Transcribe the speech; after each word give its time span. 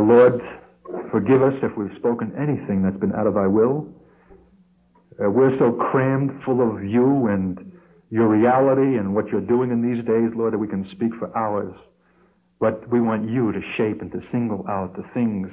Lord, 0.00 0.40
forgive 1.10 1.42
us 1.42 1.54
if 1.62 1.76
we've 1.76 1.96
spoken 1.96 2.32
anything 2.36 2.82
that's 2.82 2.96
been 2.96 3.14
out 3.14 3.26
of 3.26 3.34
thy 3.34 3.46
will. 3.46 3.86
Uh, 5.22 5.30
we're 5.30 5.56
so 5.58 5.72
crammed 5.72 6.42
full 6.44 6.60
of 6.60 6.84
you 6.84 7.26
and 7.26 7.72
your 8.10 8.28
reality 8.28 8.96
and 8.96 9.14
what 9.14 9.28
you're 9.28 9.40
doing 9.40 9.70
in 9.70 9.82
these 9.82 10.04
days, 10.04 10.30
Lord, 10.34 10.52
that 10.52 10.58
we 10.58 10.68
can 10.68 10.88
speak 10.90 11.14
for 11.18 11.36
hours. 11.36 11.74
But 12.60 12.88
we 12.90 13.00
want 13.00 13.28
you 13.28 13.52
to 13.52 13.60
shape 13.76 14.00
and 14.00 14.10
to 14.12 14.22
single 14.32 14.64
out 14.68 14.96
the 14.96 15.04
things 15.14 15.50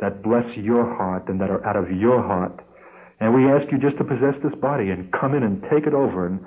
that 0.00 0.22
bless 0.22 0.56
your 0.56 0.94
heart 0.96 1.28
and 1.28 1.40
that 1.40 1.50
are 1.50 1.64
out 1.66 1.76
of 1.76 1.90
your 1.90 2.22
heart. 2.22 2.60
And 3.20 3.34
we 3.34 3.50
ask 3.50 3.70
you 3.72 3.78
just 3.78 3.96
to 3.98 4.04
possess 4.04 4.36
this 4.42 4.54
body 4.54 4.90
and 4.90 5.10
come 5.12 5.34
in 5.34 5.42
and 5.42 5.62
take 5.70 5.86
it 5.86 5.94
over 5.94 6.26
and 6.26 6.40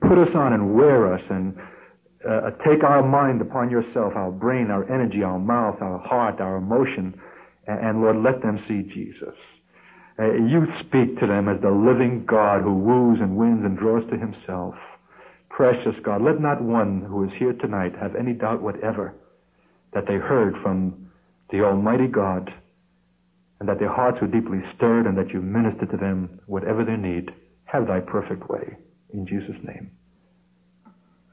put 0.00 0.18
us 0.18 0.34
on 0.34 0.52
and 0.52 0.74
wear 0.74 1.12
us 1.12 1.22
and 1.30 1.56
uh, 2.28 2.50
take 2.64 2.84
our 2.84 3.02
mind 3.02 3.40
upon 3.40 3.70
yourself, 3.70 4.14
our 4.14 4.30
brain, 4.30 4.70
our 4.70 4.90
energy, 4.92 5.22
our 5.22 5.38
mouth, 5.38 5.80
our 5.80 5.98
heart, 5.98 6.40
our 6.40 6.56
emotion, 6.56 7.20
and, 7.66 7.80
and 7.80 8.02
Lord, 8.02 8.16
let 8.16 8.42
them 8.42 8.62
see 8.66 8.82
Jesus. 8.82 9.34
Uh, 10.18 10.32
you 10.34 10.66
speak 10.80 11.18
to 11.18 11.26
them 11.26 11.48
as 11.48 11.60
the 11.60 11.70
living 11.70 12.24
God 12.26 12.62
who 12.62 12.74
woos 12.74 13.20
and 13.20 13.36
wins 13.36 13.64
and 13.64 13.76
draws 13.76 14.08
to 14.10 14.16
himself. 14.16 14.74
Precious 15.48 15.96
God, 16.02 16.22
let 16.22 16.40
not 16.40 16.62
one 16.62 17.02
who 17.02 17.24
is 17.24 17.32
here 17.38 17.52
tonight 17.54 17.94
have 18.00 18.14
any 18.14 18.32
doubt 18.32 18.62
whatever 18.62 19.14
that 19.92 20.06
they 20.06 20.14
heard 20.14 20.56
from 20.62 21.10
the 21.50 21.62
Almighty 21.62 22.06
God 22.06 22.52
and 23.60 23.68
that 23.68 23.78
their 23.78 23.92
hearts 23.92 24.20
were 24.20 24.26
deeply 24.26 24.60
stirred 24.74 25.06
and 25.06 25.16
that 25.16 25.30
you 25.30 25.40
ministered 25.40 25.90
to 25.90 25.96
them 25.96 26.40
whatever 26.46 26.84
their 26.84 26.96
need. 26.96 27.30
Have 27.64 27.86
thy 27.86 28.00
perfect 28.00 28.48
way. 28.48 28.76
In 29.12 29.26
Jesus' 29.26 29.62
name. 29.62 29.90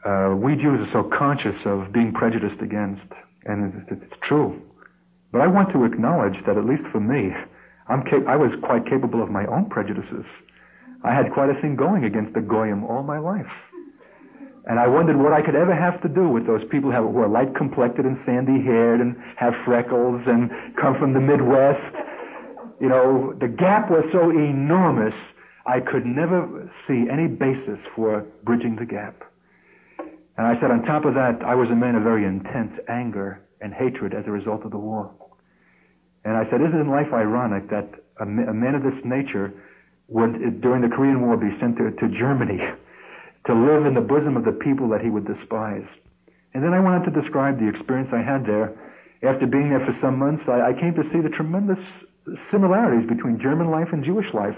Uh, 0.06 0.34
we 0.36 0.56
Jews 0.56 0.88
are 0.88 0.92
so 0.92 1.04
conscious 1.04 1.58
of 1.66 1.92
being 1.92 2.14
prejudiced 2.14 2.62
against, 2.62 3.06
and 3.46 3.86
it's, 3.90 4.16
true. 4.22 4.62
But 5.32 5.42
I 5.42 5.48
want 5.48 5.74
to 5.74 5.84
acknowledge 5.84 6.38
that 6.46 6.58
at 6.58 6.66
least 6.66 6.84
for 6.92 7.00
me, 7.00 7.34
I'm 7.88 8.04
cap- 8.04 8.28
I 8.28 8.36
was 8.38 8.52
quite 8.64 8.86
capable 8.86 9.22
of 9.22 9.30
my 9.30 9.46
own 9.48 9.70
prejudices. 9.70 10.26
I 11.04 11.14
had 11.14 11.34
quite 11.34 11.50
a 11.50 11.60
thing 11.62 11.76
going 11.76 12.06
against 12.06 12.34
the 12.34 12.42
Goyim 12.42 12.84
all 12.86 13.04
my 13.04 13.20
life. 13.20 13.52
And 14.66 14.80
I 14.80 14.88
wondered 14.88 15.18
what 15.18 15.34
I 15.34 15.42
could 15.42 15.56
ever 15.56 15.74
have 15.74 16.02
to 16.04 16.10
do 16.10 16.30
with 16.30 16.46
those 16.46 16.64
people 16.70 16.92
who 16.92 17.18
are 17.20 17.28
light 17.28 17.56
complected 17.56 18.06
and 18.06 18.18
sandy 18.26 18.62
haired 18.62 19.02
and 19.02 19.16
have 19.36 19.54
freckles 19.66 20.22
and 20.28 20.52
come 20.80 20.98
from 20.98 21.14
the 21.14 21.20
Midwest. 21.20 21.96
You 22.80 22.90
know, 22.90 23.34
the 23.40 23.48
gap 23.48 23.90
was 23.90 24.06
so 24.12 24.30
enormous, 24.30 25.16
I 25.66 25.80
could 25.80 26.06
never 26.06 26.70
see 26.88 27.08
any 27.12 27.28
basis 27.28 27.80
for 27.96 28.26
bridging 28.44 28.76
the 28.76 28.86
gap. 28.86 29.29
And 30.40 30.48
I 30.48 30.58
said, 30.62 30.72
on 30.72 30.84
top 30.84 31.04
of 31.04 31.16
that, 31.16 31.44
I 31.44 31.54
was 31.54 31.70
a 31.70 31.76
man 31.76 31.96
of 31.96 32.04
very 32.04 32.24
intense 32.24 32.72
anger 32.88 33.44
and 33.60 33.74
hatred 33.74 34.14
as 34.14 34.26
a 34.26 34.32
result 34.32 34.64
of 34.64 34.72
the 34.72 34.78
war. 34.78 35.12
And 36.24 36.38
I 36.38 36.50
said, 36.50 36.62
isn't 36.62 36.88
life 36.88 37.12
ironic 37.12 37.70
that 37.72 37.92
a, 38.22 38.26
man 38.26 38.74
of 38.74 38.82
this 38.82 39.04
nature 39.04 39.52
would, 40.08 40.62
during 40.62 40.82
the 40.82 40.96
Korean 40.96 41.28
War, 41.28 41.36
be 41.36 41.52
sent 41.60 41.76
to, 41.76 41.92
to 41.92 42.08
Germany 42.18 42.56
to 43.48 43.54
live 43.54 43.86
in 43.86 43.94
the 43.94 44.00
bosom 44.00 44.38
of 44.38 44.46
the 44.46 44.54
people 44.54 44.88
that 44.96 45.02
he 45.02 45.10
would 45.10 45.28
despise? 45.28 45.84
And 46.54 46.64
then 46.64 46.72
I 46.72 46.80
went 46.80 46.96
on 46.96 47.12
to 47.12 47.22
describe 47.22 47.60
the 47.60 47.68
experience 47.68 48.12
I 48.14 48.24
had 48.24 48.46
there. 48.46 48.80
After 49.22 49.46
being 49.46 49.68
there 49.68 49.86
for 49.86 49.98
some 50.00 50.18
months, 50.18 50.48
I, 50.48 50.72
I 50.72 50.72
came 50.72 50.96
to 50.96 51.04
see 51.12 51.20
the 51.20 51.36
tremendous 51.36 51.84
similarities 52.50 53.10
between 53.10 53.42
German 53.42 53.72
life 53.72 53.90
and 53.92 54.06
Jewish 54.06 54.34
life. 54.34 54.56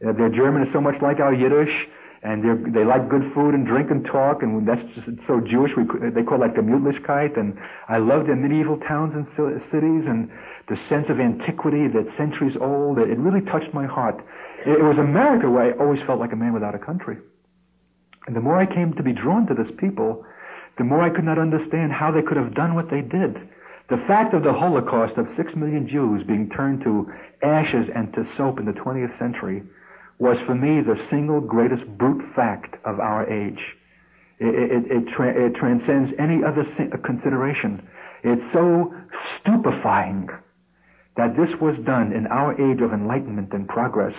Uh, 0.00 0.12
their 0.16 0.30
German 0.30 0.62
is 0.62 0.72
so 0.72 0.80
much 0.80 0.96
like 1.02 1.20
our 1.20 1.34
Yiddish 1.34 1.88
and 2.24 2.42
they 2.42 2.70
they 2.80 2.84
like 2.84 3.10
good 3.10 3.30
food 3.34 3.54
and 3.54 3.66
drink 3.66 3.90
and 3.90 4.04
talk, 4.06 4.42
and 4.42 4.66
that's 4.66 4.80
just 4.94 5.06
so 5.26 5.40
Jewish. 5.40 5.72
We 5.76 5.84
they 6.10 6.22
call 6.22 6.38
that 6.40 6.54
Gemütlichkeit, 6.54 7.38
and 7.38 7.58
I 7.86 7.98
love 7.98 8.26
their 8.26 8.34
medieval 8.34 8.78
towns 8.78 9.14
and 9.14 9.28
cities 9.70 10.06
and 10.06 10.30
the 10.68 10.76
sense 10.88 11.10
of 11.10 11.20
antiquity 11.20 11.86
that's 11.88 12.16
centuries 12.16 12.56
old. 12.58 12.98
It 12.98 13.18
really 13.18 13.44
touched 13.44 13.74
my 13.74 13.84
heart. 13.84 14.24
It 14.64 14.82
was 14.82 14.96
America 14.96 15.50
where 15.50 15.74
I 15.74 15.78
always 15.78 16.00
felt 16.06 16.18
like 16.18 16.32
a 16.32 16.36
man 16.36 16.54
without 16.54 16.74
a 16.74 16.78
country. 16.78 17.18
And 18.26 18.34
the 18.34 18.40
more 18.40 18.56
I 18.56 18.64
came 18.64 18.94
to 18.94 19.02
be 19.02 19.12
drawn 19.12 19.46
to 19.48 19.54
this 19.54 19.70
people, 19.76 20.24
the 20.78 20.84
more 20.84 21.02
I 21.02 21.10
could 21.10 21.24
not 21.24 21.38
understand 21.38 21.92
how 21.92 22.10
they 22.10 22.22
could 22.22 22.38
have 22.38 22.54
done 22.54 22.74
what 22.74 22.88
they 22.90 23.02
did. 23.02 23.36
The 23.90 24.02
fact 24.08 24.32
of 24.32 24.42
the 24.42 24.54
Holocaust 24.54 25.18
of 25.18 25.28
six 25.36 25.54
million 25.54 25.86
Jews 25.86 26.24
being 26.26 26.48
turned 26.48 26.82
to 26.84 27.12
ashes 27.42 27.86
and 27.94 28.14
to 28.14 28.26
soap 28.34 28.60
in 28.60 28.64
the 28.64 28.72
20th 28.72 29.18
century 29.18 29.62
was 30.18 30.38
for 30.46 30.54
me 30.54 30.80
the 30.80 31.00
single 31.10 31.40
greatest 31.40 31.86
brute 31.98 32.22
fact 32.34 32.76
of 32.84 33.00
our 33.00 33.28
age. 33.30 33.60
It, 34.38 34.54
it, 34.54 34.90
it, 34.90 35.08
tra- 35.08 35.46
it 35.46 35.54
transcends 35.54 36.12
any 36.18 36.42
other 36.44 36.62
uh, 36.62 36.96
consideration. 36.98 37.86
It's 38.22 38.52
so 38.52 38.94
stupefying 39.38 40.28
that 41.16 41.36
this 41.36 41.50
was 41.60 41.78
done 41.84 42.12
in 42.12 42.26
our 42.26 42.52
age 42.60 42.80
of 42.80 42.92
enlightenment 42.92 43.52
and 43.52 43.68
progress, 43.68 44.16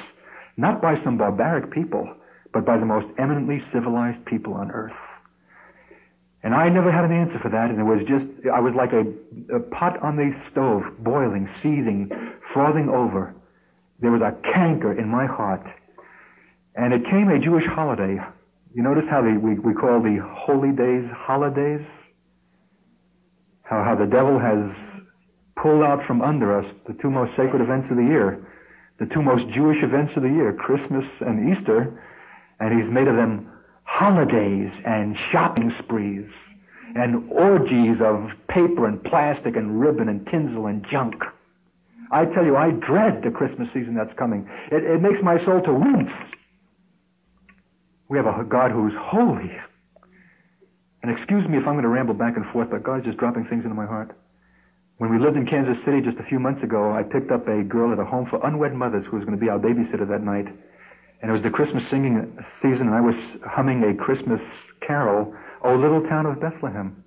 not 0.58 0.82
by 0.82 1.02
some 1.04 1.18
barbaric 1.18 1.72
people, 1.72 2.10
but 2.54 2.66
by 2.66 2.78
the 2.78 2.86
most 2.86 3.08
eminently 3.18 3.62
civilized 3.72 4.24
people 4.26 4.54
on 4.54 4.72
earth. 4.72 4.94
And 6.44 6.54
I 6.54 6.70
never 6.70 6.92
had 6.92 7.04
an 7.04 7.12
answer 7.12 7.40
for 7.40 7.50
that, 7.50 7.72
and 7.72 7.80
it 7.80 7.84
was 7.84 8.04
just, 8.08 8.26
I 8.54 8.60
was 8.60 8.74
like 8.76 8.94
a, 8.94 9.04
a 9.56 9.60
pot 9.60 10.02
on 10.02 10.16
the 10.16 10.34
stove, 10.52 10.84
boiling, 11.00 11.50
seething, 11.62 12.12
frothing 12.54 12.88
over. 12.88 13.34
There 14.00 14.12
was 14.12 14.22
a 14.22 14.36
canker 14.54 14.94
in 14.98 15.10
my 15.10 15.26
heart 15.26 15.66
and 16.76 16.94
it 16.94 17.06
came 17.06 17.30
a 17.30 17.40
Jewish 17.40 17.66
holiday. 17.66 18.18
You 18.74 18.84
notice 18.84 19.06
how 19.10 19.22
the, 19.22 19.40
we, 19.40 19.56
we 19.60 19.74
call 19.74 20.02
the 20.02 20.20
holy 20.22 20.72
days 20.72 21.10
holidays? 21.12 21.86
How, 23.64 23.84
how 23.84 23.96
the 23.96 24.06
devil 24.06 24.38
has 24.40 24.76
pulled 25.56 25.84
out 25.84 26.06
from 26.06 26.22
under 26.22 26.60
us 26.60 26.66
the 26.86 26.94
two 27.02 27.10
most 27.10 27.36
sacred 27.36 27.62
events 27.62 27.90
of 27.90 27.98
the 27.98 28.04
year, 28.04 28.46
the 29.00 29.06
two 29.06 29.22
most 29.22 29.48
Jewish 29.54 29.82
events 29.82 30.14
of 30.16 30.24
the 30.24 30.30
year, 30.30 30.54
Christmas 30.54 31.06
and 31.22 31.56
Easter, 31.56 32.04
and 32.60 32.80
he's 32.80 32.92
made 32.92 33.08
of 33.08 33.16
them 33.16 33.52
holidays 33.84 34.72
and 34.86 35.18
shopping 35.32 35.72
sprees 35.80 36.28
and 36.96 37.32
orgies 37.32 38.02
of 38.02 38.30
paper 38.48 38.88
and 38.88 39.04
plastic 39.04 39.56
and 39.56 39.80
ribbon 39.80 40.10
and 40.10 40.26
tinsel 40.28 40.68
and 40.68 40.86
junk. 40.88 41.16
I 42.12 42.26
tell 42.26 42.46
you, 42.46 42.56
I 42.56 42.72
dread 42.72 43.24
the 43.24 43.32
Christmas 43.32 43.68
season 43.74 43.96
that's 43.96 44.14
coming. 44.18 44.48
It, 44.72 44.84
it 44.84 45.02
makes 45.02 45.22
my 45.22 45.44
soul 45.44 45.62
to 45.62 45.74
wince. 45.74 46.12
We 48.08 48.18
have 48.18 48.28
a 48.28 48.44
God 48.44 48.72
who's 48.72 48.94
holy. 48.96 49.52
And 51.02 51.12
excuse 51.12 51.48
me 51.48 51.58
if 51.58 51.68
I'm 51.68 51.74
going 51.74 51.84
to 51.84 51.90
ramble 51.90 52.14
back 52.14 52.36
and 52.36 52.46
forth, 52.48 52.70
but 52.72 52.84
God's 52.84 53.06
just 53.06 53.18
dropping 53.18 53.46
things 53.46 53.64
into 53.64 53.76
my 53.76 53.86
heart. 53.86 54.16
When 54.98 55.12
we 55.12 55.20
lived 55.20 55.36
in 55.36 55.46
Kansas 55.46 55.84
City 55.84 56.02
just 56.02 56.18
a 56.18 56.24
few 56.24 56.40
months 56.40 56.64
ago, 56.64 56.94
I 56.94 57.04
picked 57.04 57.32
up 57.32 57.48
a 57.48 57.64
girl 57.64 57.92
at 57.92 58.00
a 58.00 58.06
home 58.06 58.28
for 58.30 58.46
unwed 58.46 58.74
mothers 58.74 59.06
who 59.06 59.18
was 59.18 59.26
going 59.26 59.38
to 59.38 59.44
be 59.44 59.50
our 59.50 59.60
babysitter 59.60 60.08
that 60.08 60.24
night. 60.24 60.48
And 61.22 61.30
it 61.30 61.34
was 61.34 61.44
the 61.44 61.50
Christmas 61.50 61.88
singing 61.90 62.38
season, 62.62 62.88
and 62.88 62.96
I 62.96 63.02
was 63.02 63.16
humming 63.46 63.84
a 63.84 63.94
Christmas 63.94 64.42
carol, 64.82 65.34
O 65.64 65.76
Little 65.76 66.02
Town 66.08 66.26
of 66.26 66.40
Bethlehem. 66.40 67.04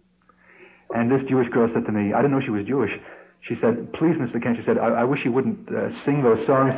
And 0.95 1.11
this 1.11 1.23
Jewish 1.29 1.49
girl 1.49 1.71
said 1.73 1.87
to 1.87 1.93
me, 1.93 2.13
I 2.13 2.23
didn't 2.23 2.33
know 2.33 2.41
she 2.41 2.51
was 2.51 2.67
Jewish. 2.67 2.93
She 3.41 3.55
said, 3.57 3.93
please, 3.93 4.17
Mr. 4.17 4.43
Kent, 4.43 4.59
she 4.59 4.65
said, 4.65 4.79
I, 4.79 4.89
I 4.89 5.05
wish 5.05 5.25
you 5.25 5.33
wouldn't 5.33 5.69
uh, 5.69 5.91
sing 6.05 6.23
those 6.23 6.45
songs. 6.47 6.75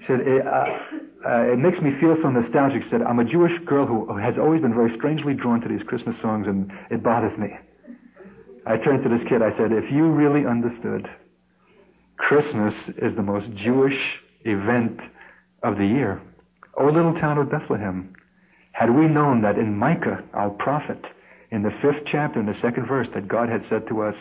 She 0.00 0.06
said, 0.06 0.20
uh, 0.20 0.78
uh, 1.26 1.52
it 1.52 1.58
makes 1.58 1.80
me 1.80 1.90
feel 2.00 2.14
so 2.22 2.30
nostalgic. 2.30 2.84
She 2.84 2.90
said, 2.90 3.02
I'm 3.02 3.18
a 3.18 3.24
Jewish 3.24 3.58
girl 3.64 3.84
who 3.86 4.16
has 4.16 4.38
always 4.38 4.62
been 4.62 4.74
very 4.74 4.94
strangely 4.94 5.34
drawn 5.34 5.60
to 5.60 5.68
these 5.68 5.82
Christmas 5.82 6.20
songs, 6.20 6.46
and 6.46 6.70
it 6.90 7.02
bothers 7.02 7.36
me. 7.36 7.48
I 8.64 8.76
turned 8.76 9.02
to 9.02 9.08
this 9.08 9.26
kid. 9.28 9.42
I 9.42 9.56
said, 9.56 9.72
if 9.72 9.90
you 9.90 10.06
really 10.06 10.46
understood, 10.46 11.08
Christmas 12.16 12.74
is 12.98 13.14
the 13.16 13.22
most 13.22 13.46
Jewish 13.56 13.98
event 14.44 15.00
of 15.62 15.78
the 15.78 15.86
year. 15.86 16.20
O 16.78 16.86
little 16.86 17.14
town 17.14 17.38
of 17.38 17.50
Bethlehem. 17.50 18.14
Had 18.72 18.94
we 18.94 19.06
known 19.06 19.40
that 19.42 19.58
in 19.58 19.76
Micah, 19.76 20.22
our 20.34 20.50
prophet, 20.50 21.02
in 21.50 21.62
the 21.62 21.70
fifth 21.82 22.04
chapter, 22.10 22.38
in 22.38 22.46
the 22.46 22.60
second 22.60 22.86
verse, 22.86 23.08
that 23.14 23.26
God 23.26 23.48
had 23.48 23.64
said 23.68 23.88
to 23.88 24.02
us, 24.02 24.16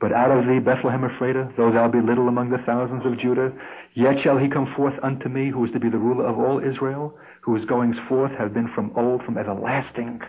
but 0.00 0.12
out 0.12 0.30
of 0.30 0.46
thee, 0.46 0.58
Bethlehem 0.58 1.02
Ephratah, 1.02 1.56
though 1.56 1.70
thou 1.70 1.86
be 1.88 2.00
little 2.00 2.28
among 2.28 2.48
the 2.48 2.64
thousands 2.64 3.04
of 3.04 3.18
Judah, 3.18 3.52
yet 3.94 4.14
shall 4.22 4.38
he 4.38 4.48
come 4.48 4.72
forth 4.74 4.94
unto 5.02 5.28
me, 5.28 5.50
who 5.50 5.64
is 5.66 5.72
to 5.72 5.78
be 5.78 5.90
the 5.90 5.98
ruler 5.98 6.26
of 6.26 6.38
all 6.38 6.58
Israel, 6.58 7.18
whose 7.42 7.66
goings 7.66 7.96
forth 8.08 8.32
have 8.38 8.54
been 8.54 8.68
from 8.74 8.92
old, 8.96 9.22
from 9.24 9.36
everlasting. 9.36 10.20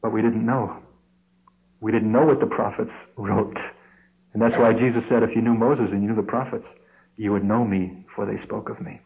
But 0.00 0.12
we 0.12 0.22
didn't 0.22 0.46
know. 0.46 0.76
We 1.80 1.90
didn't 1.90 2.12
know 2.12 2.24
what 2.24 2.38
the 2.38 2.46
prophets 2.46 2.92
wrote. 3.16 3.58
And 4.32 4.40
that's 4.40 4.56
why 4.56 4.72
Jesus 4.72 5.02
said, 5.08 5.24
if 5.24 5.34
you 5.34 5.42
knew 5.42 5.54
Moses 5.54 5.88
and 5.90 6.02
you 6.02 6.08
knew 6.08 6.14
the 6.14 6.22
prophets, 6.22 6.66
you 7.16 7.32
would 7.32 7.44
know 7.44 7.64
me, 7.64 8.06
for 8.14 8.26
they 8.26 8.40
spoke 8.42 8.68
of 8.68 8.80
me. 8.80 9.00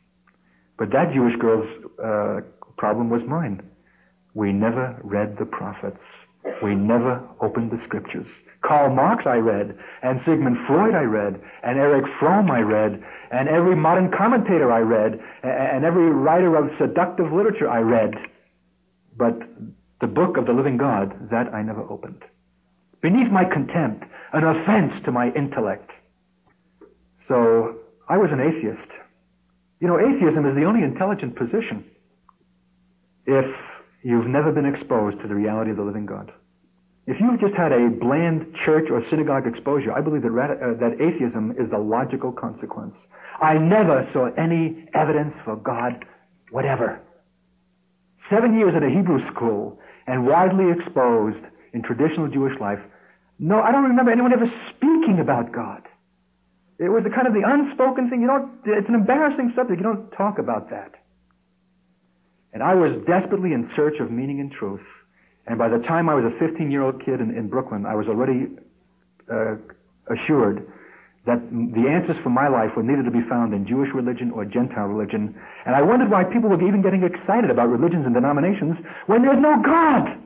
But 0.76 0.90
that 0.90 1.12
Jewish 1.14 1.36
girl's 1.36 1.68
uh, 2.02 2.40
problem 2.76 3.08
was 3.08 3.22
mine. 3.24 3.62
We 4.34 4.52
never 4.52 5.00
read 5.02 5.36
the 5.38 5.46
prophets. 5.46 6.02
We 6.62 6.74
never 6.74 7.22
opened 7.40 7.70
the 7.70 7.82
scriptures. 7.84 8.26
Karl 8.62 8.94
Marx 8.94 9.26
I 9.26 9.36
read, 9.36 9.78
and 10.02 10.20
Sigmund 10.24 10.58
Freud 10.66 10.94
I 10.94 11.02
read, 11.02 11.40
and 11.62 11.78
Erich 11.78 12.06
Fromm 12.18 12.50
I 12.50 12.60
read, 12.60 13.02
and 13.30 13.48
every 13.48 13.76
modern 13.76 14.10
commentator 14.10 14.70
I 14.72 14.80
read, 14.80 15.20
and 15.42 15.84
every 15.84 16.10
writer 16.10 16.56
of 16.56 16.76
seductive 16.78 17.32
literature 17.32 17.68
I 17.68 17.80
read. 17.80 18.14
But 19.16 19.38
the 20.00 20.06
book 20.06 20.36
of 20.36 20.46
the 20.46 20.52
living 20.52 20.76
God, 20.76 21.30
that 21.30 21.52
I 21.54 21.62
never 21.62 21.82
opened. 21.82 22.22
Beneath 23.00 23.30
my 23.30 23.44
contempt 23.44 24.04
an 24.32 24.44
offense 24.44 24.94
to 25.04 25.12
my 25.12 25.30
intellect. 25.32 25.90
So 27.28 27.78
I 28.08 28.18
was 28.18 28.32
an 28.32 28.40
atheist. 28.40 28.88
You 29.80 29.88
know, 29.88 29.98
atheism 29.98 30.46
is 30.46 30.54
the 30.54 30.64
only 30.64 30.82
intelligent 30.82 31.36
position 31.36 31.84
if 33.26 33.46
you've 34.02 34.26
never 34.26 34.52
been 34.52 34.66
exposed 34.66 35.20
to 35.20 35.28
the 35.28 35.34
reality 35.34 35.70
of 35.70 35.76
the 35.76 35.82
living 35.82 36.06
God. 36.06 36.32
If 37.06 37.20
you've 37.20 37.40
just 37.40 37.54
had 37.54 37.72
a 37.72 37.88
bland 37.88 38.54
church 38.64 38.90
or 38.90 39.02
synagogue 39.10 39.46
exposure, 39.46 39.92
I 39.92 40.00
believe 40.00 40.22
that, 40.22 40.28
uh, 40.28 40.74
that 40.78 41.00
atheism 41.00 41.56
is 41.58 41.70
the 41.70 41.78
logical 41.78 42.30
consequence. 42.30 42.94
I 43.40 43.58
never 43.58 44.08
saw 44.12 44.26
any 44.34 44.86
evidence 44.94 45.34
for 45.44 45.56
God 45.56 46.04
whatever. 46.50 47.00
Seven 48.28 48.58
years 48.58 48.74
at 48.74 48.82
a 48.82 48.88
Hebrew 48.88 49.26
school 49.32 49.78
and 50.06 50.26
widely 50.26 50.70
exposed 50.70 51.42
in 51.72 51.82
traditional 51.82 52.28
Jewish 52.28 52.58
life. 52.60 52.80
No, 53.38 53.60
I 53.60 53.72
don't 53.72 53.84
remember 53.84 54.12
anyone 54.12 54.32
ever 54.32 54.46
speaking 54.68 55.18
about 55.20 55.52
God. 55.52 55.82
It 56.78 56.88
was 56.88 57.04
the 57.04 57.10
kind 57.10 57.26
of 57.26 57.34
the 57.34 57.42
unspoken 57.44 58.10
thing. 58.10 58.20
You 58.20 58.26
don't, 58.26 58.50
it's 58.66 58.88
an 58.88 58.94
embarrassing 58.94 59.52
subject. 59.54 59.80
You 59.80 59.84
don't 59.84 60.10
talk 60.12 60.38
about 60.38 60.70
that. 60.70 60.94
And 62.52 62.62
I 62.62 62.74
was 62.74 62.96
desperately 63.06 63.52
in 63.52 63.70
search 63.76 64.00
of 64.00 64.10
meaning 64.10 64.40
and 64.40 64.50
truth. 64.50 64.84
And 65.46 65.58
by 65.58 65.68
the 65.68 65.78
time 65.78 66.08
I 66.08 66.14
was 66.14 66.24
a 66.24 66.38
15 66.38 66.70
year 66.70 66.82
old 66.82 67.04
kid 67.04 67.20
in, 67.20 67.36
in 67.36 67.48
Brooklyn, 67.48 67.86
I 67.86 67.94
was 67.94 68.06
already 68.06 68.48
uh, 69.30 69.56
assured 70.12 70.66
that 71.26 71.38
the 71.50 71.86
answers 71.86 72.16
for 72.22 72.30
my 72.30 72.48
life 72.48 72.70
were 72.76 72.82
neither 72.82 73.02
to 73.02 73.10
be 73.10 73.22
found 73.28 73.52
in 73.52 73.66
Jewish 73.66 73.92
religion 73.92 74.30
or 74.30 74.44
Gentile 74.44 74.86
religion. 74.86 75.38
And 75.66 75.76
I 75.76 75.82
wondered 75.82 76.10
why 76.10 76.24
people 76.24 76.48
were 76.48 76.66
even 76.66 76.82
getting 76.82 77.04
excited 77.04 77.50
about 77.50 77.68
religions 77.68 78.06
and 78.06 78.14
denominations 78.14 78.78
when 79.06 79.22
there's 79.22 79.38
no 79.38 79.60
God. 79.62 80.18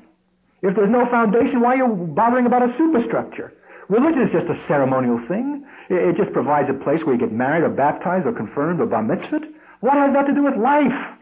If 0.63 0.77
there's 0.77 0.91
no 0.91 1.05
foundation, 1.11 1.61
why 1.61 1.75
are 1.75 1.89
you 1.89 1.89
bothering 2.15 2.47
about 2.47 2.69
a 2.69 2.73
superstructure? 2.79 3.53
Religion 3.89 4.23
is 4.23 4.33
just 4.33 4.47
a 4.47 4.57
ceremonial 4.67 5.21
thing. 5.29 5.67
It 5.91 6.17
just 6.17 6.33
provides 6.33 6.71
a 6.71 6.75
place 6.75 7.05
where 7.05 7.15
you 7.15 7.21
get 7.21 7.33
married 7.33 7.65
or 7.65 7.69
baptized 7.69 8.27
or 8.27 8.33
confirmed 8.33 8.81
or 8.81 8.87
bar 8.87 9.03
mitzvahed. 9.03 9.45
What 9.81 9.95
has 9.95 10.15
that 10.15 10.27
to 10.27 10.33
do 10.33 10.45
with 10.45 10.57
life? 10.57 11.19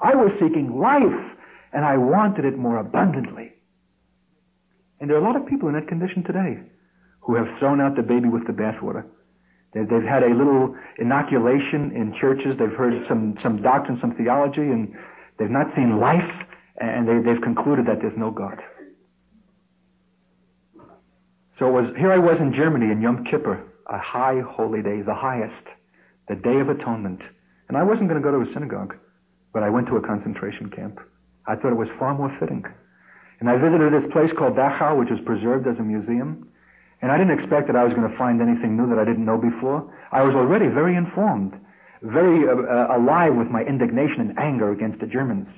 I 0.00 0.14
was 0.14 0.32
seeking 0.40 0.78
life, 0.78 1.36
and 1.72 1.84
I 1.84 1.96
wanted 1.96 2.44
it 2.44 2.56
more 2.56 2.78
abundantly. 2.78 3.52
And 5.00 5.08
there 5.08 5.16
are 5.16 5.20
a 5.20 5.24
lot 5.24 5.36
of 5.36 5.46
people 5.46 5.68
in 5.68 5.74
that 5.74 5.88
condition 5.88 6.22
today 6.24 6.58
who 7.20 7.34
have 7.34 7.46
thrown 7.58 7.80
out 7.80 7.96
the 7.96 8.02
baby 8.02 8.28
with 8.28 8.46
the 8.46 8.52
bathwater. 8.52 9.04
They've 9.74 10.02
had 10.02 10.22
a 10.22 10.34
little 10.34 10.74
inoculation 10.98 11.92
in 11.94 12.14
churches. 12.18 12.56
They've 12.58 12.72
heard 12.72 13.06
some, 13.06 13.36
some 13.42 13.60
doctrine, 13.60 14.00
some 14.00 14.14
theology, 14.14 14.62
and 14.62 14.94
they've 15.38 15.50
not 15.50 15.74
seen 15.74 15.98
life, 16.00 16.30
and 16.78 17.06
they, 17.06 17.18
they've 17.20 17.42
concluded 17.42 17.86
that 17.86 18.00
there's 18.00 18.16
no 18.16 18.30
God. 18.30 18.62
So 21.58 21.68
it 21.68 21.72
was, 21.72 21.96
here 21.96 22.12
I 22.12 22.18
was 22.18 22.40
in 22.40 22.54
Germany 22.54 22.90
in 22.90 23.02
Yom 23.02 23.24
Kippur, 23.24 23.62
a 23.86 23.98
high 23.98 24.40
holy 24.40 24.80
day, 24.80 25.02
the 25.02 25.14
highest, 25.14 25.64
the 26.28 26.36
Day 26.36 26.60
of 26.60 26.68
Atonement. 26.68 27.20
And 27.68 27.76
I 27.76 27.82
wasn't 27.82 28.08
going 28.08 28.22
to 28.22 28.26
go 28.26 28.42
to 28.42 28.48
a 28.48 28.52
synagogue, 28.54 28.94
but 29.58 29.66
I 29.66 29.70
went 29.70 29.88
to 29.88 29.96
a 29.96 30.00
concentration 30.00 30.70
camp. 30.70 31.00
I 31.48 31.56
thought 31.56 31.72
it 31.72 31.82
was 31.82 31.88
far 31.98 32.14
more 32.14 32.30
fitting. 32.38 32.64
And 33.40 33.50
I 33.50 33.56
visited 33.56 33.92
this 33.92 34.08
place 34.12 34.30
called 34.38 34.54
Dachau, 34.54 34.96
which 34.96 35.10
is 35.10 35.18
preserved 35.26 35.66
as 35.66 35.76
a 35.80 35.82
museum. 35.82 36.48
And 37.02 37.10
I 37.10 37.18
didn't 37.18 37.36
expect 37.36 37.66
that 37.66 37.74
I 37.74 37.82
was 37.82 37.92
going 37.92 38.08
to 38.08 38.16
find 38.16 38.40
anything 38.40 38.76
new 38.76 38.88
that 38.88 39.00
I 39.00 39.04
didn't 39.04 39.24
know 39.24 39.36
before. 39.36 39.92
I 40.12 40.22
was 40.22 40.36
already 40.36 40.68
very 40.68 40.94
informed, 40.94 41.58
very 42.02 42.46
uh, 42.46 42.52
uh, 42.52 42.98
alive 42.98 43.34
with 43.34 43.48
my 43.48 43.62
indignation 43.64 44.20
and 44.20 44.38
anger 44.38 44.70
against 44.70 45.00
the 45.00 45.08
Germans. 45.08 45.48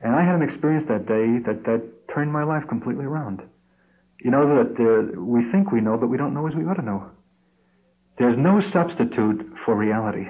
And 0.00 0.14
I 0.14 0.24
had 0.24 0.34
an 0.34 0.40
experience 0.40 0.88
that 0.88 1.04
day 1.04 1.36
that, 1.44 1.64
that 1.64 1.82
turned 2.08 2.32
my 2.32 2.44
life 2.44 2.66
completely 2.66 3.04
around. 3.04 3.42
You 4.22 4.30
know 4.30 4.64
that 4.64 4.72
uh, 4.80 5.20
we 5.20 5.44
think 5.52 5.70
we 5.70 5.82
know, 5.82 5.98
but 5.98 6.06
we 6.06 6.16
don't 6.16 6.32
know 6.32 6.46
as 6.46 6.54
we 6.54 6.64
ought 6.64 6.80
to 6.80 6.82
know. 6.82 7.10
There's 8.16 8.38
no 8.38 8.62
substitute 8.72 9.52
for 9.66 9.76
reality. 9.76 10.28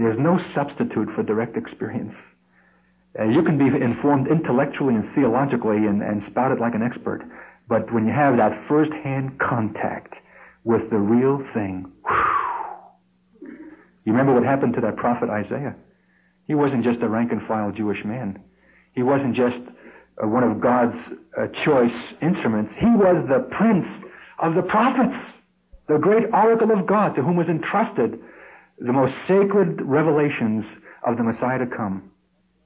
There's 0.00 0.18
no 0.18 0.40
substitute 0.54 1.10
for 1.14 1.22
direct 1.22 1.58
experience. 1.58 2.16
Uh, 3.18 3.24
you 3.24 3.42
can 3.42 3.58
be 3.58 3.66
informed 3.66 4.28
intellectually 4.28 4.94
and 4.94 5.04
theologically 5.14 5.76
and, 5.76 6.02
and 6.02 6.24
spout 6.24 6.52
it 6.52 6.58
like 6.58 6.74
an 6.74 6.80
expert. 6.80 7.22
But 7.68 7.92
when 7.92 8.06
you 8.06 8.12
have 8.12 8.38
that 8.38 8.66
first-hand 8.66 9.38
contact 9.38 10.14
with 10.64 10.88
the 10.88 10.96
real 10.96 11.44
thing, 11.52 11.92
whew, 12.08 13.50
you 14.06 14.12
remember 14.12 14.32
what 14.32 14.42
happened 14.42 14.72
to 14.76 14.80
that 14.80 14.96
prophet 14.96 15.28
Isaiah? 15.28 15.76
He 16.46 16.54
wasn't 16.54 16.82
just 16.82 17.02
a 17.02 17.08
rank 17.08 17.30
and 17.30 17.46
file 17.46 17.70
Jewish 17.70 18.02
man. 18.02 18.42
He 18.94 19.02
wasn't 19.02 19.36
just 19.36 19.60
uh, 19.60 20.26
one 20.26 20.44
of 20.44 20.62
God's 20.62 20.96
uh, 21.36 21.48
choice 21.62 21.92
instruments. 22.22 22.72
He 22.78 22.86
was 22.86 23.28
the 23.28 23.40
prince 23.50 23.86
of 24.38 24.54
the 24.54 24.62
prophets, 24.62 25.18
the 25.88 25.98
great 25.98 26.24
oracle 26.32 26.70
of 26.70 26.86
God 26.86 27.16
to 27.16 27.22
whom 27.22 27.36
was 27.36 27.48
entrusted 27.48 28.18
the 28.80 28.92
most 28.92 29.14
sacred 29.28 29.80
revelations 29.82 30.64
of 31.06 31.16
the 31.16 31.22
Messiah 31.22 31.58
to 31.58 31.66
come. 31.66 32.10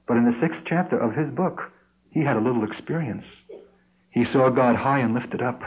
But 0.07 0.17
in 0.17 0.25
the 0.25 0.39
sixth 0.39 0.61
chapter 0.65 0.97
of 0.97 1.13
his 1.13 1.29
book, 1.29 1.61
he 2.11 2.21
had 2.21 2.37
a 2.37 2.41
little 2.41 2.63
experience. 2.63 3.25
He 4.11 4.23
saw 4.31 4.49
God 4.49 4.77
high 4.77 4.99
and 4.99 5.13
lifted 5.13 5.41
up, 5.41 5.61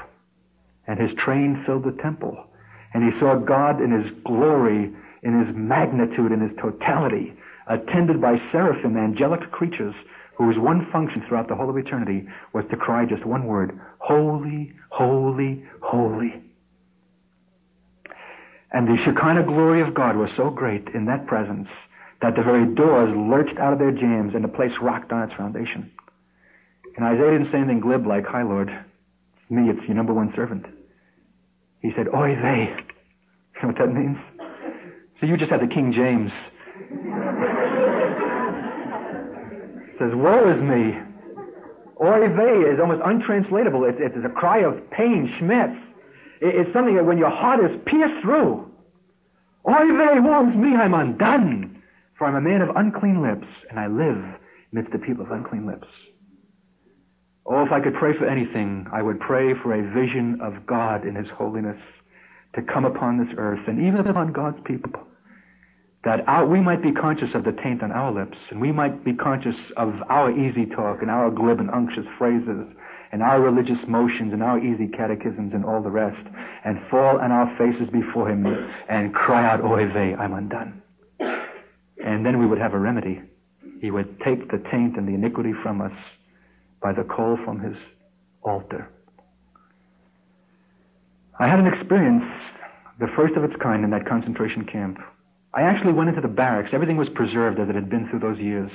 and 0.87 0.99
his 0.99 1.15
train 1.19 1.63
filled 1.67 1.85
the 1.85 2.03
temple. 2.03 2.47
And 2.95 3.13
he 3.13 3.19
saw 3.21 3.35
God 3.35 3.83
in 3.83 3.91
his 3.91 4.11
glory, 4.25 4.91
in 5.23 5.45
his 5.45 5.55
magnitude, 5.55 6.33
in 6.33 6.41
his 6.41 6.57
totality, 6.59 7.35
attended 7.67 8.21
by 8.21 8.41
seraphim, 8.51 8.97
angelic 8.97 9.51
creatures, 9.51 9.95
whose 10.39 10.59
one 10.59 10.91
function 10.91 11.23
throughout 11.29 11.49
the 11.49 11.55
whole 11.55 11.69
of 11.69 11.77
eternity 11.77 12.27
was 12.55 12.65
to 12.71 12.77
cry 12.77 13.05
just 13.05 13.27
one 13.27 13.45
word, 13.45 13.79
Holy, 13.99 14.73
Holy, 14.89 15.63
Holy. 15.83 16.43
And 18.73 18.87
the 18.87 19.03
Shekinah 19.03 19.45
glory 19.45 19.81
of 19.81 19.95
God 19.95 20.17
was 20.17 20.31
so 20.37 20.51
great 20.51 20.89
in 20.89 21.07
that 21.07 21.27
presence 21.27 21.69
that 22.21 22.37
the 22.37 22.43
very 22.43 22.67
doors 22.75 23.11
lurched 23.15 23.59
out 23.59 23.73
of 23.73 23.79
their 23.79 23.93
jambs 23.93 24.35
and 24.35 24.45
the 24.45 24.49
place 24.49 24.73
rocked 24.81 25.13
on 25.13 25.23
its 25.23 25.35
foundation. 25.35 25.91
And 26.97 27.07
Isaiah 27.07 27.39
didn't 27.39 27.53
say 27.53 27.59
anything 27.59 27.81
glib 27.81 28.07
like, 28.07 28.27
Hi, 28.27 28.43
Lord. 28.43 28.71
It's 29.41 29.51
me. 29.51 29.71
It's 29.71 29.87
your 29.87 29.95
number 29.95 30.13
one 30.13 30.35
servant. 30.35 30.67
He 31.81 31.93
said, 31.93 32.09
Oy 32.15 32.35
vey. 32.35 32.77
You 33.61 33.63
know 33.63 33.75
what 33.75 33.79
that 33.79 33.93
means? 33.93 34.19
So 35.19 35.27
you 35.27 35.37
just 35.37 35.51
had 35.51 35.61
the 35.61 35.67
King 35.67 35.93
James. 35.93 36.31
says, 39.99 40.15
Woe 40.15 40.49
is 40.49 40.63
me. 40.63 40.97
Oy 42.01 42.29
vey 42.29 42.71
is 42.71 42.79
almost 42.79 43.03
untranslatable. 43.05 43.85
It's, 43.85 43.99
it's 44.01 44.25
a 44.25 44.29
cry 44.29 44.59
of 44.59 44.89
pain, 44.93 45.35
schmerz. 45.37 45.77
It's 46.41 46.73
something 46.73 46.95
that 46.97 47.05
when 47.05 47.19
your 47.19 47.31
heart 47.31 47.65
is 47.65 47.81
pierced 47.87 48.21
through. 48.23 48.71
Oy 49.69 49.97
vey, 49.97 50.21
woe 50.21 50.49
is 50.49 50.57
me, 50.57 50.75
I'm 50.75 50.95
undone. 50.95 51.83
For 52.17 52.27
I'm 52.27 52.35
a 52.35 52.41
man 52.41 52.63
of 52.63 52.75
unclean 52.75 53.23
lips, 53.23 53.47
and 53.71 53.79
I 53.79 53.87
live 53.87 54.23
amidst 54.73 54.93
the 54.93 54.99
people 54.99 55.25
of 55.25 55.31
unclean 55.31 55.67
lips. 55.67 55.89
Oh, 57.47 57.65
if 57.65 57.73
I 57.73 57.81
could 57.81 57.95
pray 57.95 58.17
for 58.17 58.27
anything, 58.27 58.87
I 58.93 59.03
would 59.03 59.21
pray 59.21 59.55
for 59.55 59.73
a 59.73 59.91
vision 59.95 60.41
of 60.43 60.67
God 60.67 61.07
in 61.07 61.15
His 61.15 61.29
holiness 61.31 61.81
to 62.55 62.63
come 62.63 62.85
upon 62.85 63.19
this 63.19 63.35
earth 63.39 63.67
and 63.67 63.81
even 63.87 64.07
upon 64.07 64.33
God's 64.33 64.61
people. 64.61 65.07
That 66.05 66.29
our, 66.29 66.47
we 66.47 66.61
might 66.61 66.83
be 66.83 66.93
conscious 66.93 67.35
of 67.35 67.45
the 67.45 67.53
taint 67.53 67.83
on 67.83 67.91
our 67.91 68.13
lips, 68.13 68.39
and 68.51 68.61
we 68.61 68.71
might 68.73 69.05
be 69.05 69.15
conscious 69.15 69.57
of 69.77 69.95
our 70.09 70.31
easy 70.31 70.67
talk 70.67 71.03
and 71.03 71.11
our 71.11 71.31
glib 71.31 71.61
and 71.61 71.71
unctuous 71.71 72.07
phrases 72.19 72.67
and 73.13 73.23
our 73.23 73.41
religious 73.41 73.79
motions 73.87 74.33
and 74.33 74.43
our 74.43 74.59
easy 74.59 74.87
catechisms 74.89 75.53
and 75.55 75.65
all 75.65 75.83
the 75.83 75.91
rest, 75.91 76.27
and 76.65 76.79
fall 76.91 77.19
on 77.19 77.33
our 77.33 77.57
faces 77.57 77.89
before 77.91 78.29
Him 78.31 78.47
and 78.89 79.15
cry 79.15 79.49
out, 79.49 79.65
Oy 79.65 79.87
vey, 79.93 80.15
I'm 80.15 80.35
undone. 80.35 80.83
And 82.05 82.25
then 82.25 82.39
we 82.39 82.47
would 82.47 82.59
have 82.59 82.75
a 82.75 82.79
remedy. 82.79 83.21
He 83.81 83.91
would 83.91 84.21
take 84.21 84.51
the 84.51 84.59
taint 84.71 84.97
and 84.97 85.09
the 85.09 85.15
iniquity 85.15 85.53
from 85.63 85.81
us 85.81 85.93
by 86.83 86.93
the 86.93 87.05
call 87.05 87.37
from 87.45 87.61
his 87.61 87.77
altar. 88.43 88.89
I 91.39 91.49
had 91.49 91.61
an 91.61 91.67
experience, 91.67 92.25
the 92.99 93.09
first 93.17 93.35
of 93.35 93.45
its 93.45 93.55
kind 93.57 93.85
in 93.85 93.91
that 93.91 94.07
concentration 94.07 94.65
camp. 94.65 94.99
I 95.55 95.63
actually 95.63 95.93
went 95.93 96.09
into 96.09 96.21
the 96.21 96.29
barracks. 96.29 96.71
Everything 96.73 96.97
was 96.97 97.09
preserved 97.09 97.59
as 97.59 97.69
it 97.69 97.75
had 97.75 97.89
been 97.89 98.09
through 98.09 98.21
those 98.21 98.39
years. 98.39 98.71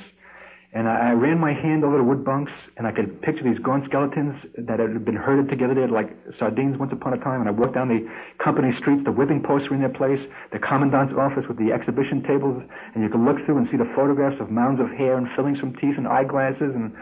And 0.74 0.88
I, 0.88 1.10
I 1.10 1.12
ran 1.12 1.38
my 1.38 1.52
hand 1.52 1.84
over 1.84 1.96
the 1.96 2.02
wood 2.02 2.24
bunks, 2.24 2.52
and 2.76 2.84
I 2.84 2.90
could 2.90 3.22
picture 3.22 3.44
these 3.44 3.60
gaunt 3.60 3.84
skeletons 3.84 4.34
that 4.58 4.80
had 4.80 5.04
been 5.04 5.14
herded 5.14 5.48
together 5.48 5.72
there 5.72 5.86
like 5.86 6.10
sardines 6.36 6.76
once 6.76 6.92
upon 6.92 7.14
a 7.14 7.18
time. 7.18 7.40
And 7.40 7.48
I 7.48 7.52
walked 7.52 7.74
down 7.74 7.88
the 7.88 8.10
company 8.42 8.76
streets. 8.76 9.04
The 9.04 9.12
whipping 9.12 9.40
posts 9.40 9.70
were 9.70 9.76
in 9.76 9.80
their 9.80 9.88
place. 9.88 10.20
The 10.50 10.58
commandant's 10.58 11.14
office 11.14 11.46
with 11.46 11.58
the 11.58 11.70
exhibition 11.70 12.24
tables, 12.24 12.60
and 12.94 13.04
you 13.04 13.08
could 13.08 13.20
look 13.20 13.38
through 13.46 13.58
and 13.58 13.70
see 13.70 13.76
the 13.76 13.90
photographs 13.94 14.40
of 14.40 14.50
mounds 14.50 14.80
of 14.80 14.90
hair 14.90 15.16
and 15.16 15.28
fillings 15.36 15.60
from 15.60 15.76
teeth 15.76 15.96
and 15.96 16.08
eyeglasses 16.08 16.74
and 16.74 16.92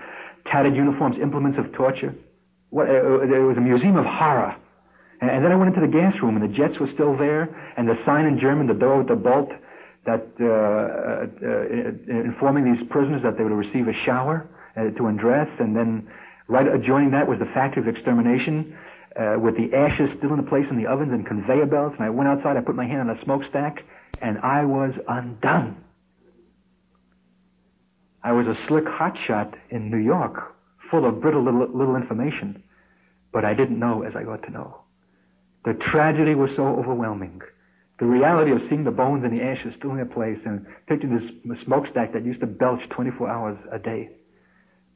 tattered 0.44 0.76
uniforms, 0.76 1.16
implements 1.18 1.58
of 1.58 1.72
torture. 1.72 2.14
What, 2.68 2.90
uh, 2.90 3.20
it 3.22 3.40
was 3.40 3.56
a 3.56 3.60
museum 3.60 3.96
of 3.96 4.04
horror. 4.04 4.54
And, 5.22 5.30
and, 5.30 5.44
then 5.44 5.52
I 5.52 5.56
went 5.56 5.74
into 5.74 5.86
the 5.86 5.92
gas 5.92 6.20
room, 6.20 6.36
and 6.36 6.44
the 6.44 6.54
jets 6.54 6.78
were 6.78 6.90
still 6.92 7.16
there, 7.16 7.48
and 7.78 7.88
the 7.88 7.96
sign 8.04 8.26
in 8.26 8.38
German, 8.38 8.66
the 8.66 8.74
door 8.74 8.98
with 8.98 9.08
the 9.08 9.14
bolt, 9.14 9.52
that 10.04 10.26
uh, 10.40 10.44
uh, 10.44 11.26
uh 11.46 12.20
informing 12.24 12.72
these 12.72 12.82
prisoners 12.88 13.22
that 13.22 13.36
they 13.36 13.44
would 13.44 13.52
receive 13.52 13.88
a 13.88 13.92
shower 13.92 14.48
to 14.76 15.06
undress, 15.06 15.48
and 15.60 15.76
then 15.76 16.10
right 16.48 16.66
adjoining 16.66 17.10
that 17.10 17.28
was 17.28 17.38
the 17.38 17.46
factory 17.46 17.82
of 17.82 17.88
extermination. 17.88 18.76
with 19.38 19.56
the 19.56 19.74
ashes 19.74 20.10
still 20.16 20.30
in 20.30 20.38
the 20.38 20.48
place 20.48 20.66
in 20.70 20.76
the 20.76 20.86
ovens 20.86 21.12
and 21.12 21.26
conveyor 21.26 21.66
belts. 21.66 21.94
And 21.96 22.04
I 22.04 22.10
went 22.10 22.28
outside, 22.28 22.56
I 22.56 22.62
put 22.62 22.74
my 22.74 22.86
hand 22.86 23.00
on 23.00 23.10
a 23.10 23.20
smokestack, 23.22 23.84
and 24.20 24.38
I 24.38 24.64
was 24.64 24.94
undone. 25.06 25.84
I 28.24 28.32
was 28.32 28.46
a 28.46 28.56
slick 28.66 28.84
hotshot 28.84 29.54
in 29.70 29.90
New 29.90 29.98
York, 29.98 30.54
full 30.90 31.04
of 31.04 31.20
brittle 31.20 31.42
little, 31.42 31.66
little 31.66 31.96
information, 31.96 32.62
but 33.32 33.44
I 33.44 33.54
didn't 33.54 33.78
know 33.78 34.02
as 34.02 34.14
I 34.14 34.22
ought 34.24 34.44
to 34.44 34.50
know. 34.50 34.82
The 35.64 35.74
tragedy 35.74 36.34
was 36.34 36.50
so 36.54 36.66
overwhelming. 36.66 37.42
The 38.02 38.08
reality 38.08 38.50
of 38.50 38.58
seeing 38.68 38.82
the 38.82 38.90
bones 38.90 39.22
and 39.22 39.32
the 39.32 39.44
ashes 39.44 39.74
still 39.78 39.92
in 39.92 39.96
their 39.96 40.04
place 40.04 40.40
and 40.44 40.66
picturing 40.88 41.14
this 41.44 41.58
smokestack 41.64 42.12
that 42.14 42.24
used 42.24 42.40
to 42.40 42.48
belch 42.48 42.80
24 42.90 43.30
hours 43.30 43.56
a 43.70 43.78
day 43.78 44.08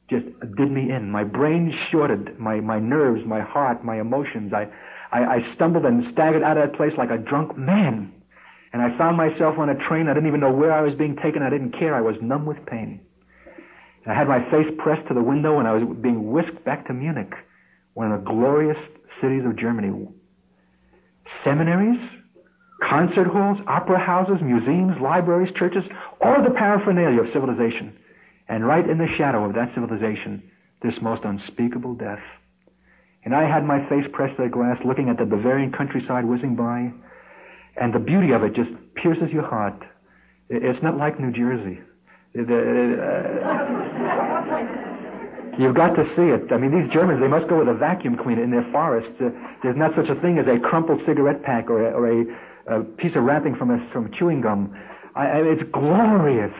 just 0.09 0.25
did 0.57 0.69
me 0.69 0.91
in. 0.91 1.09
My 1.09 1.23
brain 1.23 1.73
shorted, 1.89 2.37
my, 2.37 2.59
my 2.59 2.79
nerves, 2.79 3.25
my 3.25 3.39
heart, 3.39 3.85
my 3.85 4.01
emotions. 4.01 4.51
I, 4.51 4.67
I, 5.13 5.23
I 5.37 5.55
stumbled 5.55 5.85
and 5.85 6.11
staggered 6.11 6.43
out 6.43 6.57
of 6.57 6.69
that 6.69 6.75
place 6.75 6.91
like 6.97 7.09
a 7.09 7.17
drunk 7.17 7.57
man. 7.57 8.11
And 8.73 8.81
I 8.81 8.97
found 8.97 9.15
myself 9.15 9.57
on 9.57 9.69
a 9.69 9.75
train. 9.87 10.09
I 10.09 10.13
didn't 10.13 10.27
even 10.27 10.41
know 10.41 10.51
where 10.51 10.73
I 10.73 10.81
was 10.81 10.93
being 10.95 11.15
taken. 11.15 11.41
I 11.43 11.49
didn't 11.49 11.79
care. 11.79 11.95
I 11.95 12.01
was 12.01 12.17
numb 12.21 12.45
with 12.45 12.65
pain. 12.65 12.99
I 14.05 14.13
had 14.13 14.27
my 14.27 14.43
face 14.51 14.67
pressed 14.79 15.07
to 15.07 15.13
the 15.13 15.23
window 15.23 15.59
and 15.59 15.67
I 15.67 15.75
was 15.75 15.97
being 16.01 16.29
whisked 16.29 16.65
back 16.65 16.87
to 16.87 16.93
Munich, 16.93 17.31
one 17.93 18.11
of 18.11 18.19
the 18.19 18.29
glorious 18.29 18.77
cities 19.21 19.45
of 19.45 19.55
Germany. 19.55 20.09
Seminaries, 21.45 22.01
concert 22.81 23.27
halls, 23.27 23.59
opera 23.67 23.99
houses, 23.99 24.41
museums, 24.41 24.99
libraries, 25.01 25.53
churches, 25.55 25.83
all 26.21 26.43
the 26.43 26.51
paraphernalia 26.51 27.21
of 27.21 27.31
civilization. 27.31 27.97
And 28.47 28.65
right 28.65 28.87
in 28.87 28.97
the 28.97 29.07
shadow 29.07 29.45
of 29.45 29.53
that 29.55 29.73
civilization, 29.73 30.43
this 30.81 31.01
most 31.01 31.23
unspeakable 31.23 31.95
death. 31.95 32.21
And 33.25 33.35
I 33.35 33.43
had 33.43 33.65
my 33.65 33.87
face 33.89 34.05
pressed 34.13 34.37
to 34.37 34.43
the 34.43 34.49
glass, 34.49 34.79
looking 34.85 35.09
at 35.09 35.17
the 35.17 35.25
Bavarian 35.25 35.71
countryside 35.71 36.25
whizzing 36.25 36.55
by, 36.55 36.93
and 37.75 37.93
the 37.93 37.99
beauty 37.99 38.31
of 38.31 38.43
it 38.43 38.53
just 38.53 38.71
pierces 38.95 39.31
your 39.31 39.43
heart. 39.43 39.83
It's 40.49 40.81
not 40.81 40.97
like 40.97 41.19
New 41.19 41.31
Jersey. 41.31 41.81
Uh, 42.37 42.41
you've 45.59 45.75
got 45.75 45.95
to 45.95 46.05
see 46.15 46.29
it. 46.29 46.51
I 46.51 46.57
mean, 46.57 46.71
these 46.71 46.89
Germans, 46.93 47.19
they 47.19 47.27
must 47.27 47.47
go 47.47 47.59
with 47.59 47.67
a 47.67 47.73
vacuum 47.73 48.15
cleaner 48.15 48.43
in 48.43 48.51
their 48.51 48.67
forests. 48.71 49.19
Uh, 49.19 49.31
there's 49.63 49.75
not 49.75 49.95
such 49.95 50.09
a 50.09 50.15
thing 50.15 50.37
as 50.37 50.47
a 50.47 50.59
crumpled 50.59 51.03
cigarette 51.05 51.43
pack 51.43 51.69
or 51.69 51.85
a, 51.85 51.91
or 51.91 52.07
a, 52.07 52.25
a 52.67 52.81
piece 52.81 53.15
of 53.15 53.23
wrapping 53.23 53.55
from, 53.55 53.71
a, 53.71 53.89
from 53.91 54.11
chewing 54.11 54.41
gum. 54.41 54.77
I, 55.15 55.39
it's 55.39 55.63
glorious. 55.71 56.53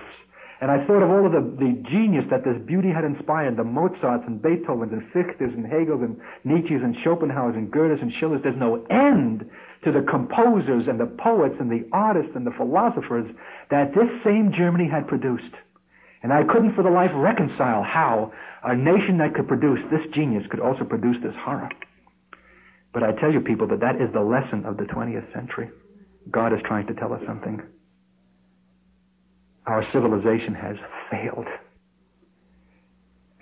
And 0.59 0.71
I 0.71 0.83
thought 0.85 1.03
of 1.03 1.11
all 1.11 1.25
of 1.25 1.31
the, 1.31 1.41
the 1.41 1.83
genius 1.87 2.25
that 2.31 2.43
this 2.43 2.57
beauty 2.65 2.89
had 2.89 3.03
inspired, 3.03 3.57
the 3.57 3.63
Mozarts 3.63 4.25
and 4.25 4.41
Beethovens 4.41 4.91
and 4.91 5.03
Fichtes 5.13 5.53
and 5.53 5.65
Hegels 5.65 6.03
and 6.03 6.19
Nietzsche's 6.43 6.81
and 6.81 6.97
Schopenhauer's 7.03 7.55
and 7.55 7.69
Goethe's 7.69 8.01
and 8.01 8.11
Schiller's. 8.11 8.41
There's 8.41 8.57
no 8.57 8.83
end 8.89 9.47
to 9.83 9.91
the 9.91 10.01
composers 10.01 10.87
and 10.87 10.99
the 10.99 11.05
poets 11.05 11.59
and 11.59 11.69
the 11.69 11.87
artists 11.91 12.35
and 12.35 12.47
the 12.47 12.51
philosophers 12.51 13.29
that 13.69 13.93
this 13.93 14.23
same 14.23 14.51
Germany 14.51 14.89
had 14.89 15.07
produced. 15.07 15.53
And 16.23 16.33
I 16.33 16.43
couldn't 16.43 16.73
for 16.73 16.83
the 16.83 16.89
life 16.89 17.11
reconcile 17.13 17.83
how 17.83 18.33
a 18.63 18.75
nation 18.75 19.19
that 19.19 19.35
could 19.35 19.47
produce 19.47 19.85
this 19.91 20.05
genius 20.11 20.47
could 20.47 20.59
also 20.59 20.83
produce 20.83 21.21
this 21.21 21.35
horror. 21.35 21.69
But 22.91 23.03
I 23.03 23.11
tell 23.11 23.31
you 23.31 23.41
people 23.41 23.67
that 23.67 23.81
that 23.81 24.01
is 24.01 24.11
the 24.11 24.21
lesson 24.21 24.65
of 24.65 24.77
the 24.77 24.85
20th 24.85 25.31
century. 25.31 25.69
God 26.29 26.53
is 26.53 26.61
trying 26.63 26.87
to 26.87 26.93
tell 26.93 27.13
us 27.13 27.23
something 27.25 27.61
our 29.65 29.85
civilization 29.91 30.55
has 30.55 30.77
failed. 31.11 31.47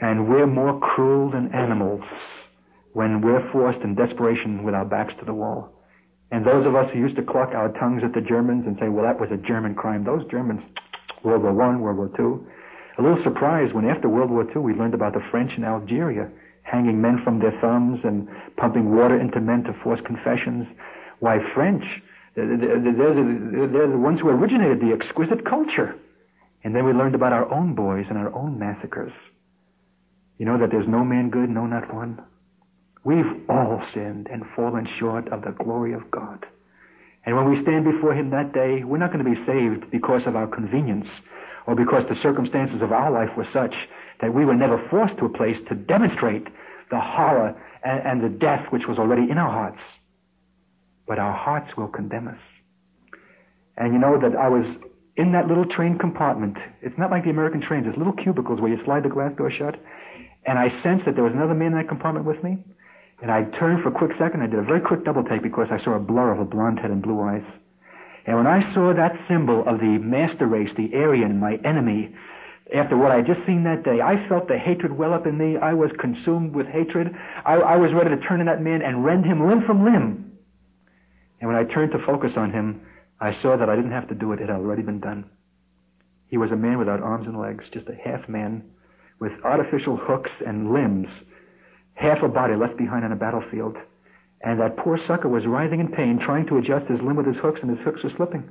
And 0.02 0.28
we're 0.28 0.48
more 0.48 0.80
cruel 0.80 1.30
than 1.30 1.54
animals 1.54 2.04
when 2.94 3.22
we're 3.22 3.48
forced 3.52 3.82
in 3.82 3.94
desperation 3.96 4.64
with 4.64 4.74
our 4.74 4.86
backs 4.86 5.14
to 5.20 5.26
the 5.26 5.34
wall. 5.34 5.70
And 6.32 6.46
those 6.46 6.66
of 6.66 6.76
us 6.76 6.92
who 6.92 7.00
used 7.00 7.16
to 7.18 7.22
cluck 7.22 7.54
our 7.54 7.70
tongues 7.74 8.04
at 8.04 8.14
the 8.14 8.22
Germans 8.22 8.66
and 8.66 8.76
say, 8.80 8.90
well, 8.90 9.06
that 9.06 9.20
was 9.20 9.30
a 9.32 9.38
German 9.38 9.76
crime, 9.76 10.04
those 10.04 10.26
Germans, 10.32 10.62
World 11.24 11.44
War 11.44 11.54
One, 11.54 11.80
World 11.82 11.98
War 11.98 12.12
Two, 12.18 12.48
a 12.98 13.02
little 13.02 13.22
surprised 13.24 13.74
when 13.74 13.86
after 13.86 14.10
World 14.10 14.32
War 14.32 14.50
II 14.50 14.62
we 14.62 14.74
learned 14.74 14.94
about 14.94 15.14
the 15.14 15.24
French 15.30 15.52
in 15.58 15.64
Algeria 15.64 16.30
hanging 16.64 17.00
men 17.00 17.22
from 17.24 17.40
their 17.40 17.58
thumbs 17.62 18.00
and 18.04 18.28
pumping 18.58 18.96
water 18.96 19.20
into 19.20 19.40
men 19.40 19.64
to 19.64 19.74
force 19.84 20.02
confessions. 20.02 20.66
Why, 21.20 21.38
French, 21.54 21.84
they're, 22.36 23.88
the 23.88 23.98
ones 23.98 24.20
who 24.20 24.30
originated 24.30 24.82
the 24.82 24.94
exquisite 24.94 25.46
culture. 25.46 25.96
And 26.64 26.76
then 26.76 26.86
we 26.86 26.94
learned 26.94 27.16
about 27.16 27.34
our 27.34 27.52
own 27.52 27.76
boys 27.76 28.06
and 28.10 28.18
our 28.18 28.34
own 28.34 28.60
massacres. 28.60 29.14
You 30.38 30.46
know 30.46 30.58
that 30.58 30.72
there's 30.72 30.88
no 30.88 31.06
man 31.06 31.30
good, 31.30 31.50
no, 31.50 31.66
not 31.66 31.94
one. 31.94 32.22
We've 33.04 33.50
all 33.50 33.82
sinned 33.94 34.28
and 34.32 34.44
fallen 34.56 34.88
short 35.00 35.30
of 35.30 35.44
the 35.44 35.52
glory 35.52 35.94
of 35.94 36.12
God. 36.12 36.46
And 37.26 37.36
when 37.36 37.50
we 37.50 37.62
stand 37.62 37.86
before 37.86 38.14
Him 38.14 38.32
that 38.32 38.54
day, 38.54 38.84
we're 38.84 38.98
not 38.98 39.14
going 39.14 39.24
to 39.24 39.32
be 39.32 39.46
saved 39.46 39.90
because 39.92 40.24
of 40.26 40.36
our 40.36 40.48
convenience 40.48 41.08
or 41.68 41.76
because 41.76 42.04
the 42.10 42.22
circumstances 42.22 42.82
of 42.82 42.92
our 42.92 43.12
life 43.12 43.36
were 43.38 43.48
such 43.54 43.76
that 44.22 44.34
we 44.34 44.46
were 44.46 44.56
never 44.56 44.86
forced 44.90 45.18
to 45.18 45.26
a 45.26 45.30
place 45.30 45.58
to 45.70 45.76
demonstrate 45.76 46.48
the 46.92 47.00
horror 47.00 47.56
and, 47.84 48.02
and 48.02 48.24
the 48.24 48.38
death 48.38 48.72
which 48.72 48.88
was 48.88 48.98
already 48.98 49.30
in 49.30 49.38
our 49.38 49.52
hearts. 49.52 49.82
But 51.08 51.20
our 51.20 51.34
hearts 51.34 51.76
will 51.78 51.88
condemn 51.88 52.28
us. 52.28 52.40
And 53.78 53.94
you 53.94 54.00
know 54.00 54.20
that 54.20 54.36
I 54.36 54.50
was 54.50 54.66
in 55.18 55.32
that 55.34 55.48
little 55.48 55.66
train 55.66 55.98
compartment. 55.98 56.58
It's 56.82 56.98
not 56.98 57.12
like 57.12 57.24
the 57.24 57.30
American 57.30 57.62
trains. 57.62 57.86
There's 57.86 57.98
little 57.98 58.14
cubicles 58.14 58.60
where 58.60 58.72
you 58.72 58.84
slide 58.84 59.04
the 59.04 59.10
glass 59.10 59.34
door 59.38 59.52
shut. 59.52 59.76
And 60.46 60.60
I 60.60 60.70
sensed 60.82 61.06
that 61.06 61.16
there 61.16 61.24
was 61.24 61.34
another 61.34 61.54
man 61.54 61.74
in 61.74 61.78
that 61.78 61.88
compartment 61.88 62.26
with 62.26 62.44
me. 62.44 62.58
And 63.22 63.32
I 63.32 63.44
turned 63.58 63.82
for 63.82 63.90
a 63.90 63.92
quick 63.92 64.12
second. 64.18 64.42
I 64.42 64.48
did 64.48 64.60
a 64.60 64.64
very 64.64 64.82
quick 64.82 65.06
double 65.06 65.24
take 65.24 65.42
because 65.42 65.68
I 65.72 65.84
saw 65.84 65.96
a 65.96 66.00
blur 66.00 66.32
of 66.32 66.40
a 66.40 66.46
blonde 66.46 66.80
head 66.80 66.92
and 66.92 67.02
blue 67.02 67.22
eyes. 67.22 67.46
And 68.26 68.38
when 68.38 68.48
I 68.48 68.74
saw 68.74 68.94
that 68.94 69.18
symbol 69.28 69.64
of 69.68 69.80
the 69.80 70.00
master 70.00 70.48
race, 70.48 70.70
the 70.76 70.94
Aryan, 70.96 71.40
my 71.40 71.56
enemy, 71.64 72.16
after 72.74 72.98
what 72.98 73.12
I 73.12 73.18
had 73.18 73.28
just 73.28 73.46
seen 73.46 73.64
that 73.64 73.84
day, 73.84 74.02
I 74.02 74.28
felt 74.28 74.48
the 74.48 74.58
hatred 74.58 74.92
well 74.92 75.14
up 75.14 75.28
in 75.28 75.38
me. 75.38 75.58
I 75.58 75.74
was 75.74 75.92
consumed 76.00 76.56
with 76.56 76.68
hatred. 76.68 77.16
I, 77.46 77.54
I 77.56 77.76
was 77.78 77.94
ready 77.94 78.10
to 78.10 78.18
turn 78.18 78.40
on 78.40 78.48
that 78.48 78.62
man 78.62 78.82
and 78.82 79.06
rend 79.06 79.26
him 79.26 79.48
limb 79.48 79.64
from 79.66 79.86
limb. 79.86 80.35
And 81.46 81.54
when 81.54 81.64
I 81.64 81.72
turned 81.72 81.92
to 81.92 82.04
focus 82.04 82.32
on 82.38 82.52
him, 82.52 82.82
I 83.22 83.40
saw 83.40 83.56
that 83.56 83.70
I 83.70 83.76
didn't 83.76 83.92
have 83.92 84.08
to 84.08 84.16
do 84.16 84.32
it. 84.32 84.42
It 84.42 84.50
had 84.50 84.58
already 84.58 84.82
been 84.82 85.00
done. 85.00 85.30
He 86.26 86.40
was 86.40 86.50
a 86.50 86.56
man 86.56 86.80
without 86.80 87.04
arms 87.04 87.28
and 87.28 87.40
legs, 87.40 87.66
just 87.72 87.88
a 87.88 87.94
half 87.94 88.28
man 88.28 88.64
with 89.20 89.32
artificial 89.44 89.96
hooks 89.96 90.32
and 90.44 90.74
limbs, 90.74 91.08
half 91.94 92.24
a 92.24 92.28
body 92.28 92.56
left 92.56 92.78
behind 92.78 93.06
on 93.06 93.12
a 93.12 93.16
battlefield. 93.16 93.78
And 94.42 94.60
that 94.60 94.78
poor 94.78 94.98
sucker 95.06 95.30
was 95.30 95.46
writhing 95.46 95.82
in 95.82 95.90
pain, 95.90 96.18
trying 96.18 96.48
to 96.48 96.58
adjust 96.58 96.88
his 96.88 97.00
limb 97.02 97.16
with 97.16 97.28
his 97.28 97.38
hooks, 97.38 97.60
and 97.62 97.70
his 97.70 97.86
hooks 97.86 98.02
were 98.02 98.10
slipping. 98.18 98.50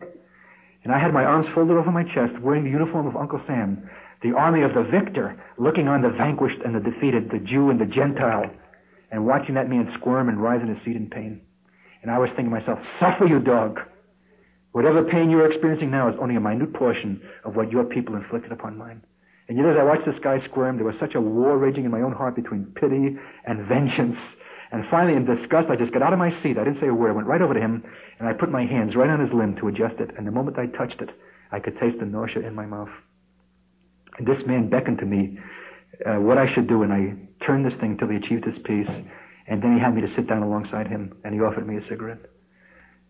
And 0.84 0.92
I 0.92 1.00
had 1.00 1.12
my 1.12 1.24
arms 1.24 1.48
folded 1.52 1.76
over 1.76 1.90
my 1.90 2.04
chest, 2.04 2.38
wearing 2.38 2.62
the 2.62 2.70
uniform 2.70 3.08
of 3.08 3.16
Uncle 3.16 3.42
Sam, 3.44 3.90
the 4.22 4.36
army 4.36 4.62
of 4.62 4.72
the 4.72 4.84
victor, 4.84 5.42
looking 5.58 5.88
on 5.88 6.02
the 6.02 6.10
vanquished 6.10 6.60
and 6.64 6.76
the 6.76 6.90
defeated, 6.90 7.28
the 7.32 7.40
Jew 7.40 7.70
and 7.70 7.80
the 7.80 7.86
Gentile, 7.86 8.52
and 9.10 9.26
watching 9.26 9.56
that 9.56 9.68
man 9.68 9.92
squirm 9.94 10.28
and 10.28 10.40
writhe 10.40 10.62
in 10.62 10.68
his 10.68 10.80
seat 10.84 10.94
in 10.94 11.10
pain. 11.10 11.40
And 12.04 12.12
I 12.12 12.18
was 12.18 12.28
thinking 12.36 12.50
to 12.50 12.50
myself, 12.50 12.80
suffer, 13.00 13.24
you 13.24 13.40
dog. 13.40 13.80
Whatever 14.72 15.04
pain 15.04 15.30
you're 15.30 15.50
experiencing 15.50 15.90
now 15.90 16.10
is 16.10 16.16
only 16.20 16.36
a 16.36 16.40
minute 16.40 16.74
portion 16.74 17.22
of 17.44 17.56
what 17.56 17.72
your 17.72 17.84
people 17.84 18.14
inflicted 18.14 18.52
upon 18.52 18.76
mine. 18.76 19.02
And 19.48 19.56
yet 19.56 19.66
as 19.66 19.78
I 19.78 19.84
watched 19.84 20.04
this 20.04 20.18
guy 20.18 20.44
squirm, 20.44 20.76
there 20.76 20.84
was 20.84 20.96
such 21.00 21.14
a 21.14 21.20
war 21.20 21.56
raging 21.56 21.86
in 21.86 21.90
my 21.90 22.02
own 22.02 22.12
heart 22.12 22.36
between 22.36 22.66
pity 22.76 23.16
and 23.46 23.66
vengeance. 23.66 24.18
And 24.70 24.84
finally, 24.90 25.16
in 25.16 25.24
disgust, 25.24 25.70
I 25.70 25.76
just 25.76 25.92
got 25.92 26.02
out 26.02 26.12
of 26.12 26.18
my 26.18 26.30
seat. 26.42 26.58
I 26.58 26.64
didn't 26.64 26.80
say 26.80 26.88
a 26.88 26.94
word. 26.94 27.08
I 27.08 27.14
went 27.14 27.26
right 27.26 27.40
over 27.40 27.54
to 27.54 27.60
him, 27.60 27.84
and 28.18 28.28
I 28.28 28.34
put 28.34 28.50
my 28.50 28.66
hands 28.66 28.94
right 28.94 29.08
on 29.08 29.20
his 29.20 29.32
limb 29.32 29.56
to 29.56 29.68
adjust 29.68 29.98
it. 29.98 30.10
And 30.18 30.26
the 30.26 30.30
moment 30.30 30.58
I 30.58 30.66
touched 30.66 31.00
it, 31.00 31.08
I 31.52 31.58
could 31.58 31.78
taste 31.78 32.00
the 32.00 32.04
nausea 32.04 32.46
in 32.46 32.54
my 32.54 32.66
mouth. 32.66 32.90
And 34.18 34.26
this 34.26 34.44
man 34.46 34.68
beckoned 34.68 34.98
to 34.98 35.06
me 35.06 35.38
uh, 36.04 36.16
what 36.16 36.36
I 36.36 36.52
should 36.52 36.66
do, 36.66 36.82
and 36.82 36.92
I 36.92 37.46
turned 37.46 37.64
this 37.64 37.78
thing 37.80 37.92
until 37.92 38.08
he 38.08 38.16
achieved 38.16 38.44
his 38.44 38.58
peace. 38.58 38.90
And 39.46 39.62
then 39.62 39.74
he 39.74 39.80
had 39.80 39.94
me 39.94 40.00
to 40.00 40.14
sit 40.14 40.26
down 40.26 40.42
alongside 40.42 40.86
him, 40.86 41.16
and 41.24 41.34
he 41.34 41.40
offered 41.40 41.66
me 41.66 41.76
a 41.76 41.86
cigarette 41.86 42.30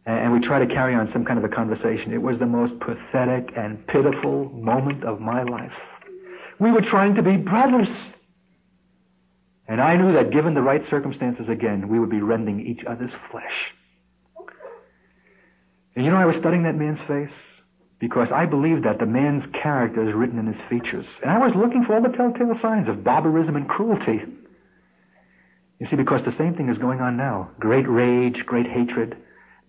and 0.07 0.33
we 0.33 0.41
tried 0.41 0.67
to 0.67 0.75
carry 0.75 0.95
on 0.95 1.11
some 1.13 1.25
kind 1.25 1.39
of 1.39 1.45
a 1.45 1.55
conversation. 1.55 2.13
It 2.13 2.21
was 2.21 2.39
the 2.39 2.47
most 2.47 2.79
pathetic 2.81 3.53
and 3.57 3.87
pitiful 3.87 4.51
moment 4.51 5.05
of 5.05 5.21
my 5.21 5.43
life. 5.43 5.73
We 6.59 6.71
were 6.71 6.83
trying 6.83 7.15
to 7.15 7.23
be 7.23 7.37
brothers. 7.37 7.89
And 9.67 9.81
I 9.81 9.97
knew 9.97 10.13
that 10.13 10.31
given 10.31 10.53
the 10.53 10.61
right 10.61 10.87
circumstances 10.91 11.49
again, 11.49 11.89
we 11.89 11.99
would 11.99 12.11
be 12.11 12.21
rending 12.21 12.67
each 12.67 12.85
other's 12.85 13.13
flesh. 13.31 13.73
And 15.97 16.05
you 16.05 16.11
know, 16.11 16.19
I 16.19 16.27
was 16.27 16.37
studying 16.37 16.65
that 16.65 16.75
man's 16.75 17.01
face 17.09 17.35
because 17.99 18.31
I 18.31 18.45
believed 18.45 18.85
that 18.85 18.99
the 18.99 19.07
man's 19.07 19.45
character 19.55 20.07
is 20.07 20.15
written 20.15 20.39
in 20.39 20.53
his 20.53 20.61
features. 20.69 21.07
And 21.23 21.31
I 21.31 21.39
was 21.39 21.55
looking 21.57 21.85
for 21.85 21.95
all 21.95 22.03
the 22.03 22.15
telltale 22.15 22.59
signs 22.61 22.89
of 22.89 23.05
barbarism 23.05 23.57
and 23.57 23.67
cruelty. 23.67 24.23
You 25.81 25.89
see, 25.91 25.97
because 25.97 26.25
the 26.25 26.37
same 26.39 26.55
thing 26.55 26.69
is 26.69 26.79
going 26.79 27.01
on 27.01 27.17
now. 27.17 27.51
Great 27.59 27.89
rage, 27.89 28.45
great 28.47 28.67
hatred, 28.67 29.17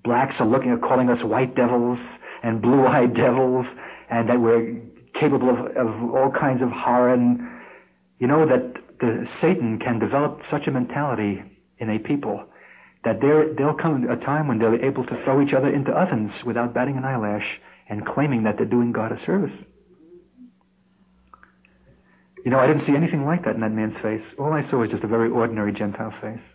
blacks 0.04 0.36
are 0.40 0.48
looking 0.48 0.72
at 0.72 0.82
calling 0.82 1.10
us 1.10 1.24
white 1.24 1.56
devils 1.56 2.00
and 2.44 2.62
blue-eyed 2.62 3.14
devils, 3.16 3.66
and 4.10 4.30
that 4.30 4.40
we're 4.40 4.82
capable 5.20 5.50
of, 5.50 5.76
of 5.76 6.16
all 6.16 6.32
kinds 6.32 6.62
of 6.62 6.70
horror. 6.70 7.14
And 7.14 7.40
you 8.20 8.28
know 8.28 8.46
that 8.46 8.76
the, 9.00 9.28
Satan 9.42 9.80
can 9.80 10.00
develop 10.00 10.42
such 10.50 10.68
a 10.68 10.72
mentality 10.72 11.44
in 11.80 11.90
a 11.90 12.00
people 12.00 12.46
that 13.04 13.22
there'll 13.22 13.76
come 13.76 14.10
a 14.10 14.18
time 14.18 14.48
when 14.48 14.58
they'll 14.58 14.76
be 14.76 14.84
able 14.84 15.06
to 15.06 15.24
throw 15.24 15.42
each 15.42 15.54
other 15.54 15.70
into 15.70 15.92
ovens 15.92 16.32
without 16.44 16.74
batting 16.74 16.98
an 16.98 17.06
eyelash 17.06 17.60
and 17.88 18.06
claiming 18.06 18.44
that 18.44 18.58
they're 18.58 18.66
doing 18.66 18.92
God 18.92 19.12
a 19.12 19.24
service. 19.26 19.56
You 22.46 22.52
know, 22.52 22.60
I 22.60 22.68
didn't 22.68 22.86
see 22.86 22.96
anything 22.96 23.26
like 23.26 23.44
that 23.46 23.56
in 23.56 23.62
that 23.62 23.72
man's 23.72 23.98
face. 23.98 24.24
All 24.38 24.54
I 24.54 24.70
saw 24.70 24.78
was 24.78 24.92
just 24.92 25.04
a 25.04 25.08
very 25.08 25.32
ordinary 25.32 25.74
Gentile 25.74 26.14
face. 26.22 26.46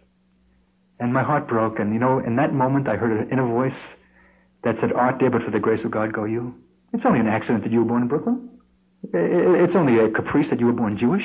And 1.00 1.12
my 1.12 1.24
heart 1.24 1.48
broke, 1.48 1.80
and 1.80 1.92
you 1.92 1.98
know, 1.98 2.20
in 2.20 2.36
that 2.36 2.54
moment 2.54 2.86
I 2.86 2.94
heard 2.94 3.10
an 3.10 3.32
inner 3.32 3.46
voice 3.46 3.78
that 4.62 4.78
said, 4.78 4.92
Art 4.92 5.16
there, 5.18 5.30
but 5.30 5.42
for 5.42 5.50
the 5.50 5.58
grace 5.58 5.84
of 5.84 5.90
God 5.90 6.12
go 6.12 6.24
you. 6.24 6.54
It's 6.92 7.04
only 7.04 7.18
an 7.18 7.26
accident 7.26 7.64
that 7.64 7.72
you 7.72 7.80
were 7.80 7.86
born 7.86 8.02
in 8.02 8.08
Brooklyn. 8.08 8.50
It's 9.12 9.74
only 9.74 9.98
a 9.98 10.10
caprice 10.10 10.46
that 10.50 10.60
you 10.60 10.66
were 10.66 10.72
born 10.72 10.96
Jewish. 10.96 11.24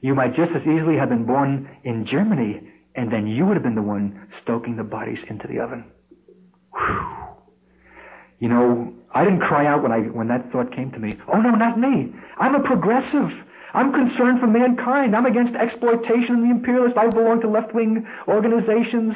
You 0.00 0.16
might 0.16 0.34
just 0.34 0.52
as 0.52 0.62
easily 0.62 0.96
have 0.96 1.10
been 1.10 1.24
born 1.24 1.68
in 1.84 2.04
Germany, 2.04 2.68
and 2.96 3.12
then 3.12 3.28
you 3.28 3.46
would 3.46 3.54
have 3.54 3.62
been 3.62 3.76
the 3.76 3.82
one 3.82 4.28
stoking 4.42 4.76
the 4.76 4.82
bodies 4.82 5.18
into 5.28 5.46
the 5.46 5.60
oven. 5.60 5.84
Whew. 6.72 7.06
You 8.40 8.48
know, 8.48 8.94
I 9.14 9.22
didn't 9.22 9.40
cry 9.40 9.66
out 9.66 9.82
when 9.82 9.92
I 9.92 10.00
when 10.00 10.28
that 10.28 10.50
thought 10.50 10.74
came 10.74 10.90
to 10.92 10.98
me. 10.98 11.16
Oh 11.32 11.40
no, 11.40 11.50
not 11.50 11.78
me. 11.78 12.12
I'm 12.38 12.56
a 12.56 12.62
progressive. 12.62 13.30
I'm 13.72 13.92
concerned 13.92 14.40
for 14.40 14.46
mankind. 14.46 15.14
I'm 15.14 15.26
against 15.26 15.54
exploitation 15.54 16.36
and 16.36 16.44
the 16.44 16.50
imperialist. 16.50 16.96
I 16.96 17.08
belong 17.08 17.40
to 17.42 17.48
left-wing 17.48 18.06
organizations. 18.26 19.14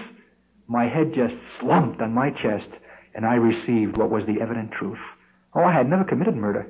My 0.69 0.89
head 0.89 1.13
just 1.15 1.35
slumped 1.61 2.01
on 2.01 2.15
my 2.15 2.31
chest, 2.31 2.69
and 3.15 3.27
I 3.27 3.35
received 3.35 3.97
what 3.97 4.11
was 4.11 4.25
the 4.27 4.41
evident 4.41 4.73
truth. 4.73 4.99
Oh, 5.55 5.65
I 5.65 5.73
had 5.73 5.89
never 5.89 6.05
committed 6.05 6.37
murder, 6.37 6.67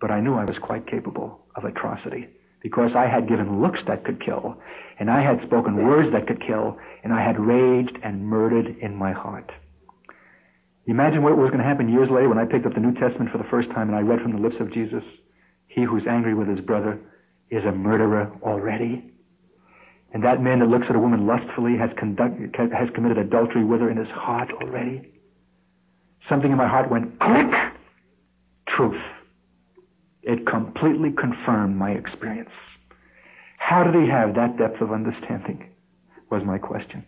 but 0.00 0.10
I 0.10 0.20
knew 0.20 0.34
I 0.34 0.44
was 0.44 0.58
quite 0.58 0.86
capable 0.86 1.46
of 1.54 1.64
atrocity 1.64 2.28
because 2.62 2.92
I 2.94 3.06
had 3.06 3.28
given 3.28 3.62
looks 3.62 3.80
that 3.86 4.04
could 4.04 4.22
kill, 4.22 4.60
and 4.98 5.10
I 5.10 5.22
had 5.22 5.40
spoken 5.42 5.86
words 5.86 6.12
that 6.12 6.26
could 6.26 6.44
kill, 6.46 6.78
and 7.02 7.12
I 7.12 7.24
had 7.24 7.40
raged 7.40 7.98
and 8.02 8.26
murdered 8.26 8.76
in 8.80 8.94
my 8.94 9.12
heart. 9.12 9.50
Imagine 10.86 11.22
what 11.22 11.36
was 11.36 11.50
going 11.50 11.62
to 11.62 11.68
happen 11.68 11.88
years 11.88 12.10
later 12.10 12.28
when 12.28 12.38
I 12.38 12.44
picked 12.44 12.66
up 12.66 12.74
the 12.74 12.80
New 12.80 12.92
Testament 12.92 13.30
for 13.30 13.38
the 13.38 13.48
first 13.50 13.70
time 13.70 13.88
and 13.88 13.96
I 13.96 14.00
read 14.00 14.20
from 14.20 14.32
the 14.32 14.38
lips 14.38 14.60
of 14.60 14.72
Jesus, 14.72 15.04
He 15.68 15.84
who's 15.84 16.06
angry 16.06 16.34
with 16.34 16.48
his 16.48 16.60
brother 16.60 17.00
is 17.50 17.64
a 17.64 17.72
murderer 17.72 18.32
already. 18.42 19.04
And 20.12 20.24
that 20.24 20.42
man 20.42 20.60
that 20.60 20.68
looks 20.68 20.86
at 20.88 20.96
a 20.96 20.98
woman 20.98 21.26
lustfully 21.26 21.76
has, 21.76 21.92
conduct, 21.96 22.56
has 22.56 22.90
committed 22.90 23.18
adultery 23.18 23.64
with 23.64 23.80
her 23.80 23.90
in 23.90 23.96
his 23.96 24.08
heart 24.08 24.50
already. 24.52 25.12
Something 26.28 26.50
in 26.50 26.56
my 26.56 26.66
heart 26.66 26.90
went 26.90 27.18
click. 27.18 27.52
Truth. 28.66 29.02
It 30.22 30.46
completely 30.46 31.12
confirmed 31.12 31.76
my 31.76 31.92
experience. 31.92 32.50
How 33.56 33.84
did 33.84 33.94
he 33.94 34.08
have 34.08 34.34
that 34.34 34.56
depth 34.56 34.80
of 34.80 34.92
understanding? 34.92 35.70
Was 36.30 36.44
my 36.44 36.58
question. 36.58 37.04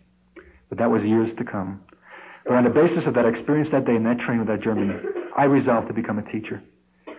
But 0.69 0.79
that 0.79 0.91
was 0.91 1.03
years 1.03 1.37
to 1.39 1.45
come. 1.45 1.83
But 2.45 2.55
on 2.55 2.65
the 2.65 2.71
basis 2.71 3.07
of 3.07 3.15
that 3.15 3.27
experience 3.27 3.71
that 3.71 3.85
day 3.85 3.95
in 3.95 4.03
that 4.05 4.19
train 4.19 4.39
with 4.39 4.49
that 4.49 4.61
German, 4.61 5.01
I 5.37 5.45
resolved 5.45 5.89
to 5.89 5.95
become 5.95 6.19
a 6.19 6.33
teacher. 6.33 6.63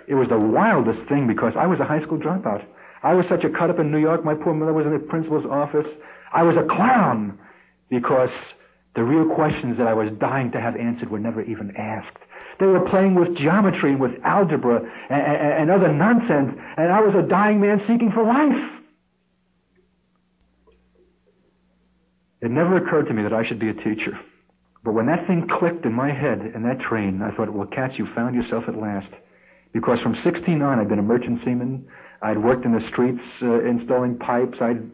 It 0.08 0.16
was 0.16 0.28
the 0.28 0.38
wildest 0.38 1.08
thing 1.08 1.28
because 1.28 1.56
I 1.56 1.68
was 1.68 1.80
a 1.80 1.86
high 1.86 2.02
school 2.02 2.18
dropout. 2.18 2.66
I 3.04 3.14
was 3.14 3.28
such 3.28 3.44
a 3.44 3.50
cut 3.50 3.70
up 3.70 3.80
in 3.80 3.92
New 3.92 4.00
York. 4.00 4.24
My 4.24 4.34
poor 4.34 4.54
mother 4.54 4.74
was 4.74 4.86
in 4.86 4.94
the 4.94 5.00
principal's 5.00 5.46
office. 5.46 5.88
I 6.32 6.44
was 6.44 6.56
a 6.56 6.64
clown 6.64 7.38
because 7.90 8.32
the 8.96 9.04
real 9.04 9.34
questions 9.36 9.78
that 9.78 9.88
I 9.88 9.94
was 9.94 10.10
dying 10.20 10.52
to 10.52 10.62
have 10.62 10.76
answered 10.76 11.10
were 11.10 11.20
never 11.20 11.42
even 11.42 11.76
asked. 11.76 12.18
They 12.60 12.66
were 12.66 12.88
playing 12.90 13.16
with 13.16 13.36
geometry 13.36 13.92
and 13.92 14.00
with 14.00 14.12
algebra 14.24 14.78
and, 15.10 15.22
and, 15.22 15.70
and 15.70 15.72
other 15.72 15.92
nonsense, 15.92 16.58
and 16.78 16.92
I 16.92 17.02
was 17.02 17.16
a 17.16 17.24
dying 17.24 17.60
man 17.60 17.82
seeking 17.88 18.12
for 18.12 18.24
life. 18.24 18.72
It 22.42 22.52
never 22.52 22.78
occurred 22.78 23.08
to 23.08 23.14
me 23.14 23.24
that 23.24 23.34
I 23.34 23.48
should 23.48 23.60
be 23.60 23.70
a 23.70 23.74
teacher. 23.74 24.20
But 24.84 24.94
when 24.94 25.06
that 25.08 25.26
thing 25.28 25.48
clicked 25.48 25.86
in 25.86 25.94
my 25.94 26.12
head 26.12 26.52
in 26.54 26.64
that 26.64 26.80
train, 26.80 27.22
I 27.22 27.32
thought, 27.32 27.52
well, 27.52 27.68
Katz, 27.68 27.98
you 27.98 28.06
found 28.14 28.36
yourself 28.36 28.66
at 28.68 28.78
last. 28.78 29.08
Because 29.72 30.00
from 30.02 30.16
16 30.22 30.62
on, 30.62 30.80
I'd 30.80 30.90
been 30.90 31.00
a 31.00 31.04
merchant 31.04 31.42
seaman. 31.44 31.88
I'd 32.24 32.42
worked 32.42 32.66
in 32.66 32.72
the 32.72 32.88
streets 32.88 33.22
uh, 33.42 33.62
installing 33.66 34.18
pipes. 34.18 34.58
I'd 34.62 34.90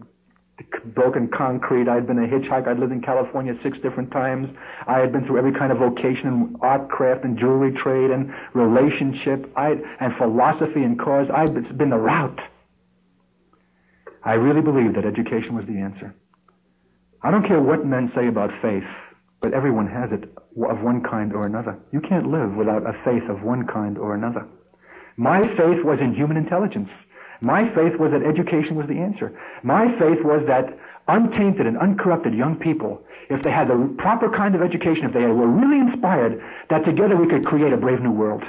broken 0.96 1.30
concrete. 1.30 1.88
I'd 1.88 2.08
been 2.08 2.18
a 2.18 2.28
hitchhiker. 2.28 2.68
I'd 2.68 2.80
lived 2.80 2.92
in 2.92 3.02
California 3.02 3.54
six 3.62 3.78
different 3.80 4.12
times. 4.12 4.50
I 4.88 5.00
had 5.00 5.12
been 5.12 5.26
through 5.26 5.38
every 5.38 5.54
kind 5.54 5.72
of 5.72 5.78
vocation 5.78 6.28
in 6.28 6.56
art, 6.62 6.90
craft, 6.90 7.24
and 7.24 7.38
jewelry 7.38 7.72
trade, 7.72 8.12
and 8.12 8.34
relationship, 8.54 9.52
I'd, 9.56 9.82
and 10.00 10.16
philosophy 10.18 10.84
and 10.84 11.00
cause. 11.00 11.28
I'd 11.34 11.78
been 11.78 11.92
the 11.92 11.98
route. 11.98 12.40
I 14.24 14.34
really 14.34 14.62
believed 14.62 14.96
that 14.96 15.06
education 15.06 15.56
was 15.56 15.66
the 15.66 15.78
answer. 15.78 16.14
I 17.22 17.32
don't 17.32 17.48
care 17.48 17.62
what 17.62 17.86
men 17.86 18.12
say 18.16 18.28
about 18.28 18.50
faith, 18.62 18.84
but 19.42 19.54
everyone 19.54 19.88
has 19.88 20.12
it 20.12 20.24
of 20.70 20.82
one 20.82 21.04
kind 21.04 21.34
or 21.34 21.46
another. 21.46 21.78
You 21.92 22.02
can't 22.02 22.28
live 22.28 22.54
without 22.56 22.84
a 22.88 22.94
faith 23.06 23.30
of 23.30 23.44
one 23.44 23.68
kind 23.68 23.98
or 23.98 24.16
another. 24.16 24.48
My 25.16 25.42
faith 25.42 25.84
was 25.84 26.00
in 26.00 26.14
human 26.14 26.38
intelligence. 26.38 26.90
My 27.42 27.74
faith 27.74 27.98
was 28.00 28.12
that 28.12 28.24
education 28.24 28.76
was 28.76 28.88
the 28.88 29.00
answer. 29.00 29.38
My 29.64 29.88
faith 29.98 30.24
was 30.24 30.46
that 30.48 30.78
untainted 31.08 31.66
and 31.66 31.78
uncorrupted 31.78 32.34
young 32.34 32.56
people, 32.56 33.02
if 33.30 33.42
they 33.44 33.52
had 33.52 33.68
the 33.68 33.96
proper 33.98 34.30
kind 34.30 34.56
of 34.56 34.62
education, 34.62 35.06
if 35.06 35.14
they 35.14 35.22
were 35.22 35.48
really 35.48 35.80
inspired, 35.80 36.42
that 36.70 36.86
together 36.86 37.16
we 37.16 37.28
could 37.28 37.46
create 37.46 37.74
a 37.74 37.78
brave 37.78 38.02
new 38.02 38.12
world. 38.12 38.44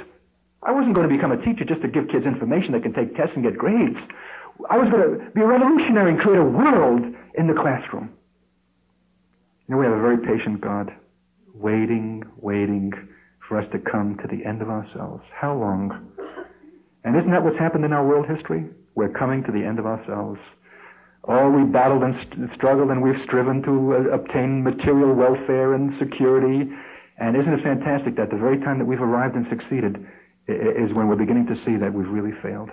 I 0.63 0.71
wasn't 0.71 0.93
going 0.93 1.07
to 1.09 1.15
become 1.15 1.31
a 1.31 1.43
teacher 1.43 1.65
just 1.65 1.81
to 1.81 1.87
give 1.87 2.09
kids 2.09 2.25
information 2.25 2.73
that 2.73 2.83
can 2.83 2.93
take 2.93 3.15
tests 3.15 3.33
and 3.35 3.43
get 3.43 3.57
grades. 3.57 3.97
I 4.69 4.77
was 4.77 4.89
going 4.89 5.19
to 5.19 5.31
be 5.31 5.41
a 5.41 5.45
revolutionary 5.45 6.11
and 6.11 6.19
create 6.19 6.37
a 6.37 6.43
world 6.43 7.15
in 7.35 7.47
the 7.47 7.53
classroom. 7.53 8.11
You 9.67 9.75
know, 9.75 9.77
we 9.77 9.85
have 9.85 9.97
a 9.97 10.01
very 10.01 10.17
patient 10.17 10.61
God, 10.61 10.93
waiting, 11.53 12.23
waiting 12.37 12.91
for 13.47 13.57
us 13.57 13.71
to 13.71 13.79
come 13.79 14.17
to 14.17 14.27
the 14.27 14.45
end 14.45 14.61
of 14.61 14.69
ourselves. 14.69 15.23
How 15.33 15.55
long? 15.57 16.11
And 17.03 17.15
isn't 17.15 17.31
that 17.31 17.43
what's 17.43 17.57
happened 17.57 17.85
in 17.85 17.93
our 17.93 18.05
world 18.05 18.27
history? 18.27 18.65
We're 19.01 19.09
coming 19.09 19.43
to 19.45 19.51
the 19.51 19.65
end 19.65 19.79
of 19.79 19.87
ourselves. 19.87 20.39
Oh, 21.23 21.49
we 21.49 21.63
battled 21.63 22.03
and 22.03 22.15
st- 22.21 22.53
struggled 22.53 22.91
and 22.91 23.01
we've 23.01 23.19
striven 23.23 23.63
to 23.63 23.95
uh, 23.95 24.13
obtain 24.13 24.61
material 24.61 25.15
welfare 25.15 25.73
and 25.73 25.97
security. 25.97 26.71
And 27.17 27.35
isn't 27.35 27.51
it 27.51 27.63
fantastic 27.63 28.15
that 28.17 28.29
the 28.29 28.37
very 28.37 28.59
time 28.59 28.77
that 28.77 28.85
we've 28.85 29.01
arrived 29.01 29.35
and 29.35 29.47
succeeded 29.47 30.05
is 30.47 30.93
when 30.93 31.07
we're 31.07 31.15
beginning 31.15 31.47
to 31.47 31.55
see 31.65 31.77
that 31.77 31.91
we've 31.91 32.09
really 32.09 32.39
failed. 32.43 32.69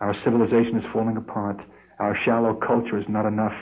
Our 0.00 0.14
civilization 0.24 0.78
is 0.78 0.90
falling 0.90 1.18
apart. 1.18 1.60
Our 1.98 2.16
shallow 2.16 2.54
culture 2.54 2.96
is 2.96 3.06
not 3.06 3.26
enough. 3.26 3.56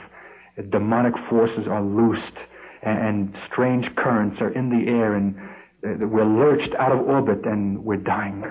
Demonic 0.69 1.15
forces 1.29 1.67
are 1.67 1.83
loosed 1.83 2.37
and, 2.83 2.99
and 2.99 3.37
strange 3.51 3.93
currents 3.97 4.39
are 4.39 4.53
in 4.53 4.69
the 4.69 4.89
air 4.89 5.15
and 5.15 5.35
uh, 5.85 6.07
we're 6.07 6.23
lurched 6.23 6.73
out 6.75 6.93
of 6.93 7.01
orbit 7.01 7.45
and 7.45 7.83
we're 7.83 7.97
dying. 7.97 8.45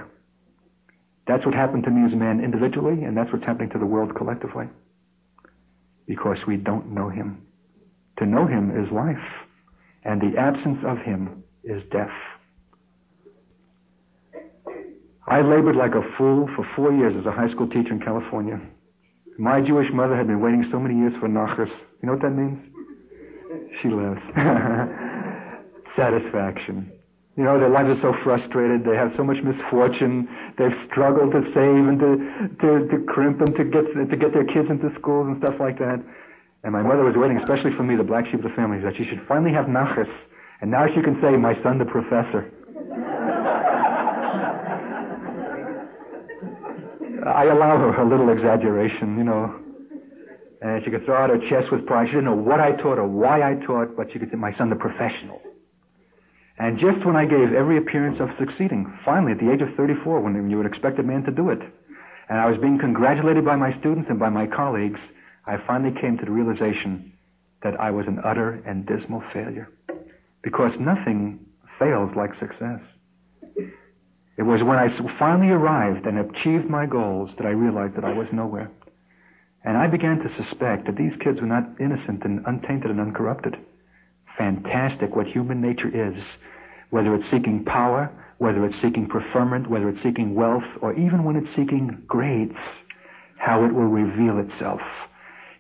That's 1.26 1.44
what 1.44 1.54
happened 1.54 1.84
to 1.84 1.90
me 1.90 2.06
as 2.06 2.12
a 2.12 2.16
man 2.16 2.42
individually, 2.42 3.02
and 3.04 3.16
that's 3.16 3.32
what's 3.32 3.44
happening 3.44 3.70
to 3.70 3.78
the 3.78 3.86
world 3.86 4.14
collectively. 4.14 4.68
Because 6.06 6.38
we 6.46 6.56
don't 6.56 6.92
know 6.92 7.08
Him. 7.08 7.42
To 8.18 8.26
know 8.26 8.46
Him 8.46 8.70
is 8.70 8.90
life, 8.92 9.26
and 10.04 10.20
the 10.20 10.38
absence 10.38 10.84
of 10.84 10.98
Him 10.98 11.42
is 11.64 11.82
death. 11.90 12.14
I 15.28 15.42
labored 15.42 15.74
like 15.74 15.94
a 15.96 16.02
fool 16.16 16.48
for 16.54 16.64
four 16.76 16.92
years 16.92 17.16
as 17.18 17.26
a 17.26 17.32
high 17.32 17.50
school 17.50 17.68
teacher 17.68 17.92
in 17.92 18.00
California. 18.00 18.60
My 19.38 19.60
Jewish 19.60 19.92
mother 19.92 20.16
had 20.16 20.28
been 20.28 20.40
waiting 20.40 20.66
so 20.70 20.78
many 20.78 20.96
years 20.96 21.14
for 21.18 21.28
nachas. 21.28 21.68
You 21.68 22.06
know 22.06 22.12
what 22.12 22.22
that 22.22 22.30
means? 22.30 22.62
She 23.82 23.88
lives. 23.88 24.22
Satisfaction. 25.96 26.92
You 27.36 27.44
know, 27.44 27.60
their 27.60 27.68
lives 27.68 27.90
are 27.90 28.00
so 28.00 28.14
frustrated. 28.24 28.84
They 28.84 28.96
have 28.96 29.12
so 29.14 29.22
much 29.22 29.36
misfortune. 29.44 30.26
They've 30.56 30.74
struggled 30.88 31.32
to 31.32 31.44
save 31.52 31.84
and 31.84 32.00
to, 32.00 32.48
to, 32.64 32.88
to 32.88 33.04
crimp 33.04 33.42
and 33.42 33.54
to 33.56 33.64
get, 33.64 33.92
to 33.92 34.16
get 34.16 34.32
their 34.32 34.44
kids 34.44 34.70
into 34.70 34.88
schools 34.94 35.28
and 35.28 35.36
stuff 35.44 35.60
like 35.60 35.78
that. 35.78 36.02
And 36.64 36.72
my 36.72 36.82
mother 36.82 37.04
was 37.04 37.14
waiting, 37.14 37.36
especially 37.36 37.76
for 37.76 37.82
me, 37.82 37.94
the 37.94 38.02
black 38.02 38.24
sheep 38.24 38.36
of 38.36 38.42
the 38.42 38.56
family, 38.56 38.80
that 38.80 38.96
she 38.96 39.04
should 39.04 39.20
finally 39.28 39.52
have 39.52 39.66
nachas. 39.66 40.10
And 40.62 40.70
now 40.70 40.86
she 40.88 41.02
can 41.02 41.20
say, 41.20 41.36
my 41.36 41.52
son, 41.62 41.78
the 41.78 41.84
professor. 41.84 42.50
I 47.26 47.44
allow 47.44 47.76
her 47.76 48.00
a 48.00 48.08
little 48.08 48.30
exaggeration, 48.30 49.18
you 49.18 49.24
know. 49.24 49.60
And 50.62 50.82
she 50.84 50.90
could 50.90 51.04
throw 51.04 51.22
out 51.22 51.28
her 51.28 51.38
chest 51.50 51.70
with 51.70 51.84
pride. 51.84 52.08
She 52.08 52.14
didn't 52.14 52.24
know 52.24 52.34
what 52.34 52.60
I 52.60 52.72
taught 52.72 52.98
or 52.98 53.06
why 53.06 53.42
I 53.42 53.56
taught, 53.66 53.94
but 53.94 54.10
she 54.10 54.18
could 54.18 54.30
say, 54.30 54.36
my 54.36 54.56
son, 54.56 54.70
the 54.70 54.76
professional. 54.76 55.42
And 56.58 56.78
just 56.78 57.04
when 57.04 57.16
I 57.16 57.26
gave 57.26 57.52
every 57.52 57.76
appearance 57.76 58.18
of 58.20 58.30
succeeding, 58.38 58.98
finally 59.04 59.32
at 59.32 59.38
the 59.38 59.52
age 59.52 59.60
of 59.60 59.74
34, 59.76 60.20
when 60.20 60.48
you 60.50 60.56
would 60.56 60.66
expect 60.66 60.98
a 60.98 61.02
man 61.02 61.22
to 61.24 61.30
do 61.30 61.50
it, 61.50 61.60
and 62.28 62.38
I 62.38 62.48
was 62.48 62.58
being 62.58 62.78
congratulated 62.78 63.44
by 63.44 63.56
my 63.56 63.72
students 63.78 64.08
and 64.08 64.18
by 64.18 64.30
my 64.30 64.46
colleagues, 64.46 65.00
I 65.46 65.58
finally 65.66 65.94
came 66.00 66.18
to 66.18 66.24
the 66.24 66.30
realization 66.30 67.12
that 67.62 67.78
I 67.78 67.90
was 67.90 68.06
an 68.06 68.20
utter 68.24 68.62
and 68.66 68.86
dismal 68.86 69.22
failure. 69.32 69.68
Because 70.42 70.72
nothing 70.80 71.40
fails 71.78 72.14
like 72.16 72.34
success. 72.34 72.80
It 74.38 74.42
was 74.42 74.62
when 74.62 74.78
I 74.78 74.88
finally 75.18 75.50
arrived 75.50 76.06
and 76.06 76.18
achieved 76.18 76.68
my 76.68 76.86
goals 76.86 77.30
that 77.36 77.46
I 77.46 77.50
realized 77.50 77.96
that 77.96 78.04
I 78.04 78.12
was 78.12 78.28
nowhere. 78.32 78.70
And 79.64 79.76
I 79.76 79.86
began 79.86 80.18
to 80.20 80.34
suspect 80.36 80.86
that 80.86 80.96
these 80.96 81.16
kids 81.16 81.40
were 81.40 81.46
not 81.46 81.80
innocent 81.80 82.24
and 82.24 82.44
untainted 82.46 82.90
and 82.90 83.00
uncorrupted. 83.00 83.56
Fantastic 84.36 85.14
what 85.16 85.26
human 85.26 85.60
nature 85.60 85.88
is, 85.88 86.22
whether 86.90 87.14
it's 87.14 87.30
seeking 87.30 87.64
power, 87.64 88.10
whether 88.38 88.64
it's 88.66 88.80
seeking 88.82 89.08
preferment, 89.08 89.68
whether 89.68 89.88
it's 89.88 90.02
seeking 90.02 90.34
wealth, 90.34 90.64
or 90.82 90.92
even 90.94 91.24
when 91.24 91.36
it's 91.36 91.48
seeking 91.56 92.02
grades, 92.06 92.56
how 93.38 93.64
it 93.64 93.72
will 93.72 93.88
reveal 93.88 94.38
itself. 94.38 94.80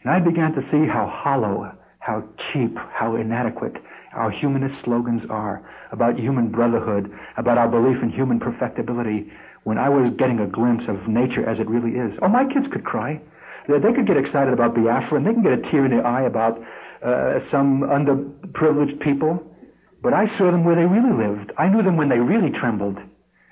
And 0.02 0.12
I 0.12 0.20
began 0.20 0.52
to 0.54 0.62
see 0.70 0.86
how 0.86 1.06
hollow, 1.06 1.72
how 1.98 2.24
cheap, 2.52 2.76
how 2.76 3.16
inadequate 3.16 3.76
our 4.12 4.30
humanist 4.30 4.82
slogans 4.84 5.22
are 5.28 5.68
about 5.92 6.18
human 6.18 6.48
brotherhood, 6.48 7.12
about 7.36 7.58
our 7.58 7.68
belief 7.68 8.02
in 8.02 8.10
human 8.10 8.40
perfectibility, 8.40 9.30
when 9.64 9.78
I 9.78 9.88
was 9.88 10.12
getting 10.16 10.38
a 10.38 10.46
glimpse 10.46 10.84
of 10.88 11.08
nature 11.08 11.48
as 11.48 11.58
it 11.58 11.68
really 11.68 11.98
is. 11.98 12.16
Oh, 12.22 12.28
my 12.28 12.44
kids 12.44 12.68
could 12.68 12.84
cry. 12.84 13.20
They, 13.68 13.92
could 13.92 14.06
get 14.06 14.16
excited 14.16 14.52
about 14.52 14.74
Biafra, 14.74 15.18
and 15.18 15.26
they 15.26 15.32
can 15.32 15.42
get 15.42 15.52
a 15.52 15.62
tear 15.70 15.84
in 15.84 15.90
their 15.90 16.06
eye 16.06 16.22
about 16.22 16.62
uh, 17.02 17.40
some 17.50 17.80
underprivileged 17.82 19.00
people. 19.00 19.42
But 20.02 20.14
I 20.14 20.26
saw 20.38 20.50
them 20.52 20.64
where 20.64 20.76
they 20.76 20.84
really 20.84 21.12
lived. 21.12 21.52
I 21.58 21.68
knew 21.68 21.82
them 21.82 21.96
when 21.96 22.08
they 22.08 22.18
really 22.18 22.50
trembled. 22.50 22.98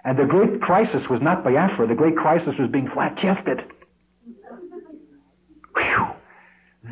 And 0.05 0.19
the 0.19 0.25
great 0.25 0.61
crisis 0.61 1.09
was 1.09 1.21
not 1.21 1.43
Biafra. 1.43 1.87
The 1.89 1.95
great 1.95 2.17
crisis 2.17 2.57
was 2.59 2.71
being 2.71 2.89
flat-chested. 2.89 3.65
Whew. 5.77 6.07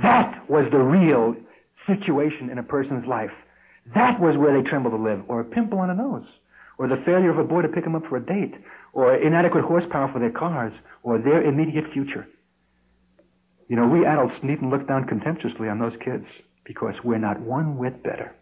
That 0.02 0.50
was 0.50 0.70
the 0.70 0.78
real 0.78 1.36
situation 1.86 2.50
in 2.50 2.58
a 2.58 2.62
person's 2.62 3.06
life. 3.06 3.32
That 3.94 4.18
was 4.18 4.36
where 4.36 4.60
they 4.60 4.68
trembled 4.68 4.94
to 4.94 5.02
live. 5.02 5.22
Or 5.28 5.40
a 5.40 5.44
pimple 5.44 5.78
on 5.78 5.90
a 5.90 5.94
nose. 5.94 6.26
Or 6.78 6.88
the 6.88 7.02
failure 7.04 7.30
of 7.30 7.38
a 7.38 7.44
boy 7.44 7.62
to 7.62 7.68
pick 7.68 7.84
them 7.84 7.94
up 7.94 8.06
for 8.06 8.16
a 8.16 8.24
date. 8.24 8.54
Or 8.92 9.14
inadequate 9.14 9.64
horsepower 9.64 10.10
for 10.12 10.18
their 10.18 10.30
cars. 10.30 10.72
Or 11.02 11.18
their 11.18 11.42
immediate 11.42 11.92
future. 11.92 12.26
You 13.72 13.78
know, 13.78 13.88
we 13.88 14.04
adults 14.04 14.34
needn't 14.42 14.70
look 14.70 14.86
down 14.86 15.06
contemptuously 15.06 15.70
on 15.70 15.78
those 15.78 15.94
kids 16.04 16.26
because 16.62 16.94
we're 17.02 17.16
not 17.16 17.40
one 17.40 17.78
whit 17.78 18.02
better. 18.02 18.36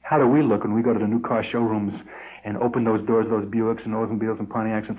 How 0.00 0.16
do 0.16 0.26
we 0.26 0.40
look 0.40 0.64
when 0.64 0.72
we 0.72 0.80
go 0.80 0.94
to 0.94 0.98
the 0.98 1.06
new 1.06 1.20
car 1.20 1.44
showrooms 1.44 1.92
and 2.44 2.56
open 2.56 2.82
those 2.82 3.06
doors 3.06 3.26
those 3.28 3.44
Buicks 3.44 3.84
and 3.84 3.92
Oldsmobiles 3.92 4.38
and 4.38 4.48
Pontiacs 4.48 4.88
and 4.88 4.98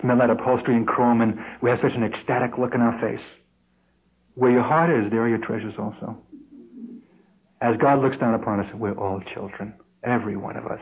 smell 0.00 0.18
that 0.18 0.30
upholstery 0.30 0.74
and 0.74 0.88
chrome 0.88 1.20
and 1.20 1.38
we 1.62 1.70
have 1.70 1.78
such 1.80 1.92
an 1.92 2.02
ecstatic 2.02 2.58
look 2.58 2.74
in 2.74 2.80
our 2.80 3.00
face? 3.00 3.24
Where 4.34 4.50
your 4.50 4.64
heart 4.64 4.90
is, 4.90 5.08
there 5.08 5.22
are 5.22 5.28
your 5.28 5.38
treasures 5.38 5.78
also. 5.78 6.18
As 7.60 7.76
God 7.76 8.02
looks 8.02 8.18
down 8.18 8.34
upon 8.34 8.58
us, 8.58 8.74
we're 8.74 8.98
all 8.98 9.20
children, 9.20 9.72
every 10.02 10.36
one 10.36 10.56
of 10.56 10.66
us, 10.66 10.80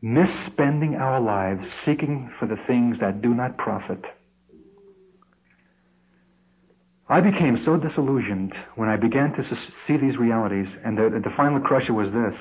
misspending 0.00 0.96
our 0.96 1.20
lives 1.20 1.66
seeking 1.84 2.30
for 2.38 2.46
the 2.46 2.58
things 2.68 3.00
that 3.00 3.20
do 3.20 3.34
not 3.34 3.58
profit 3.58 4.04
I 7.08 7.20
became 7.20 7.62
so 7.64 7.76
disillusioned 7.76 8.52
when 8.74 8.88
I 8.88 8.96
began 8.96 9.32
to 9.34 9.58
see 9.86 9.96
these 9.96 10.16
realities, 10.16 10.66
and 10.84 10.98
the, 10.98 11.20
the 11.22 11.34
final 11.36 11.60
crusher 11.60 11.94
was 11.94 12.12
this. 12.12 12.34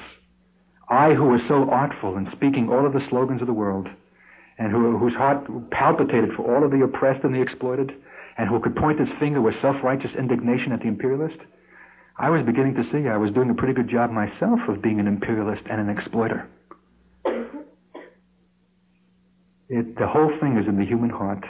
I, 0.90 1.14
who 1.14 1.26
was 1.26 1.42
so 1.48 1.70
artful 1.70 2.18
in 2.18 2.32
speaking 2.32 2.70
all 2.70 2.86
of 2.86 2.94
the 2.94 3.08
slogans 3.10 3.42
of 3.42 3.48
the 3.48 3.54
world, 3.54 3.88
and 4.58 4.72
who, 4.72 4.98
whose 4.98 5.14
heart 5.14 5.48
palpitated 5.70 6.34
for 6.34 6.44
all 6.44 6.64
of 6.64 6.72
the 6.72 6.84
oppressed 6.84 7.24
and 7.24 7.36
the 7.36 7.42
exploited, 7.42 7.94
and 8.38 8.50
who 8.50 8.60
could 8.60 8.76
point 8.76 9.00
his 9.00 9.10
finger 9.20 9.40
with 9.40 9.60
self-righteous 9.62 10.16
indignation 10.16 10.72
at 10.72 10.80
the 10.80 10.88
imperialist, 10.88 11.38
I 12.18 12.32
was 12.32 12.44
beginning 12.44 12.76
to 12.76 12.90
see 12.90 13.08
I 13.08 13.18
was 13.18 13.32
doing 13.32 13.52
a 13.52 13.56
pretty 13.56 13.74
good 13.74 13.90
job 13.90 14.10
myself 14.10 14.60
of 14.68 14.82
being 14.82 15.00
an 15.00 15.08
imperialist 15.08 15.64
and 15.70 15.80
an 15.80 15.90
exploiter. 15.90 16.48
It, 19.68 19.98
the 19.98 20.08
whole 20.08 20.32
thing 20.40 20.58
is 20.58 20.68
in 20.68 20.78
the 20.78 20.86
human 20.86 21.10
heart. 21.10 21.44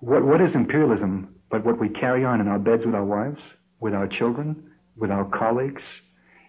What, 0.00 0.24
what 0.24 0.40
is 0.40 0.54
imperialism 0.54 1.34
but 1.50 1.64
what 1.64 1.78
we 1.78 1.88
carry 1.88 2.24
on 2.24 2.40
in 2.40 2.48
our 2.48 2.58
beds 2.58 2.84
with 2.86 2.94
our 2.94 3.04
wives, 3.04 3.40
with 3.80 3.94
our 3.94 4.06
children, 4.06 4.70
with 4.96 5.10
our 5.10 5.24
colleagues. 5.24 5.82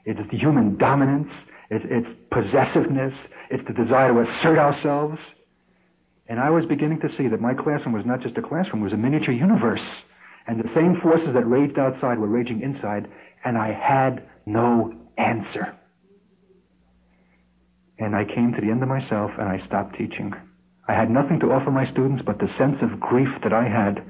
It's 0.06 0.20
the 0.30 0.38
human 0.38 0.78
dominance. 0.78 1.32
It's, 1.70 1.86
it's 1.90 2.10
possessiveness. 2.32 3.14
It's 3.50 3.66
the 3.68 3.74
desire 3.74 4.14
to 4.14 4.30
assert 4.30 4.58
ourselves. 4.58 5.20
And 6.28 6.40
I 6.40 6.50
was 6.50 6.66
beginning 6.66 7.00
to 7.02 7.16
see 7.18 7.28
that 7.28 7.42
my 7.42 7.54
classroom 7.54 7.94
was 7.94 8.06
not 8.06 8.22
just 8.22 8.38
a 8.38 8.42
classroom, 8.42 8.82
it 8.82 8.86
was 8.86 8.94
a 8.94 8.98
miniature 8.98 9.34
universe. 9.34 9.82
And 10.48 10.60
the 10.60 10.74
same 10.74 11.00
forces 11.02 11.34
that 11.34 11.48
raged 11.48 11.78
outside 11.78 12.20
were 12.20 12.28
raging 12.28 12.62
inside, 12.62 13.10
and 13.44 13.58
I 13.58 13.72
had 13.74 14.28
no 14.46 14.94
answer. 15.18 15.76
And 18.00 18.16
I 18.16 18.26
came 18.26 18.54
to 18.54 18.62
the 18.62 18.72
end 18.72 18.82
of 18.82 18.90
myself 18.90 19.32
and 19.38 19.48
I 19.48 19.64
stopped 19.66 19.96
teaching. 19.96 20.34
I 20.88 20.94
had 20.94 21.12
nothing 21.12 21.40
to 21.42 21.52
offer 21.52 21.70
my 21.70 21.90
students 21.92 22.24
but 22.26 22.40
the 22.40 22.52
sense 22.58 22.82
of 22.82 23.00
grief 23.00 23.30
that 23.44 23.54
I 23.54 23.68
had 23.68 24.04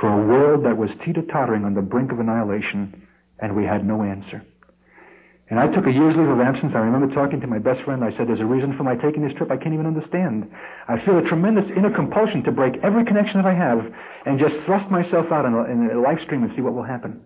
for 0.00 0.08
a 0.08 0.26
world 0.26 0.64
that 0.64 0.76
was 0.76 0.90
teeter-tottering 1.04 1.64
on 1.64 1.74
the 1.74 1.82
brink 1.82 2.12
of 2.12 2.20
annihilation, 2.20 3.06
and 3.38 3.54
we 3.56 3.64
had 3.64 3.86
no 3.86 4.02
answer. 4.02 4.44
And 5.50 5.60
I 5.60 5.68
took 5.68 5.86
a 5.86 5.92
year's 5.92 6.16
leave 6.16 6.28
of 6.28 6.40
absence. 6.40 6.72
I 6.74 6.78
remember 6.78 7.14
talking 7.14 7.40
to 7.42 7.46
my 7.46 7.58
best 7.58 7.82
friend. 7.84 8.02
I 8.02 8.16
said, 8.16 8.28
there's 8.28 8.40
a 8.40 8.46
reason 8.46 8.76
for 8.76 8.82
my 8.82 8.96
taking 8.96 9.22
this 9.22 9.36
trip 9.36 9.50
I 9.50 9.58
can't 9.58 9.74
even 9.74 9.86
understand. 9.86 10.50
I 10.88 10.98
feel 11.04 11.18
a 11.18 11.22
tremendous 11.22 11.70
inner 11.76 11.90
compulsion 11.90 12.42
to 12.44 12.52
break 12.52 12.76
every 12.82 13.04
connection 13.04 13.42
that 13.42 13.46
I 13.46 13.54
have 13.54 13.92
and 14.24 14.38
just 14.38 14.54
thrust 14.64 14.90
myself 14.90 15.30
out 15.30 15.44
in 15.44 15.52
a, 15.52 15.64
in 15.64 15.90
a 15.90 16.00
live 16.00 16.20
stream 16.24 16.42
and 16.44 16.54
see 16.54 16.62
what 16.62 16.74
will 16.74 16.82
happen. 16.82 17.22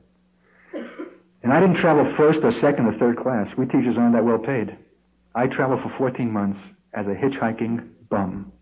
And 1.43 1.53
I 1.53 1.61
didn't 1.61 1.77
travel 1.77 2.13
first 2.17 2.41
or 2.43 2.53
second 2.61 2.87
or 2.87 2.99
third 2.99 3.19
class. 3.19 3.57
We 3.57 3.67
teachers 3.67 3.97
aren't 3.97 4.15
that 4.15 4.25
well 4.25 4.39
paid. 4.39 4.77
I 5.35 5.47
traveled 5.47 5.83
for 5.83 5.95
14 5.97 6.31
months 6.31 6.61
as 6.93 7.07
a 7.07 7.15
hitchhiking 7.15 7.89
bum, 8.11 8.53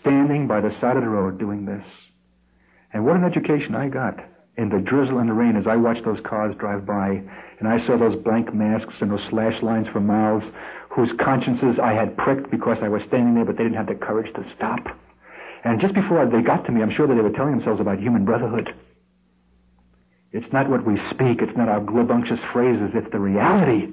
standing 0.00 0.46
by 0.46 0.60
the 0.60 0.78
side 0.80 0.96
of 0.96 1.02
the 1.02 1.08
road 1.08 1.38
doing 1.38 1.64
this. 1.64 1.84
And 2.96 3.04
what 3.04 3.16
an 3.16 3.24
education 3.24 3.74
I 3.74 3.88
got 3.88 4.24
in 4.56 4.70
the 4.70 4.78
drizzle 4.78 5.18
and 5.18 5.28
the 5.28 5.34
rain 5.34 5.54
as 5.54 5.66
I 5.66 5.76
watched 5.76 6.06
those 6.06 6.18
cars 6.24 6.56
drive 6.56 6.86
by 6.86 7.20
and 7.60 7.68
I 7.68 7.86
saw 7.86 7.98
those 7.98 8.16
blank 8.24 8.54
masks 8.54 8.94
and 9.02 9.10
those 9.10 9.20
slash 9.28 9.62
lines 9.62 9.86
for 9.92 10.00
mouths 10.00 10.46
whose 10.88 11.10
consciences 11.20 11.78
I 11.78 11.92
had 11.92 12.16
pricked 12.16 12.50
because 12.50 12.78
I 12.80 12.88
was 12.88 13.02
standing 13.06 13.34
there 13.34 13.44
but 13.44 13.58
they 13.58 13.64
didn't 13.64 13.76
have 13.76 13.88
the 13.88 13.96
courage 13.96 14.32
to 14.32 14.50
stop. 14.56 14.86
And 15.62 15.78
just 15.78 15.92
before 15.92 16.24
they 16.24 16.40
got 16.40 16.64
to 16.64 16.72
me, 16.72 16.80
I'm 16.80 16.90
sure 16.90 17.06
that 17.06 17.14
they 17.14 17.20
were 17.20 17.36
telling 17.36 17.58
themselves 17.58 17.82
about 17.82 17.98
human 17.98 18.24
brotherhood. 18.24 18.74
It's 20.32 20.50
not 20.50 20.70
what 20.70 20.86
we 20.86 20.96
speak, 21.10 21.42
it's 21.42 21.54
not 21.54 21.68
our 21.68 21.82
glibbunctious 21.82 22.40
phrases, 22.50 22.92
it's 22.94 23.12
the 23.12 23.20
reality. 23.20 23.92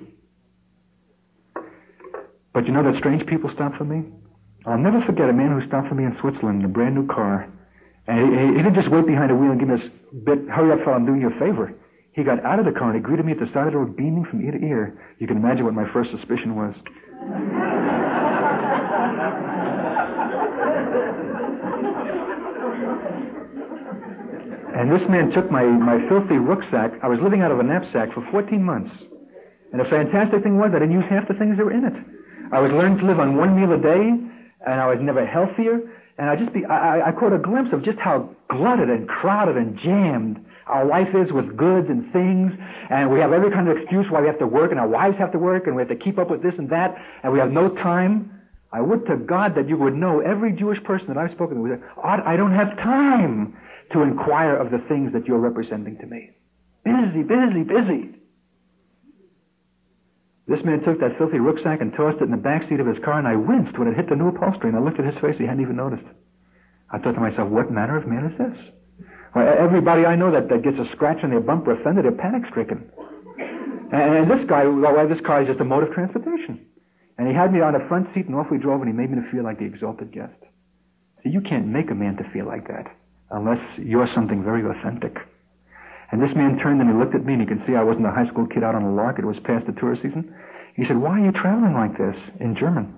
But 2.54 2.68
you 2.68 2.72
know 2.72 2.90
that 2.90 3.00
strange 3.00 3.26
people 3.26 3.52
stopped 3.54 3.76
for 3.76 3.84
me? 3.84 4.06
I'll 4.66 4.78
never 4.78 5.02
forget 5.02 5.30
a 5.30 5.34
man 5.34 5.52
who 5.52 5.68
stopped 5.68 5.90
for 5.90 5.96
me 5.96 6.06
in 6.06 6.16
Switzerland 6.22 6.62
in 6.62 6.66
a 6.66 6.70
brand 6.70 6.96
new 6.96 7.06
car. 7.06 7.50
And 8.08 8.20
he, 8.20 8.58
he, 8.58 8.64
didn't 8.64 8.76
just 8.76 8.92
wait 8.92 9.08
behind 9.08 9.32
the 9.32 9.36
wheel 9.36 9.52
and 9.52 9.60
give 9.60 9.70
me 9.70 9.78
this 9.78 9.90
bit, 10.26 10.40
hurry 10.50 10.72
up, 10.74 10.84
fellow, 10.84 10.98
I'm 10.98 11.06
doing 11.06 11.22
you 11.22 11.30
a 11.32 11.40
favor. 11.40 11.74
He 12.12 12.24
got 12.24 12.44
out 12.46 12.60
of 12.60 12.66
the 12.66 12.72
car 12.72 12.92
and 12.92 12.96
he 12.96 13.02
greeted 13.02 13.26
me 13.26 13.32
at 13.32 13.40
the 13.40 13.48
side 13.54 13.68
of 13.68 13.74
the 13.74 13.80
road, 13.80 13.96
beaming 13.96 14.26
from 14.26 14.44
ear 14.44 14.52
to 14.52 14.60
ear. 14.60 15.00
You 15.20 15.28
can 15.28 15.38
imagine 15.38 15.66
what 15.66 15.74
my 15.74 15.92
first 15.92 16.12
suspicion 16.12 16.56
was. 16.56 16.76
and 24.76 24.92
this 24.92 25.08
man 25.10 25.32
took 25.32 25.50
my, 25.50 25.64
my 25.64 25.98
filthy 26.10 26.36
rucksack. 26.36 26.92
I 27.02 27.08
was 27.08 27.20
living 27.24 27.42
out 27.42 27.52
of 27.52 27.60
a 27.60 27.64
knapsack 27.64 28.14
for 28.14 28.28
14 28.32 28.62
months. 28.62 28.92
And 29.72 29.80
the 29.80 29.86
fantastic 29.86 30.44
thing 30.44 30.60
was 30.60 30.72
I 30.76 30.80
didn't 30.80 30.94
use 30.94 31.06
half 31.10 31.28
the 31.28 31.34
things 31.34 31.58
that 31.58 31.66
were 31.66 31.72
in 31.72 31.86
it. 31.86 31.96
I 32.52 32.60
was 32.60 32.72
learning 32.72 33.00
to 33.00 33.06
live 33.06 33.20
on 33.20 33.38
one 33.38 33.56
meal 33.56 33.72
a 33.74 33.82
day, 33.82 34.12
and 34.68 34.78
I 34.80 34.86
was 34.86 35.00
never 35.02 35.26
healthier. 35.26 35.82
And 36.18 36.30
I 36.30 36.36
just 36.36 36.54
be, 36.54 36.66
I, 36.66 37.10
I 37.10 37.12
caught 37.12 37.34
a 37.34 37.40
glimpse 37.40 37.72
of 37.74 37.84
just 37.84 37.98
how 38.00 38.30
glutted 38.50 38.90
and 38.90 39.08
crowded 39.08 39.58
and 39.58 39.78
jammed 39.84 40.46
our 40.68 40.86
life 40.86 41.10
is 41.14 41.32
with 41.34 41.58
goods 41.58 41.88
and 41.90 42.12
things, 42.14 42.52
and 42.90 43.12
we 43.12 43.20
have 43.20 43.34
every 43.34 43.52
kind 43.52 43.68
of 43.68 43.78
excuse 43.78 44.06
why 44.10 44.22
we 44.22 44.28
have 44.28 44.40
to 44.40 44.48
work, 44.48 44.72
and 44.72 44.80
our 44.80 44.88
wives 44.88 45.18
have 45.18 45.32
to 45.34 45.40
work, 45.40 45.68
and 45.68 45.76
we 45.76 45.82
have 45.82 45.90
to 45.90 45.96
keep 45.96 46.18
up 46.18 46.30
with 46.30 46.42
this 46.42 46.54
and 46.58 46.70
that, 46.70 46.96
and 47.24 47.34
we 47.34 47.40
have 47.40 47.52
no 47.52 47.70
time. 47.76 48.32
I 48.72 48.82
would 48.82 49.06
to 49.08 49.18
God 49.18 49.56
that 49.56 49.68
you 49.68 49.78
would 49.78 49.94
know 49.94 50.22
every 50.22 50.54
Jewish 50.54 50.82
person 50.84 51.08
that 51.08 51.18
I've 51.18 51.32
spoken 51.32 51.58
to 51.58 51.62
would 51.62 51.80
say, 51.80 51.86
I 52.02 52.36
don't 52.36 52.56
have 52.56 52.76
time 52.78 53.56
to 53.92 54.02
inquire 54.02 54.56
of 54.56 54.72
the 54.72 54.80
things 54.88 55.14
that 55.14 55.28
you're 55.28 55.38
representing 55.38 55.98
to 56.00 56.08
me. 56.08 56.32
Busy, 56.84 57.24
busy, 57.24 57.64
busy. 57.64 58.23
This 60.48 60.64
man 60.66 60.84
took 60.84 61.00
that 61.00 61.18
filthy 61.18 61.40
rucksack 61.40 61.80
and 61.80 61.94
tossed 61.94 62.18
it 62.20 62.26
in 62.26 62.32
the 62.32 62.38
back 62.38 62.68
seat 62.68 62.80
of 62.80 62.88
his 62.88 63.00
car, 63.04 63.18
and 63.18 63.28
I 63.28 63.36
winced 63.36 63.80
when 63.80 63.88
it 63.88 63.96
hit 63.96 64.10
the 64.10 64.16
new 64.16 64.28
upholstery, 64.28 64.70
and 64.70 64.78
I 64.78 64.82
looked 64.82 65.00
at 65.00 65.06
his 65.06 65.22
face. 65.22 65.36
He 65.38 65.46
hadn't 65.46 65.62
even 65.62 65.78
noticed. 65.78 66.04
I 66.92 67.00
thought 67.00 67.16
to 67.16 67.22
myself, 67.22 67.50
what 67.50 67.72
manner 67.72 67.98
of 67.98 68.08
man 68.08 68.26
is 68.26 68.38
this? 68.38 69.08
Well, 69.34 69.48
everybody 69.58 70.06
I 70.06 70.16
know 70.16 70.32
that, 70.32 70.50
that 70.50 70.64
gets 70.64 70.78
a 70.78 70.92
scratch 70.92 71.24
on 71.24 71.32
their 71.32 71.40
bumper 71.40 71.72
offended, 71.72 72.06
they're 72.06 72.12
panic-stricken. 72.12 72.92
And, 73.92 74.16
and 74.16 74.30
this 74.30 74.46
guy, 74.48 74.66
well, 74.66 75.08
this 75.08 75.22
car 75.26 75.42
is 75.42 75.48
just 75.48 75.62
a 75.62 75.66
mode 75.66 75.84
of 75.88 75.94
transportation. 75.94 76.66
And 77.18 77.28
he 77.28 77.34
had 77.34 77.54
me 77.54 77.62
on 77.62 77.74
the 77.74 77.86
front 77.88 78.14
seat, 78.14 78.28
and 78.28 78.36
off 78.36 78.52
we 78.52 78.58
drove, 78.58 78.82
and 78.82 78.90
he 78.92 78.96
made 78.96 79.12
me 79.12 79.22
to 79.24 79.32
feel 79.32 79.44
like 79.44 79.60
the 79.60 79.66
exalted 79.66 80.12
guest. 80.12 80.38
See, 81.24 81.30
you 81.30 81.42
can't 81.42 81.68
make 81.68 81.90
a 81.90 81.96
man 81.96 82.18
to 82.18 82.30
feel 82.32 82.46
like 82.46 82.68
that 82.68 82.88
unless 83.32 83.60
you're 83.78 84.10
something 84.14 84.44
very 84.44 84.64
authentic. 84.64 85.18
And 86.14 86.22
this 86.22 86.36
man 86.36 86.60
turned 86.60 86.80
and 86.80 86.92
he 86.92 86.96
looked 86.96 87.16
at 87.16 87.26
me, 87.26 87.34
and 87.34 87.42
he 87.42 87.48
could 87.48 87.66
see 87.66 87.74
I 87.74 87.82
wasn't 87.82 88.06
a 88.06 88.12
high 88.12 88.28
school 88.28 88.46
kid 88.46 88.64
out 88.64 88.76
on 88.76 88.84
a 88.84 88.94
lark. 88.94 89.18
It 89.18 89.26
was 89.26 89.40
past 89.40 89.66
the 89.66 89.72
tourist 89.72 90.04
season. 90.04 90.32
He 90.76 90.86
said, 90.86 90.98
why 90.98 91.20
are 91.20 91.26
you 91.26 91.32
traveling 91.32 91.74
like 91.74 91.98
this 91.98 92.16
in 92.40 92.56
German? 92.56 92.94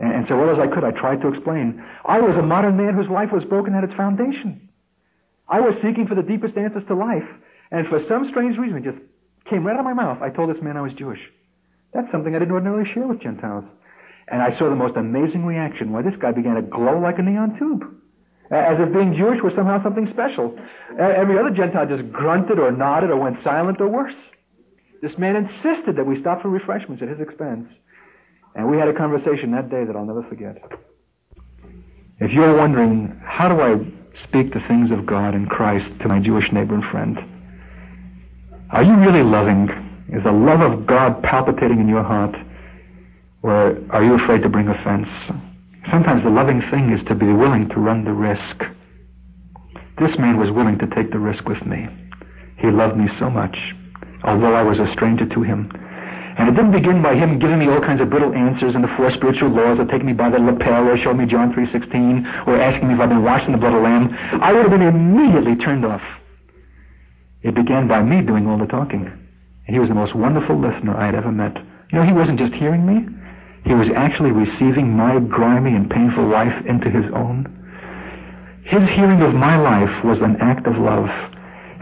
And, 0.00 0.12
and 0.12 0.26
so 0.26 0.36
well 0.36 0.50
as 0.50 0.58
I 0.58 0.66
could, 0.66 0.82
I 0.82 0.90
tried 0.90 1.20
to 1.20 1.28
explain. 1.28 1.80
I 2.04 2.18
was 2.20 2.36
a 2.36 2.42
modern 2.42 2.76
man 2.76 2.94
whose 2.94 3.08
life 3.08 3.30
was 3.30 3.44
broken 3.44 3.76
at 3.76 3.84
its 3.84 3.94
foundation. 3.94 4.68
I 5.48 5.60
was 5.60 5.76
seeking 5.76 6.08
for 6.08 6.16
the 6.16 6.24
deepest 6.24 6.56
answers 6.56 6.82
to 6.88 6.94
life. 6.96 7.28
And 7.70 7.86
for 7.86 8.04
some 8.08 8.28
strange 8.30 8.58
reason, 8.58 8.78
it 8.78 8.82
just 8.82 8.98
came 9.48 9.64
right 9.64 9.74
out 9.74 9.78
of 9.78 9.84
my 9.84 9.94
mouth. 9.94 10.20
I 10.20 10.30
told 10.30 10.52
this 10.52 10.60
man 10.60 10.76
I 10.76 10.80
was 10.80 10.92
Jewish. 10.94 11.20
That's 11.94 12.10
something 12.10 12.34
I 12.34 12.40
didn't 12.40 12.52
ordinarily 12.52 12.90
share 12.92 13.06
with 13.06 13.20
Gentiles. 13.20 13.64
And 14.26 14.42
I 14.42 14.58
saw 14.58 14.68
the 14.68 14.74
most 14.74 14.96
amazing 14.96 15.46
reaction. 15.46 15.92
Why, 15.92 16.02
this 16.02 16.16
guy 16.16 16.32
began 16.32 16.56
to 16.56 16.62
glow 16.62 16.98
like 16.98 17.20
a 17.20 17.22
neon 17.22 17.56
tube. 17.60 17.94
As 18.50 18.76
if 18.80 18.92
being 18.92 19.14
Jewish 19.16 19.38
was 19.42 19.52
somehow 19.54 19.82
something 19.82 20.08
special. 20.12 20.58
Every 20.98 21.38
other 21.38 21.50
Gentile 21.50 21.86
just 21.86 22.10
grunted 22.12 22.58
or 22.58 22.72
nodded 22.72 23.10
or 23.10 23.16
went 23.16 23.36
silent 23.44 23.80
or 23.80 23.88
worse. 23.88 24.14
This 25.02 25.12
man 25.18 25.36
insisted 25.36 25.96
that 25.96 26.04
we 26.04 26.20
stop 26.20 26.42
for 26.42 26.48
refreshments 26.48 27.02
at 27.02 27.08
his 27.08 27.20
expense. 27.20 27.68
And 28.56 28.68
we 28.68 28.76
had 28.76 28.88
a 28.88 28.92
conversation 28.92 29.52
that 29.52 29.70
day 29.70 29.84
that 29.84 29.94
I'll 29.94 30.04
never 30.04 30.24
forget. 30.24 30.58
If 32.18 32.32
you're 32.32 32.56
wondering, 32.56 33.18
how 33.24 33.48
do 33.48 33.60
I 33.60 33.76
speak 34.28 34.52
the 34.52 34.60
things 34.66 34.90
of 34.90 35.06
God 35.06 35.34
and 35.34 35.48
Christ 35.48 35.86
to 36.00 36.08
my 36.08 36.18
Jewish 36.18 36.50
neighbor 36.52 36.74
and 36.74 36.84
friend? 36.90 37.18
Are 38.72 38.82
you 38.82 38.94
really 38.96 39.22
loving? 39.22 39.68
Is 40.12 40.22
the 40.24 40.32
love 40.32 40.60
of 40.60 40.86
God 40.86 41.22
palpitating 41.22 41.80
in 41.80 41.88
your 41.88 42.02
heart? 42.02 42.34
Or 43.42 43.78
are 43.90 44.04
you 44.04 44.22
afraid 44.22 44.42
to 44.42 44.48
bring 44.48 44.68
offense? 44.68 45.08
Sometimes 45.88 46.22
the 46.22 46.30
loving 46.30 46.60
thing 46.68 46.92
is 46.92 47.00
to 47.08 47.14
be 47.14 47.32
willing 47.32 47.68
to 47.70 47.80
run 47.80 48.04
the 48.04 48.12
risk. 48.12 48.68
This 49.96 50.12
man 50.20 50.36
was 50.36 50.52
willing 50.52 50.76
to 50.78 50.90
take 50.92 51.10
the 51.10 51.18
risk 51.18 51.48
with 51.48 51.64
me. 51.64 51.88
He 52.60 52.68
loved 52.68 52.96
me 52.96 53.08
so 53.18 53.30
much, 53.30 53.56
although 54.24 54.52
I 54.52 54.62
was 54.62 54.76
a 54.76 54.92
stranger 54.92 55.24
to 55.24 55.40
him. 55.42 55.72
And 56.36 56.48
it 56.48 56.56
didn't 56.56 56.76
begin 56.76 57.02
by 57.02 57.16
him 57.16 57.40
giving 57.40 57.58
me 57.58 57.68
all 57.68 57.80
kinds 57.80 58.00
of 58.00 58.08
brittle 58.08 58.32
answers 58.32 58.76
in 58.76 58.80
the 58.80 58.92
four 58.96 59.10
spiritual 59.12 59.52
laws 59.52 59.80
or 59.80 59.84
taking 59.88 60.06
me 60.06 60.12
by 60.12 60.30
the 60.30 60.38
lapel 60.38 60.88
or 60.88 60.96
showing 60.96 61.18
me 61.18 61.26
John 61.26 61.52
3.16 61.52 62.46
or 62.46 62.60
asking 62.60 62.88
me 62.88 62.94
if 62.94 63.00
I've 63.00 63.08
been 63.08 63.24
washed 63.24 63.44
in 63.44 63.52
the 63.52 63.60
blood 63.60 63.72
of 63.72 63.80
the 63.80 63.88
Lamb. 63.88 64.08
I 64.40 64.52
would 64.52 64.62
have 64.62 64.72
been 64.72 64.84
immediately 64.84 65.56
turned 65.56 65.84
off. 65.84 66.04
It 67.42 67.54
began 67.54 67.88
by 67.88 68.02
me 68.02 68.20
doing 68.24 68.46
all 68.46 68.56
the 68.56 68.68
talking. 68.68 69.04
And 69.04 69.72
he 69.72 69.80
was 69.80 69.88
the 69.88 69.94
most 69.94 70.16
wonderful 70.16 70.56
listener 70.56 70.96
I 70.96 71.06
had 71.06 71.14
ever 71.14 71.32
met. 71.32 71.56
You 71.92 71.98
know, 71.98 72.06
he 72.06 72.12
wasn't 72.12 72.38
just 72.38 72.54
hearing 72.54 72.86
me. 72.86 73.04
He 73.64 73.74
was 73.74 73.88
actually 73.94 74.32
receiving 74.32 74.96
my 74.96 75.20
grimy 75.20 75.76
and 75.76 75.90
painful 75.90 76.28
life 76.28 76.54
into 76.66 76.90
his 76.90 77.04
own. 77.14 77.46
His 78.64 78.82
hearing 78.94 79.22
of 79.22 79.34
my 79.34 79.58
life 79.58 79.92
was 80.04 80.18
an 80.22 80.36
act 80.40 80.66
of 80.66 80.78
love. 80.78 81.08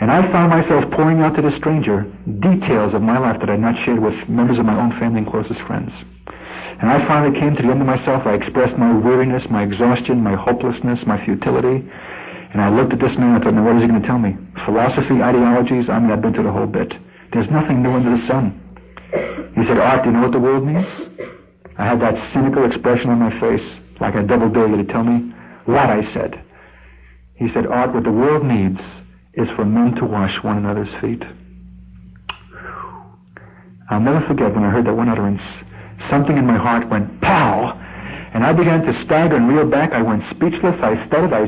And 0.01 0.11
I 0.11 0.23
found 0.31 0.51
myself 0.51 0.87
pouring 0.95 1.21
out 1.21 1.35
to 1.35 1.43
the 1.43 1.55
stranger 1.59 2.07
details 2.39 2.95
of 2.95 3.03
my 3.03 3.19
life 3.19 3.41
that 3.41 3.51
I 3.51 3.59
had 3.59 3.67
not 3.67 3.75
shared 3.85 3.99
with 3.99 4.15
members 4.29 4.59
of 4.59 4.65
my 4.65 4.79
own 4.79 4.95
family 4.99 5.27
and 5.27 5.31
closest 5.31 5.59
friends. 5.67 5.91
And 6.79 6.87
I 6.87 7.03
finally 7.11 7.35
came 7.35 7.59
to 7.59 7.63
the 7.63 7.75
end 7.75 7.83
of 7.83 7.91
myself. 7.91 8.23
I 8.25 8.39
expressed 8.39 8.79
my 8.79 8.95
weariness, 8.95 9.43
my 9.51 9.67
exhaustion, 9.67 10.23
my 10.23 10.39
hopelessness, 10.39 11.03
my 11.07 11.19
futility. 11.27 11.83
And 12.55 12.63
I 12.63 12.71
looked 12.71 12.95
at 12.95 13.03
this 13.03 13.13
man 13.19 13.35
and 13.35 13.43
I 13.43 13.45
thought, 13.45 13.55
now 13.59 13.67
what 13.67 13.77
is 13.77 13.83
he 13.83 13.91
going 13.91 14.01
to 14.01 14.07
tell 14.07 14.23
me? 14.23 14.39
Philosophy, 14.65 15.19
ideologies? 15.19 15.91
I 15.91 15.99
mean, 15.99 16.15
I've 16.15 16.23
been 16.23 16.33
through 16.33 16.47
the 16.47 16.55
whole 16.55 16.71
bit. 16.71 16.95
There's 17.35 17.51
nothing 17.51 17.83
new 17.83 17.93
under 17.93 18.15
the 18.15 18.23
sun. 18.31 18.55
He 19.59 19.67
said, 19.67 19.83
Art, 19.83 20.07
do 20.07 20.11
you 20.11 20.15
know 20.15 20.23
what 20.23 20.33
the 20.33 20.39
world 20.39 20.65
means? 20.65 20.87
I 21.79 21.85
had 21.85 22.01
that 22.01 22.19
cynical 22.35 22.67
expression 22.67 23.11
on 23.11 23.19
my 23.21 23.31
face, 23.41 23.65
like 24.01 24.15
I 24.15 24.23
double 24.23 24.51
dare 24.51 24.67
to 24.69 24.85
tell 24.85 25.05
me 25.05 25.33
what 25.65 25.91
I 25.91 26.03
said. 26.13 26.43
He 27.37 27.49
said, 27.55 27.67
Art, 27.67 27.95
what 27.95 28.03
the 28.03 28.11
world 28.11 28.45
needs 28.45 28.81
is 29.35 29.47
for 29.55 29.65
men 29.65 29.95
to 29.97 30.05
wash 30.05 30.35
one 30.43 30.59
another's 30.59 30.91
feet. 31.01 31.23
I'll 33.91 34.01
never 34.01 34.21
forget 34.27 34.55
when 34.55 34.65
I 34.65 34.71
heard 34.71 34.87
that 34.87 34.95
one 34.95 35.09
utterance. 35.09 35.41
Something 36.11 36.37
in 36.37 36.47
my 36.47 36.59
heart 36.59 36.91
went 36.91 37.21
pow, 37.21 37.73
and 38.35 38.45
I 38.45 38.53
began 38.53 38.83
to 38.83 39.05
stagger 39.05 39.37
and 39.37 39.49
reel 39.49 39.71
back. 39.71 39.93
I 39.93 40.03
went 40.03 40.23
speechless. 40.35 40.75
I 40.83 41.07
stuttered. 41.07 41.33
I, 41.33 41.47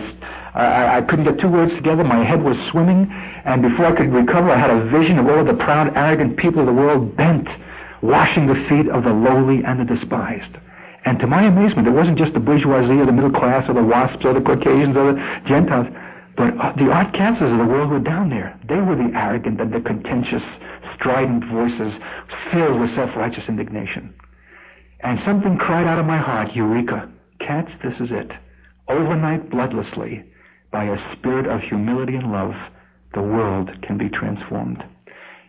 I, 0.54 0.98
I 0.98 1.00
couldn't 1.02 1.24
get 1.26 1.40
two 1.40 1.48
words 1.48 1.72
together. 1.74 2.04
My 2.04 2.24
head 2.24 2.42
was 2.42 2.56
swimming, 2.70 3.10
and 3.44 3.62
before 3.62 3.86
I 3.86 3.96
could 3.96 4.12
recover, 4.14 4.50
I 4.50 4.58
had 4.58 4.70
a 4.70 4.88
vision 4.88 5.18
of 5.18 5.26
all 5.26 5.44
the 5.44 5.54
proud, 5.54 5.92
arrogant 5.96 6.38
people 6.38 6.60
of 6.60 6.66
the 6.66 6.72
world 6.72 7.16
bent, 7.16 7.48
washing 8.02 8.46
the 8.46 8.58
feet 8.68 8.88
of 8.90 9.04
the 9.04 9.12
lowly 9.12 9.62
and 9.64 9.80
the 9.80 9.84
despised. 9.84 10.56
And 11.04 11.18
to 11.20 11.26
my 11.26 11.44
amazement, 11.44 11.88
it 11.88 11.92
wasn't 11.92 12.18
just 12.18 12.34
the 12.34 12.40
bourgeoisie 12.40 13.00
or 13.00 13.06
the 13.06 13.12
middle 13.12 13.32
class 13.32 13.68
or 13.68 13.74
the 13.74 13.80
WASPs 13.80 14.24
or 14.24 14.34
the 14.34 14.40
Caucasians 14.40 14.96
or 14.96 15.12
the 15.12 15.20
Gentiles. 15.48 15.86
But 16.36 16.76
the 16.76 16.90
Art 16.90 17.12
Katzes 17.12 17.52
of 17.52 17.58
the 17.58 17.72
world 17.72 17.90
were 17.90 17.98
down 18.00 18.30
there. 18.30 18.58
They 18.68 18.76
were 18.76 18.96
the 18.96 19.12
arrogant 19.16 19.60
and 19.60 19.72
the 19.72 19.80
contentious, 19.80 20.42
strident 20.94 21.44
voices 21.44 21.92
filled 22.52 22.80
with 22.80 22.94
self-righteous 22.94 23.44
indignation. 23.48 24.14
And 25.00 25.18
something 25.24 25.56
cried 25.56 25.86
out 25.86 25.98
of 25.98 26.06
my 26.06 26.18
heart, 26.18 26.54
Eureka! 26.54 27.10
Katz, 27.40 27.70
this 27.82 27.94
is 28.00 28.10
it. 28.10 28.30
Overnight, 28.88 29.50
bloodlessly, 29.50 30.24
by 30.70 30.84
a 30.84 31.16
spirit 31.16 31.46
of 31.46 31.60
humility 31.62 32.14
and 32.14 32.30
love, 32.30 32.54
the 33.14 33.22
world 33.22 33.70
can 33.82 33.96
be 33.96 34.08
transformed. 34.08 34.84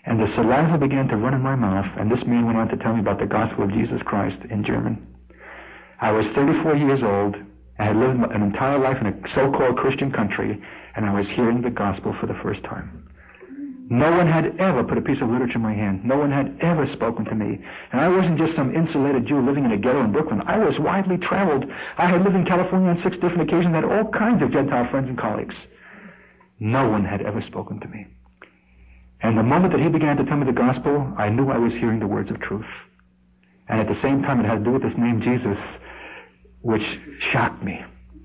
And 0.06 0.20
the 0.20 0.32
saliva 0.36 0.78
began 0.78 1.08
to 1.10 1.18
run 1.18 1.34
in 1.34 1.42
my 1.42 1.56
mouth, 1.56 1.86
and 1.98 2.10
this 2.10 2.26
man 2.26 2.46
went 2.46 2.58
on 2.58 2.68
to 2.70 2.78
tell 2.78 2.94
me 2.94 3.02
about 3.02 3.20
the 3.20 3.30
gospel 3.30 3.64
of 3.66 3.72
Jesus 3.72 4.02
Christ 4.06 4.38
in 4.50 4.66
German. 4.66 5.06
I 6.02 6.12
was 6.12 6.26
34 6.34 6.76
years 6.76 7.02
old, 7.04 7.36
I 7.82 7.86
had 7.86 7.98
lived 7.98 8.22
an 8.30 8.44
entire 8.44 8.78
life 8.78 8.98
in 9.02 9.08
a 9.10 9.16
so-called 9.34 9.78
Christian 9.78 10.12
country, 10.12 10.62
and 10.96 11.06
I 11.06 11.14
was 11.18 11.26
hearing 11.36 11.62
the 11.62 11.74
gospel 11.74 12.14
for 12.22 12.28
the 12.28 12.38
first 12.44 12.64
time. 12.64 13.10
No 13.90 14.10
one 14.12 14.28
had 14.28 14.56
ever 14.62 14.84
put 14.86 14.98
a 14.98 15.02
piece 15.02 15.18
of 15.20 15.30
literature 15.30 15.58
in 15.58 15.66
my 15.66 15.74
hand. 15.74 16.06
No 16.06 16.16
one 16.16 16.32
had 16.32 16.56
ever 16.62 16.86
spoken 16.94 17.26
to 17.26 17.36
me. 17.36 17.60
And 17.92 18.00
I 18.00 18.08
wasn't 18.08 18.38
just 18.38 18.56
some 18.56 18.74
insulated 18.74 19.28
Jew 19.28 19.42
living 19.44 19.66
in 19.66 19.74
a 19.74 19.78
ghetto 19.78 20.00
in 20.00 20.14
Brooklyn. 20.14 20.42
I 20.48 20.60
was 20.60 20.78
widely 20.80 21.18
traveled. 21.18 21.66
I 21.98 22.08
had 22.08 22.22
lived 22.22 22.38
in 22.38 22.46
California 22.46 22.92
on 22.92 23.02
six 23.04 23.18
different 23.18 23.50
occasions, 23.50 23.74
had 23.74 23.84
all 23.84 24.08
kinds 24.14 24.42
of 24.42 24.54
Gentile 24.54 24.88
friends 24.92 25.10
and 25.10 25.18
colleagues. 25.18 25.56
No 26.60 26.88
one 26.88 27.04
had 27.04 27.22
ever 27.22 27.44
spoken 27.48 27.82
to 27.82 27.88
me. 27.90 28.06
And 29.24 29.38
the 29.38 29.44
moment 29.44 29.74
that 29.74 29.82
he 29.82 29.90
began 29.90 30.18
to 30.18 30.26
tell 30.26 30.38
me 30.38 30.46
the 30.46 30.58
gospel, 30.58 31.14
I 31.18 31.30
knew 31.30 31.50
I 31.50 31.58
was 31.58 31.72
hearing 31.80 32.00
the 32.00 32.08
words 32.08 32.30
of 32.32 32.40
truth. 32.42 32.66
And 33.70 33.80
at 33.80 33.88
the 33.88 34.00
same 34.02 34.22
time, 34.24 34.40
it 34.40 34.48
had 34.48 34.60
to 34.60 34.66
do 34.66 34.72
with 34.72 34.82
this 34.82 34.98
name 34.98 35.22
Jesus 35.22 35.58
which 36.62 36.82
shocked 37.34 37.64
me. 37.64 37.80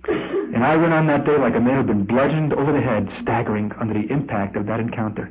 And 0.09 0.65
I 0.65 0.77
went 0.77 0.93
on 0.93 1.07
that 1.09 1.27
day 1.27 1.37
like 1.39 1.57
a 1.57 1.61
man 1.61 1.77
who'd 1.77 1.87
been 1.87 2.07
bludgeoned 2.07 2.53
over 2.53 2.73
the 2.73 2.81
head, 2.81 3.09
staggering 3.23 3.73
under 3.81 3.95
the 3.95 4.07
impact 4.13 4.57
of 4.57 4.67
that 4.67 4.81
encounter. 4.81 5.31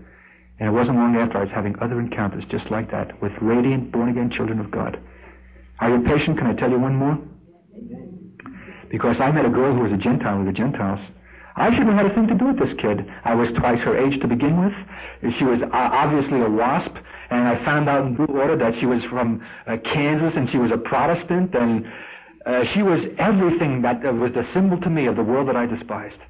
And 0.60 0.70
it 0.70 0.72
wasn't 0.72 0.98
long 0.98 1.16
after 1.16 1.38
I 1.38 1.44
was 1.44 1.54
having 1.54 1.76
other 1.82 2.00
encounters 2.00 2.44
just 2.50 2.70
like 2.72 2.92
that 2.92 3.22
with 3.22 3.32
radiant, 3.42 3.92
born-again 3.92 4.32
children 4.36 4.60
of 4.60 4.72
God. 4.72 4.98
Are 5.80 5.90
you 5.90 6.04
patient? 6.04 6.38
Can 6.38 6.48
I 6.48 6.56
tell 6.56 6.70
you 6.70 6.80
one 6.80 6.96
more? 6.96 7.18
Because 8.90 9.16
I 9.20 9.32
met 9.32 9.46
a 9.46 9.50
girl 9.50 9.76
who 9.76 9.84
was 9.84 9.92
a 9.92 10.02
Gentile 10.02 10.40
with 10.40 10.48
the 10.48 10.54
Gentiles. 10.54 11.00
I 11.56 11.72
shouldn't 11.72 11.96
have 11.96 12.08
had 12.08 12.12
a 12.12 12.16
thing 12.16 12.28
to 12.28 12.36
do 12.36 12.48
with 12.48 12.60
this 12.60 12.76
kid. 12.80 13.04
I 13.24 13.36
was 13.36 13.48
twice 13.60 13.80
her 13.84 13.96
age 13.96 14.20
to 14.22 14.28
begin 14.28 14.60
with. 14.60 14.76
She 15.40 15.46
was 15.46 15.60
uh, 15.62 15.70
obviously 15.74 16.42
a 16.42 16.50
WASP, 16.50 16.94
and 17.32 17.48
I 17.48 17.64
found 17.66 17.90
out 17.90 18.06
in 18.06 18.16
due 18.16 18.26
order 18.26 18.58
that 18.58 18.74
she 18.80 18.86
was 18.86 19.02
from 19.10 19.42
uh, 19.66 19.78
Kansas 19.94 20.34
and 20.36 20.50
she 20.52 20.58
was 20.58 20.72
a 20.74 20.78
Protestant, 20.78 21.54
and 21.54 21.86
uh, 22.46 22.64
she 22.74 22.84
was 22.84 23.00
everything 23.18 23.82
that 23.82 24.06
uh, 24.06 24.14
was 24.14 24.32
the 24.34 24.46
symbol 24.54 24.80
to 24.82 24.90
me 24.90 25.08
of 25.08 25.16
the 25.16 25.24
world 25.24 25.48
that 25.48 25.56
I 25.56 25.66
despised. 25.66 26.22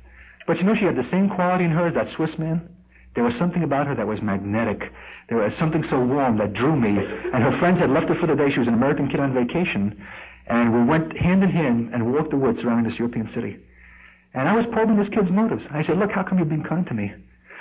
But 0.47 0.57
you 0.57 0.63
know, 0.63 0.75
she 0.79 0.85
had 0.85 0.95
the 0.95 1.09
same 1.11 1.29
quality 1.29 1.65
in 1.65 1.71
her 1.71 1.87
as 1.87 1.95
that 1.95 2.07
Swiss 2.15 2.31
man. 2.37 2.69
There 3.15 3.23
was 3.23 3.33
something 3.39 3.63
about 3.63 3.87
her 3.87 3.95
that 3.95 4.07
was 4.07 4.19
magnetic. 4.21 4.91
There 5.29 5.39
was 5.39 5.51
something 5.59 5.83
so 5.89 5.99
warm 6.03 6.37
that 6.37 6.53
drew 6.53 6.75
me. 6.75 6.91
And 6.91 7.41
her 7.41 7.57
friends 7.59 7.79
had 7.79 7.89
left 7.89 8.09
her 8.09 8.15
for 8.19 8.27
the 8.27 8.35
day. 8.35 8.51
She 8.53 8.59
was 8.59 8.67
an 8.67 8.75
American 8.75 9.07
kid 9.09 9.19
on 9.19 9.33
vacation. 9.33 9.95
And 10.47 10.75
we 10.75 10.83
went 10.83 11.15
hand 11.17 11.41
in 11.41 11.49
hand 11.49 11.93
and 11.93 12.13
walked 12.13 12.31
the 12.31 12.37
woods 12.37 12.59
surrounding 12.61 12.91
this 12.91 12.99
European 12.99 13.31
city. 13.33 13.57
And 14.35 14.47
I 14.47 14.53
was 14.53 14.65
probing 14.71 14.99
this 14.99 15.07
kid's 15.15 15.31
motives. 15.31 15.63
I 15.71 15.81
said, 15.87 15.97
look, 15.97 16.11
how 16.11 16.23
come 16.23 16.37
you've 16.37 16.49
been 16.51 16.63
kind 16.63 16.85
to 16.87 16.93
me? 16.93 17.11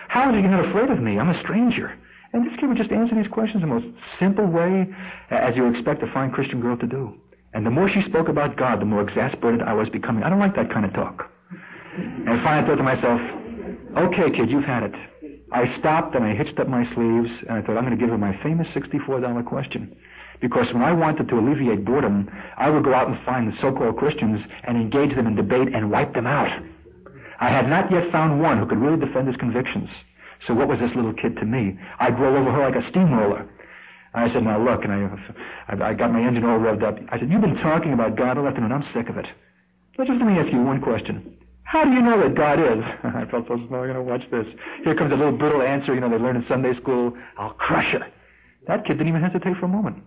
How 0.08 0.30
is 0.30 0.36
he 0.36 0.42
not 0.42 0.68
afraid 0.68 0.90
of 0.90 1.00
me? 1.00 1.18
I'm 1.18 1.30
a 1.30 1.40
stranger. 1.42 1.98
And 2.32 2.44
this 2.44 2.52
kid 2.58 2.68
would 2.68 2.76
just 2.78 2.90
answer 2.90 3.14
these 3.14 3.30
questions 3.30 3.62
in 3.62 3.68
the 3.68 3.74
most 3.74 3.86
simple 4.18 4.46
way 4.46 4.86
as 5.30 5.54
you 5.54 5.70
expect 5.70 6.02
a 6.02 6.10
fine 6.12 6.30
Christian 6.30 6.60
girl 6.60 6.76
to 6.76 6.86
do. 6.86 7.14
And 7.54 7.64
the 7.64 7.70
more 7.70 7.88
she 7.88 8.02
spoke 8.10 8.28
about 8.28 8.56
God, 8.56 8.80
the 8.80 8.84
more 8.84 9.02
exasperated 9.02 9.62
I 9.62 9.72
was 9.72 9.88
becoming. 9.90 10.24
I 10.24 10.28
don't 10.28 10.40
like 10.40 10.56
that 10.56 10.72
kind 10.72 10.84
of 10.84 10.92
talk. 10.92 11.30
And 11.96 12.42
finally 12.42 12.64
I 12.64 12.66
thought 12.66 12.76
to 12.76 12.82
myself, 12.82 13.20
okay, 14.10 14.36
kid, 14.36 14.50
you've 14.50 14.64
had 14.64 14.82
it. 14.82 14.94
I 15.52 15.70
stopped 15.78 16.16
and 16.16 16.24
I 16.24 16.34
hitched 16.34 16.58
up 16.58 16.66
my 16.66 16.82
sleeves 16.94 17.30
and 17.46 17.52
I 17.52 17.62
thought 17.62 17.78
I'm 17.78 17.86
going 17.86 17.96
to 17.96 18.02
give 18.02 18.10
her 18.10 18.18
my 18.18 18.34
famous 18.42 18.66
$64 18.74 19.46
question. 19.46 19.94
Because 20.40 20.66
when 20.74 20.82
I 20.82 20.92
wanted 20.92 21.28
to 21.28 21.38
alleviate 21.38 21.84
boredom, 21.84 22.28
I 22.58 22.68
would 22.68 22.82
go 22.82 22.92
out 22.92 23.06
and 23.06 23.16
find 23.24 23.46
the 23.46 23.54
so-called 23.62 23.96
Christians 23.96 24.40
and 24.66 24.76
engage 24.76 25.14
them 25.14 25.28
in 25.28 25.36
debate 25.36 25.72
and 25.72 25.92
wipe 25.92 26.12
them 26.12 26.26
out. 26.26 26.50
I 27.44 27.52
had 27.52 27.68
not 27.68 27.92
yet 27.92 28.08
found 28.10 28.40
one 28.40 28.56
who 28.56 28.64
could 28.64 28.80
really 28.80 28.96
defend 28.96 29.28
his 29.28 29.36
convictions. 29.36 29.92
So 30.48 30.54
what 30.56 30.64
was 30.64 30.80
this 30.80 30.96
little 30.96 31.12
kid 31.12 31.36
to 31.36 31.44
me? 31.44 31.76
I'd 32.00 32.16
roll 32.16 32.32
over 32.40 32.48
her 32.48 32.64
like 32.64 32.80
a 32.80 32.88
steamroller. 32.88 33.44
I 34.14 34.32
said, 34.32 34.44
now 34.44 34.56
look, 34.56 34.80
and 34.84 34.92
I, 34.92 35.90
I, 35.90 35.92
got 35.92 36.08
my 36.08 36.24
engine 36.24 36.44
all 36.44 36.56
revved 36.56 36.86
up. 36.86 36.96
I 37.12 37.18
said, 37.18 37.28
you've 37.28 37.44
been 37.44 37.60
talking 37.60 37.92
about 37.92 38.16
God 38.16 38.38
all 38.38 38.48
afternoon. 38.48 38.72
I'm 38.72 38.86
sick 38.94 39.10
of 39.10 39.18
it. 39.18 39.26
But 39.96 40.06
just 40.06 40.16
let 40.16 40.24
me 40.24 40.40
ask 40.40 40.48
you 40.52 40.62
one 40.62 40.80
question. 40.80 41.36
How 41.64 41.84
do 41.84 41.90
you 41.90 42.00
know 42.00 42.16
that 42.22 42.32
God 42.32 42.62
is? 42.62 42.80
I 43.04 43.28
felt 43.28 43.44
so 43.44 43.60
small. 43.68 43.84
I'm 43.84 43.92
going 43.92 44.00
to 44.00 44.02
watch 44.02 44.24
this. 44.30 44.46
Here 44.84 44.94
comes 44.96 45.12
a 45.12 45.16
little 45.18 45.36
brittle 45.36 45.60
answer, 45.60 45.92
you 45.92 46.00
know, 46.00 46.08
they 46.08 46.16
learn 46.16 46.36
in 46.36 46.46
Sunday 46.48 46.72
school. 46.80 47.12
I'll 47.36 47.58
crush 47.60 47.92
her. 47.92 48.08
That 48.68 48.86
kid 48.86 48.96
didn't 48.96 49.08
even 49.08 49.20
hesitate 49.20 49.60
for 49.60 49.66
a 49.66 49.68
moment. 49.68 50.00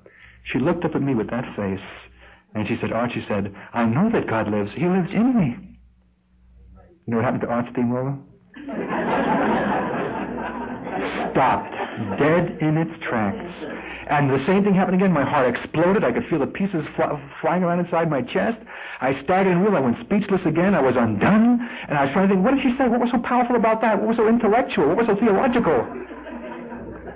She 0.52 0.58
looked 0.58 0.86
up 0.86 0.96
at 0.96 1.04
me 1.04 1.14
with 1.14 1.30
that 1.30 1.46
face, 1.54 1.86
and 2.56 2.66
she 2.66 2.78
said, 2.82 2.94
Archie 2.94 3.26
said, 3.30 3.54
I 3.74 3.86
know 3.86 4.10
that 4.10 4.26
God 4.26 4.50
lives. 4.50 4.72
He 4.74 4.88
lives 4.88 5.14
in 5.14 5.38
me. 5.38 5.77
You 7.08 7.16
know 7.16 7.24
what 7.24 7.26
happened 7.26 7.42
to 7.44 7.48
Art 7.48 7.66
Steamroller? 7.72 8.20
Stopped, 11.32 11.72
dead 12.20 12.60
in 12.60 12.76
its 12.76 12.92
tracks. 13.08 13.48
And 14.12 14.28
the 14.30 14.44
same 14.44 14.64
thing 14.64 14.76
happened 14.76 15.00
again. 15.00 15.14
My 15.16 15.24
heart 15.24 15.48
exploded. 15.48 16.04
I 16.04 16.12
could 16.12 16.28
feel 16.30 16.40
the 16.40 16.52
pieces 16.52 16.84
fl- 16.96 17.16
flying 17.40 17.64
around 17.64 17.80
inside 17.80 18.10
my 18.10 18.22
chest. 18.22 18.60
I 19.00 19.16
staggered 19.24 19.56
and 19.56 19.64
realized 19.64 19.84
I 19.84 19.86
went 19.88 20.00
speechless 20.04 20.42
again. 20.46 20.76
I 20.76 20.82
was 20.82 20.96
undone. 21.00 21.64
And 21.88 21.98
I 21.98 22.04
was 22.04 22.12
trying 22.12 22.28
to 22.28 22.36
think, 22.36 22.44
what 22.44 22.56
did 22.56 22.64
she 22.64 22.76
say? 22.76 22.92
What 22.92 23.00
was 23.00 23.10
so 23.16 23.24
powerful 23.24 23.56
about 23.56 23.80
that? 23.82 24.00
What 24.00 24.12
was 24.12 24.18
so 24.20 24.28
intellectual? 24.28 24.92
What 24.92 24.98
was 25.00 25.08
so 25.08 25.16
theological? 25.16 25.88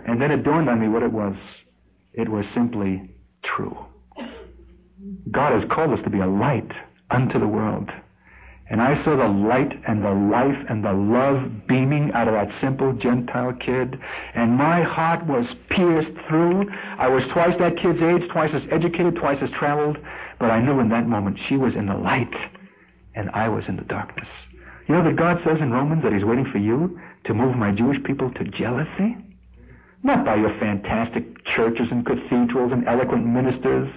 And 0.07 0.21
then 0.21 0.31
it 0.31 0.43
dawned 0.43 0.69
on 0.69 0.79
me 0.79 0.87
what 0.87 1.03
it 1.03 1.11
was. 1.11 1.35
It 2.13 2.31
was 2.31 2.45
simply 2.55 3.11
true. 3.43 3.75
God 5.31 5.51
has 5.59 5.67
called 5.67 5.91
us 5.91 6.03
to 6.03 6.09
be 6.09 6.19
a 6.19 6.27
light 6.27 6.71
unto 7.09 7.39
the 7.39 7.47
world. 7.47 7.89
And 8.71 8.81
I 8.81 8.95
saw 9.03 9.17
the 9.17 9.27
light 9.27 9.75
and 9.85 9.99
the 9.99 10.15
life 10.15 10.55
and 10.69 10.79
the 10.79 10.95
love 10.95 11.67
beaming 11.67 12.09
out 12.15 12.29
of 12.29 12.33
that 12.33 12.47
simple 12.63 12.93
Gentile 12.93 13.51
kid. 13.59 13.99
And 14.33 14.55
my 14.55 14.81
heart 14.81 15.27
was 15.27 15.43
pierced 15.67 16.15
through. 16.29 16.71
I 16.97 17.09
was 17.09 17.21
twice 17.33 17.51
that 17.59 17.75
kid's 17.75 17.99
age, 17.99 18.31
twice 18.31 18.51
as 18.55 18.63
educated, 18.71 19.19
twice 19.19 19.43
as 19.43 19.49
traveled. 19.59 19.97
But 20.39 20.51
I 20.51 20.63
knew 20.63 20.79
in 20.79 20.87
that 20.87 21.05
moment 21.05 21.37
she 21.49 21.57
was 21.57 21.73
in 21.75 21.85
the 21.87 21.99
light 21.99 22.31
and 23.13 23.29
I 23.31 23.49
was 23.49 23.65
in 23.67 23.75
the 23.75 23.83
darkness. 23.83 24.29
You 24.87 24.95
know 24.95 25.03
that 25.03 25.17
God 25.17 25.43
says 25.43 25.59
in 25.59 25.71
Romans 25.71 26.01
that 26.03 26.13
He's 26.13 26.23
waiting 26.23 26.47
for 26.49 26.57
you 26.57 26.97
to 27.25 27.33
move 27.33 27.57
my 27.57 27.71
Jewish 27.75 28.01
people 28.03 28.31
to 28.31 28.43
jealousy? 28.55 29.17
Not 30.03 30.23
by 30.23 30.35
your 30.35 30.57
fantastic 30.59 31.23
churches 31.55 31.87
and 31.91 32.05
cathedrals 32.05 32.71
and 32.71 32.87
eloquent 32.87 33.25
ministers, 33.27 33.93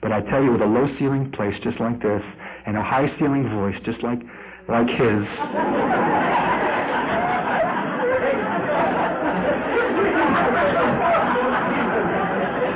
but 0.00 0.12
I 0.12 0.20
tell 0.20 0.42
you, 0.42 0.52
with 0.52 0.60
a 0.60 0.66
low 0.66 0.88
ceiling 0.98 1.30
place 1.32 1.54
just 1.62 1.80
like 1.80 2.02
this, 2.02 2.22
and 2.66 2.76
a 2.76 2.82
high 2.82 3.08
ceiling 3.18 3.48
voice 3.50 3.76
just 3.84 4.02
like 4.02 4.20
like 4.68 4.88
his. 4.88 5.24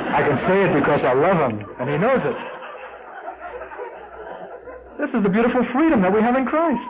I 0.09 0.21
can 0.21 0.37
say 0.45 0.57
it 0.67 0.73
because 0.77 1.01
I 1.03 1.13
love 1.13 1.37
him, 1.49 1.65
and 1.79 1.89
he 1.89 1.97
knows 1.97 2.21
it. 2.23 2.37
This 4.99 5.09
is 5.15 5.23
the 5.23 5.29
beautiful 5.29 5.65
freedom 5.73 6.01
that 6.01 6.13
we 6.13 6.21
have 6.21 6.35
in 6.35 6.45
Christ. 6.45 6.81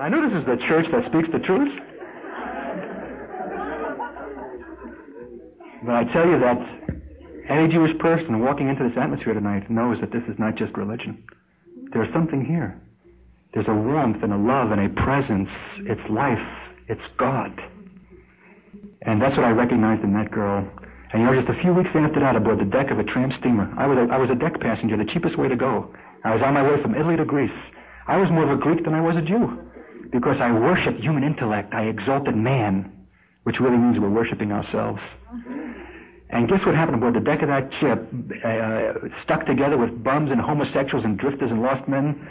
I 0.00 0.08
know 0.08 0.22
this 0.22 0.38
is 0.38 0.46
the 0.46 0.56
church 0.68 0.86
that 0.92 1.04
speaks 1.10 1.28
the 1.32 1.40
truth. 1.40 1.72
But 5.84 5.94
I 5.94 6.04
tell 6.12 6.26
you 6.26 6.38
that 6.40 6.93
any 7.48 7.68
Jewish 7.68 7.96
person 7.98 8.40
walking 8.40 8.68
into 8.68 8.84
this 8.84 8.96
atmosphere 8.96 9.34
tonight 9.34 9.70
knows 9.70 9.98
that 10.00 10.12
this 10.12 10.22
is 10.28 10.38
not 10.38 10.56
just 10.56 10.76
religion. 10.76 11.22
There's 11.92 12.12
something 12.12 12.44
here. 12.44 12.80
There's 13.52 13.68
a 13.68 13.74
warmth 13.74 14.22
and 14.22 14.32
a 14.32 14.36
love 14.36 14.72
and 14.72 14.80
a 14.80 14.88
presence. 15.02 15.48
It's 15.86 16.00
life. 16.10 16.42
It's 16.88 17.04
God. 17.18 17.52
And 19.02 19.20
that's 19.20 19.36
what 19.36 19.44
I 19.44 19.50
recognized 19.50 20.02
in 20.02 20.12
that 20.14 20.30
girl. 20.30 20.66
And 21.12 21.22
you 21.22 21.26
know, 21.30 21.36
just 21.38 21.52
a 21.52 21.62
few 21.62 21.72
weeks 21.72 21.90
after 21.94 22.18
that, 22.18 22.34
aboard 22.34 22.58
the 22.58 22.66
deck 22.66 22.90
of 22.90 22.98
a 22.98 23.04
tramp 23.04 23.32
steamer, 23.38 23.70
I 23.78 23.86
was 23.86 23.98
a, 23.98 24.12
I 24.12 24.18
was 24.18 24.30
a 24.32 24.34
deck 24.34 24.58
passenger, 24.60 24.96
the 24.96 25.06
cheapest 25.12 25.38
way 25.38 25.46
to 25.46 25.56
go. 25.56 25.94
I 26.24 26.34
was 26.34 26.42
on 26.42 26.54
my 26.54 26.62
way 26.64 26.82
from 26.82 26.96
Italy 26.96 27.16
to 27.16 27.24
Greece. 27.24 27.54
I 28.08 28.16
was 28.16 28.28
more 28.32 28.42
of 28.42 28.50
a 28.50 28.60
Greek 28.60 28.82
than 28.84 28.94
I 28.94 29.00
was 29.00 29.14
a 29.14 29.22
Jew 29.22 29.60
because 30.10 30.36
I 30.40 30.50
worshiped 30.50 31.00
human 31.00 31.22
intellect. 31.22 31.72
I 31.72 31.84
exalted 31.86 32.34
man, 32.34 32.90
which 33.44 33.56
really 33.60 33.76
means 33.76 34.00
we're 34.00 34.10
worshiping 34.10 34.50
ourselves. 34.50 35.00
And 36.30 36.48
guess 36.48 36.64
what 36.64 36.74
happened 36.74 36.96
aboard 36.96 37.14
the 37.14 37.20
deck 37.20 37.42
of 37.42 37.48
that 37.48 37.70
ship, 37.80 38.08
uh, 38.44 39.08
stuck 39.22 39.46
together 39.46 39.76
with 39.76 40.02
bums 40.02 40.30
and 40.30 40.40
homosexuals 40.40 41.04
and 41.04 41.18
drifters 41.18 41.50
and 41.50 41.62
lost 41.62 41.86
men? 41.88 42.28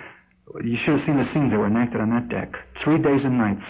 You 0.63 0.77
should 0.83 0.99
have 0.99 1.05
seen 1.05 1.17
the 1.17 1.29
scenes 1.33 1.51
that 1.51 1.59
were 1.59 1.67
enacted 1.67 2.01
on 2.01 2.09
that 2.09 2.27
deck. 2.27 2.53
Three 2.83 2.97
days 2.97 3.23
and 3.23 3.37
nights. 3.37 3.63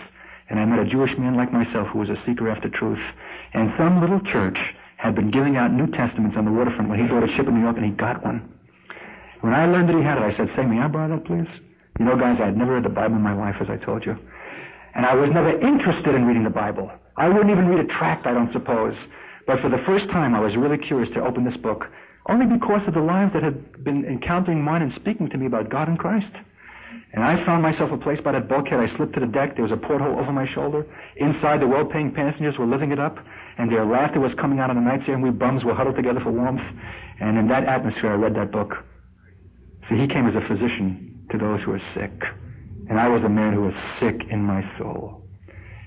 And 0.49 0.59
I 0.59 0.65
met 0.65 0.79
a 0.79 0.89
Jewish 0.89 1.17
man 1.17 1.35
like 1.35 1.51
myself 1.53 1.87
who 1.89 1.99
was 1.99 2.09
a 2.09 2.21
seeker 2.25 2.49
after 2.49 2.69
truth. 2.69 2.99
And 3.53 3.73
some 3.77 4.01
little 4.01 4.19
church 4.21 4.57
had 4.97 5.15
been 5.15 5.31
giving 5.31 5.57
out 5.57 5.71
New 5.71 5.87
Testaments 5.87 6.35
on 6.37 6.45
the 6.45 6.51
waterfront 6.51 6.89
when 6.89 6.99
he 6.99 7.07
bought 7.07 7.23
a 7.23 7.31
ship 7.35 7.47
in 7.47 7.55
New 7.55 7.61
York 7.61 7.77
and 7.77 7.85
he 7.85 7.91
got 7.91 8.23
one. 8.23 8.49
When 9.41 9.53
I 9.53 9.65
learned 9.67 9.89
that 9.89 9.97
he 9.97 10.01
had 10.01 10.17
it, 10.17 10.23
I 10.23 10.35
said, 10.37 10.55
say, 10.55 10.65
may 10.65 10.79
I 10.79 10.87
borrow 10.87 11.09
that, 11.09 11.25
please? 11.25 11.47
You 11.99 12.05
know, 12.05 12.15
guys, 12.15 12.39
I 12.41 12.45
had 12.45 12.57
never 12.57 12.75
read 12.75 12.85
the 12.85 12.89
Bible 12.89 13.15
in 13.17 13.21
my 13.21 13.33
life, 13.35 13.55
as 13.59 13.69
I 13.69 13.77
told 13.77 14.05
you. 14.05 14.17
And 14.95 15.05
I 15.05 15.13
was 15.15 15.29
never 15.33 15.51
interested 15.59 16.15
in 16.15 16.25
reading 16.25 16.43
the 16.43 16.49
Bible. 16.49 16.89
I 17.17 17.27
wouldn't 17.27 17.51
even 17.51 17.67
read 17.67 17.83
a 17.83 17.87
tract, 17.87 18.25
I 18.25 18.33
don't 18.33 18.51
suppose. 18.53 18.95
But 19.45 19.59
for 19.61 19.69
the 19.69 19.83
first 19.85 20.09
time, 20.11 20.35
I 20.35 20.39
was 20.39 20.55
really 20.55 20.77
curious 20.77 21.13
to 21.15 21.25
open 21.25 21.43
this 21.43 21.57
book, 21.57 21.85
only 22.29 22.45
because 22.45 22.81
of 22.87 22.93
the 22.93 23.01
lives 23.01 23.33
that 23.33 23.43
had 23.43 23.83
been 23.83 24.05
encountering 24.05 24.63
mine 24.63 24.81
and 24.81 24.93
speaking 24.95 25.29
to 25.29 25.37
me 25.37 25.45
about 25.45 25.69
God 25.69 25.89
and 25.89 25.99
Christ. 25.99 26.31
And 27.13 27.23
I 27.23 27.45
found 27.45 27.61
myself 27.61 27.91
a 27.91 27.97
place 27.97 28.19
by 28.23 28.31
that 28.31 28.49
bulkhead. 28.49 28.79
I 28.79 28.95
slipped 28.97 29.13
to 29.13 29.19
the 29.19 29.27
deck. 29.27 29.55
There 29.55 29.63
was 29.63 29.71
a 29.71 29.77
porthole 29.77 30.17
over 30.17 30.31
my 30.31 30.47
shoulder. 30.53 30.85
Inside, 31.17 31.61
the 31.61 31.67
well-paying 31.67 32.13
passengers 32.13 32.55
were 32.57 32.65
living 32.65 32.91
it 32.91 32.99
up, 32.99 33.17
and 33.57 33.71
their 33.71 33.85
laughter 33.85 34.19
was 34.19 34.31
coming 34.39 34.59
out 34.59 34.69
on 34.69 34.77
the 34.77 34.81
nights 34.81 35.03
air, 35.07 35.13
and 35.13 35.23
we 35.23 35.29
bums 35.29 35.63
were 35.63 35.75
huddled 35.75 35.95
together 35.95 36.21
for 36.21 36.31
warmth. 36.31 36.63
And 37.19 37.37
in 37.37 37.47
that 37.49 37.65
atmosphere, 37.65 38.11
I 38.11 38.15
read 38.15 38.35
that 38.35 38.51
book. 38.51 38.73
See, 39.89 39.97
he 39.97 40.07
came 40.07 40.25
as 40.25 40.33
a 40.33 40.47
physician 40.47 41.27
to 41.31 41.37
those 41.37 41.61
who 41.63 41.71
were 41.71 41.81
sick. 41.93 42.13
And 42.89 42.99
I 42.99 43.09
was 43.09 43.21
a 43.23 43.29
man 43.29 43.53
who 43.53 43.61
was 43.61 43.73
sick 43.99 44.27
in 44.29 44.41
my 44.41 44.63
soul. 44.77 45.22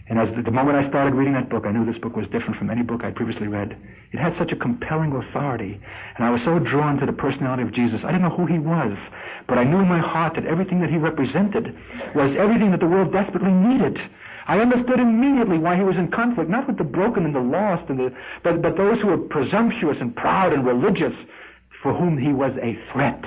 And 0.09 0.21
as 0.21 0.29
the, 0.37 0.43
the 0.43 0.55
moment 0.55 0.79
I 0.79 0.89
started 0.89 1.15
reading 1.15 1.35
that 1.35 1.51
book, 1.51 1.67
I 1.67 1.73
knew 1.73 1.85
this 1.85 2.01
book 2.01 2.15
was 2.15 2.27
different 2.27 2.57
from 2.57 2.71
any 2.71 2.83
book 2.83 3.03
I'd 3.03 3.17
previously 3.17 3.49
read. 3.49 3.77
It 4.13 4.19
had 4.19 4.39
such 4.39 4.53
a 4.53 4.57
compelling 4.57 5.13
authority, 5.13 5.81
and 6.17 6.25
I 6.25 6.31
was 6.31 6.41
so 6.45 6.59
drawn 6.61 6.97
to 6.99 7.07
the 7.07 7.13
personality 7.13 7.65
of 7.65 7.75
Jesus. 7.75 8.01
I 8.05 8.13
didn't 8.13 8.23
know 8.23 8.37
who 8.37 8.47
he 8.47 8.59
was, 8.59 8.97
but 9.49 9.59
I 9.59 9.65
knew 9.65 9.81
in 9.81 9.89
my 9.89 9.99
heart 9.99 10.35
that 10.37 10.47
everything 10.47 10.81
that 10.81 10.91
he 10.91 10.97
represented 10.97 11.75
was 12.15 12.37
everything 12.39 12.71
that 12.71 12.81
the 12.81 12.87
world 12.87 13.13
desperately 13.13 13.51
needed. 13.51 13.99
I 14.47 14.61
understood 14.61 15.01
immediately 15.01 15.59
why 15.59 15.75
he 15.77 15.83
was 15.83 15.97
in 15.97 16.09
conflict, 16.13 16.49
not 16.49 16.69
with 16.69 16.79
the 16.79 16.85
broken 16.85 17.25
and 17.25 17.35
the 17.35 17.41
lost, 17.41 17.91
and 17.91 17.99
the, 17.99 18.15
but, 18.45 18.63
but 18.63 18.77
those 18.77 19.01
who 19.01 19.09
were 19.09 19.19
presumptuous 19.19 19.97
and 20.01 20.15
proud 20.15 20.53
and 20.53 20.65
religious, 20.65 21.15
for 21.83 21.93
whom 21.93 22.17
he 22.17 22.33
was 22.33 22.53
a 22.63 22.79
threat. 22.93 23.23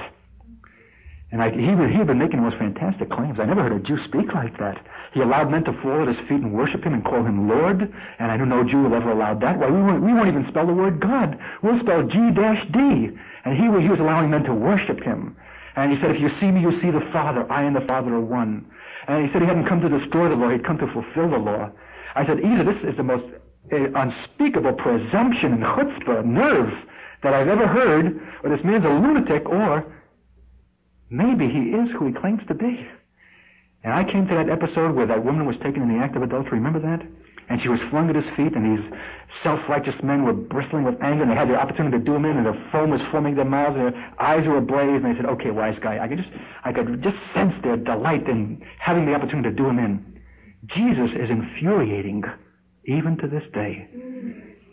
And 1.31 1.41
I, 1.41 1.53
he, 1.53 1.61
he 1.61 1.97
had 1.97 2.07
been 2.07 2.17
making 2.17 2.41
the 2.41 2.49
most 2.49 2.57
fantastic 2.57 3.11
claims. 3.11 3.37
I 3.37 3.45
never 3.45 3.61
heard 3.61 3.73
a 3.73 3.79
Jew 3.85 3.97
speak 4.09 4.33
like 4.33 4.57
that. 4.57 4.81
He 5.13 5.21
allowed 5.21 5.51
men 5.51 5.63
to 5.65 5.73
fall 5.81 6.01
at 6.01 6.09
his 6.09 6.17
feet 6.25 6.41
and 6.41 6.53
worship 6.53 6.83
him 6.83 6.93
and 6.93 7.05
call 7.05 7.21
him 7.21 7.47
Lord. 7.47 7.85
And 7.85 8.31
I 8.31 8.37
knew 8.37 8.49
no 8.49 8.65
Jew 8.65 8.89
ever 8.89 9.11
allowed 9.11 9.41
that. 9.41 9.59
Why, 9.59 9.69
we 9.69 9.77
won't, 9.77 10.01
we 10.01 10.13
won't 10.13 10.27
even 10.27 10.45
spell 10.49 10.65
the 10.65 10.73
word 10.73 10.99
God. 10.99 11.37
We'll 11.61 11.79
spell 11.85 12.01
G-D. 12.01 12.41
And 13.45 13.53
he, 13.53 13.65
he 13.69 13.89
was 13.89 14.01
allowing 14.01 14.29
men 14.33 14.43
to 14.49 14.53
worship 14.53 15.01
him. 15.05 15.37
And 15.77 15.93
he 15.93 16.01
said, 16.01 16.11
if 16.11 16.19
you 16.19 16.29
see 16.41 16.49
me, 16.49 16.61
you 16.61 16.73
see 16.81 16.89
the 16.89 17.05
Father. 17.13 17.45
I 17.51 17.61
and 17.61 17.75
the 17.75 17.85
Father 17.85 18.13
are 18.17 18.25
one. 18.25 18.65
And 19.07 19.25
he 19.25 19.31
said 19.31 19.41
he 19.41 19.47
hadn't 19.47 19.69
come 19.69 19.81
to 19.81 19.89
destroy 19.89 20.29
the 20.29 20.35
law. 20.35 20.49
He'd 20.49 20.65
come 20.65 20.77
to 20.81 20.89
fulfill 20.91 21.29
the 21.29 21.37
law. 21.37 21.69
I 22.15 22.25
said, 22.25 22.41
either 22.41 22.65
this 22.65 22.81
is 22.89 22.97
the 22.97 23.05
most 23.05 23.23
uh, 23.71 23.77
unspeakable 23.93 24.73
presumption 24.73 25.53
and 25.53 25.63
chutzpah, 25.63 26.25
nerve, 26.25 26.73
that 27.21 27.33
I've 27.33 27.47
ever 27.47 27.67
heard, 27.67 28.19
or 28.43 28.49
this 28.49 28.65
man's 28.65 28.85
a 28.85 28.89
lunatic, 28.89 29.47
or 29.47 29.85
Maybe 31.09 31.49
he 31.49 31.71
is 31.71 31.89
who 31.91 32.07
he 32.07 32.13
claims 32.13 32.41
to 32.47 32.53
be. 32.53 32.87
And 33.83 33.93
I 33.93 34.03
came 34.03 34.27
to 34.27 34.35
that 34.35 34.49
episode 34.49 34.95
where 34.95 35.07
that 35.07 35.23
woman 35.23 35.45
was 35.45 35.55
taken 35.63 35.81
in 35.81 35.89
the 35.89 36.03
act 36.03 36.15
of 36.15 36.21
adultery. 36.21 36.59
Remember 36.59 36.79
that? 36.79 37.01
And 37.49 37.59
she 37.61 37.69
was 37.69 37.79
flung 37.89 38.09
at 38.09 38.15
his 38.15 38.25
feet, 38.35 38.53
and 38.53 38.77
these 38.77 38.91
self-righteous 39.41 40.03
men 40.03 40.23
were 40.23 40.33
bristling 40.33 40.83
with 40.83 41.01
anger, 41.01 41.23
and 41.23 41.31
they 41.31 41.35
had 41.35 41.49
the 41.49 41.55
opportunity 41.55 41.97
to 41.97 42.03
do 42.03 42.13
him 42.13 42.25
in, 42.25 42.37
and 42.37 42.45
the 42.45 42.53
foam 42.71 42.91
was 42.91 43.01
foaming 43.11 43.35
their 43.35 43.45
mouths, 43.45 43.75
and 43.75 43.93
their 43.93 44.15
eyes 44.19 44.45
were 44.45 44.57
ablaze, 44.57 45.01
and 45.01 45.05
they 45.05 45.15
said, 45.15 45.25
"Okay, 45.25 45.49
wise 45.49 45.79
guy." 45.81 45.97
I 45.97 46.07
could 46.07 46.19
just, 46.19 46.29
I 46.63 46.71
could 46.71 47.01
just 47.01 47.17
sense 47.33 47.55
their 47.63 47.77
delight 47.77 48.29
in 48.29 48.61
having 48.77 49.05
the 49.05 49.15
opportunity 49.15 49.49
to 49.49 49.55
do 49.55 49.67
him 49.67 49.79
in. 49.79 50.21
Jesus 50.67 51.09
is 51.15 51.31
infuriating, 51.31 52.23
even 52.85 53.17
to 53.17 53.27
this 53.27 53.43
day, 53.51 53.87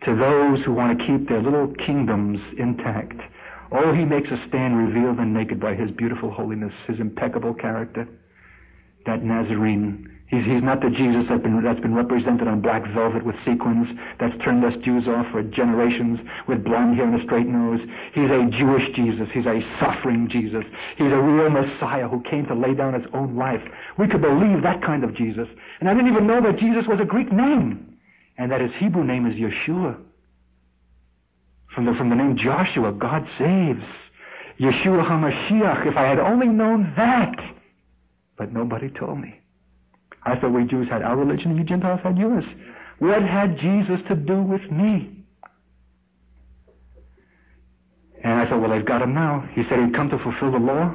to 0.04 0.14
those 0.14 0.62
who 0.64 0.74
want 0.74 0.98
to 0.98 1.06
keep 1.06 1.28
their 1.30 1.40
little 1.40 1.68
kingdoms 1.86 2.40
intact. 2.58 3.18
Oh, 3.72 3.92
he 3.92 4.04
makes 4.04 4.28
us 4.30 4.38
stand 4.48 4.76
revealed 4.76 5.18
and 5.18 5.34
naked 5.34 5.60
by 5.60 5.74
his 5.74 5.90
beautiful 5.90 6.30
holiness, 6.30 6.72
his 6.86 7.00
impeccable 7.00 7.54
character. 7.54 8.06
That 9.06 9.22
Nazarene. 9.22 10.10
He's, 10.26 10.42
he's 10.42 10.62
not 10.62 10.82
the 10.82 10.90
Jesus 10.90 11.22
that's 11.30 11.42
been, 11.42 11.62
that's 11.62 11.78
been 11.78 11.94
represented 11.94 12.50
on 12.50 12.58
black 12.58 12.82
velvet 12.90 13.22
with 13.22 13.38
sequins, 13.46 13.86
that's 14.18 14.34
turned 14.42 14.64
us 14.66 14.74
Jews 14.82 15.06
off 15.06 15.30
for 15.30 15.42
generations 15.42 16.18
with 16.50 16.64
blonde 16.66 16.98
hair 16.98 17.06
and 17.06 17.14
a 17.14 17.22
straight 17.22 17.46
nose. 17.46 17.78
He's 18.10 18.26
a 18.26 18.42
Jewish 18.50 18.82
Jesus. 18.98 19.30
He's 19.30 19.46
a 19.46 19.62
suffering 19.78 20.26
Jesus. 20.26 20.66
He's 20.98 21.14
a 21.14 21.22
real 21.22 21.46
Messiah 21.46 22.10
who 22.10 22.26
came 22.26 22.44
to 22.50 22.58
lay 22.58 22.74
down 22.74 22.98
his 22.98 23.06
own 23.14 23.38
life. 23.38 23.62
We 23.98 24.08
could 24.08 24.20
believe 24.20 24.66
that 24.66 24.82
kind 24.82 25.04
of 25.06 25.14
Jesus. 25.14 25.46
And 25.78 25.88
I 25.88 25.94
didn't 25.94 26.10
even 26.10 26.26
know 26.26 26.42
that 26.42 26.58
Jesus 26.58 26.82
was 26.90 26.98
a 26.98 27.06
Greek 27.06 27.30
name, 27.30 27.94
and 28.36 28.50
that 28.50 28.60
his 28.60 28.74
Hebrew 28.80 29.04
name 29.06 29.30
is 29.30 29.38
Yeshua. 29.38 29.94
From 31.76 31.84
the, 31.84 31.92
from 31.98 32.08
the 32.08 32.16
name 32.16 32.38
Joshua, 32.42 32.90
God 32.98 33.22
saves. 33.38 33.84
Yeshua 34.58 35.04
HaMashiach, 35.04 35.86
if 35.86 35.94
I 35.94 36.08
had 36.08 36.18
only 36.18 36.48
known 36.48 36.94
that. 36.96 37.36
But 38.38 38.50
nobody 38.50 38.88
told 38.98 39.20
me. 39.20 39.38
I 40.24 40.36
thought 40.40 40.54
we 40.54 40.64
Jews 40.64 40.88
had 40.90 41.02
our 41.02 41.16
religion 41.16 41.50
and 41.50 41.58
you 41.58 41.64
Gentiles 41.64 42.00
had 42.02 42.16
yours. 42.16 42.44
What 42.98 43.22
had 43.22 43.58
Jesus 43.58 44.00
to 44.08 44.16
do 44.16 44.42
with 44.42 44.62
me? 44.72 45.22
And 48.24 48.32
I 48.32 48.48
thought, 48.48 48.62
well, 48.62 48.72
I've 48.72 48.86
got 48.86 49.02
him 49.02 49.14
now. 49.14 49.46
He 49.54 49.62
said 49.68 49.78
he'd 49.78 49.94
come 49.94 50.08
to 50.08 50.18
fulfill 50.18 50.52
the 50.52 50.64
law, 50.64 50.94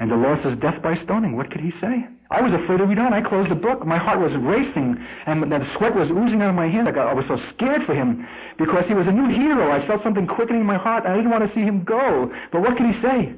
and 0.00 0.10
the 0.10 0.16
law 0.16 0.42
says 0.42 0.58
death 0.62 0.82
by 0.82 0.94
stoning. 1.04 1.36
What 1.36 1.50
could 1.50 1.60
he 1.60 1.70
say? 1.82 2.08
I 2.30 2.40
was 2.40 2.52
afraid 2.56 2.78
to 2.78 2.86
read 2.86 2.98
on. 2.98 3.12
I 3.12 3.20
closed 3.20 3.50
the 3.50 3.58
book. 3.58 3.84
My 3.86 3.98
heart 3.98 4.18
was 4.18 4.32
racing, 4.40 4.96
and 5.26 5.42
the 5.44 5.60
sweat 5.76 5.94
was 5.94 6.08
oozing 6.08 6.40
out 6.40 6.48
of 6.48 6.56
my 6.56 6.68
hands. 6.68 6.88
I, 6.88 7.12
was 7.12 7.24
so 7.28 7.36
scared 7.54 7.84
for 7.84 7.94
him 7.94 8.26
because 8.56 8.84
he 8.88 8.94
was 8.94 9.06
a 9.06 9.12
new 9.12 9.28
hero. 9.28 9.70
I 9.70 9.86
felt 9.86 10.02
something 10.02 10.26
quickening 10.26 10.62
in 10.62 10.66
my 10.66 10.78
heart, 10.78 11.04
I 11.04 11.14
didn't 11.14 11.30
want 11.30 11.44
to 11.44 11.54
see 11.54 11.60
him 11.60 11.84
go. 11.84 12.32
But 12.50 12.62
what 12.62 12.76
could 12.76 12.86
he 12.86 12.96
say? 13.02 13.36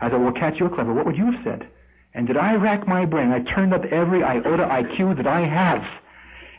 I 0.00 0.08
thought, 0.08 0.20
well, 0.20 0.32
Katz, 0.32 0.58
you're 0.58 0.70
clever. 0.70 0.94
What 0.94 1.06
would 1.06 1.16
you 1.16 1.26
have 1.32 1.42
said? 1.44 1.68
And 2.14 2.26
did 2.26 2.36
I 2.36 2.54
rack 2.54 2.86
my 2.86 3.04
brain? 3.04 3.30
I 3.30 3.42
turned 3.54 3.74
up 3.74 3.84
every 3.90 4.22
iota 4.22 4.64
IQ 4.64 5.16
that 5.18 5.26
I 5.26 5.40
have. 5.46 5.82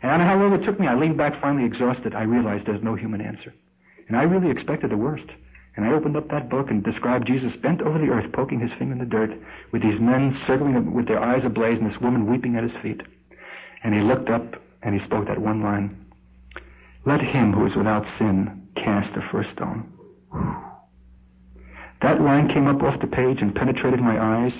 And 0.01 0.11
I 0.11 0.17
don't 0.17 0.27
know 0.27 0.33
how 0.33 0.39
long 0.39 0.53
it 0.53 0.65
took 0.65 0.79
me. 0.79 0.87
I 0.87 0.95
leaned 0.95 1.17
back 1.17 1.39
finally 1.41 1.65
exhausted. 1.65 2.15
I 2.15 2.23
realized 2.23 2.65
there's 2.65 2.83
no 2.83 2.95
human 2.95 3.21
answer. 3.21 3.53
And 4.07 4.17
I 4.17 4.23
really 4.23 4.51
expected 4.51 4.91
the 4.91 4.97
worst. 4.97 5.27
And 5.75 5.85
I 5.85 5.93
opened 5.93 6.17
up 6.17 6.29
that 6.29 6.49
book 6.49 6.67
and 6.69 6.83
described 6.83 7.27
Jesus 7.27 7.51
bent 7.61 7.81
over 7.81 7.97
the 7.97 8.11
earth, 8.11 8.31
poking 8.33 8.59
his 8.59 8.71
finger 8.77 8.93
in 8.93 8.99
the 8.99 9.05
dirt, 9.05 9.31
with 9.71 9.81
these 9.81 9.99
men 9.99 10.37
circling 10.45 10.93
with 10.93 11.07
their 11.07 11.23
eyes 11.23 11.43
ablaze 11.45 11.79
and 11.79 11.89
this 11.89 12.01
woman 12.01 12.29
weeping 12.29 12.57
at 12.57 12.63
his 12.63 12.75
feet. 12.81 13.01
And 13.83 13.93
he 13.93 14.01
looked 14.01 14.29
up 14.29 14.61
and 14.83 14.99
he 14.99 15.05
spoke 15.05 15.27
that 15.27 15.39
one 15.39 15.63
line. 15.63 16.05
Let 17.05 17.21
him 17.21 17.53
who 17.53 17.65
is 17.65 17.75
without 17.75 18.05
sin 18.19 18.67
cast 18.75 19.13
the 19.15 19.23
first 19.31 19.49
stone. 19.55 19.91
That 22.01 22.21
line 22.21 22.49
came 22.49 22.67
up 22.67 22.81
off 22.81 22.99
the 22.99 23.07
page 23.07 23.37
and 23.41 23.53
penetrated 23.53 23.99
my 23.99 24.17
eyes, 24.17 24.53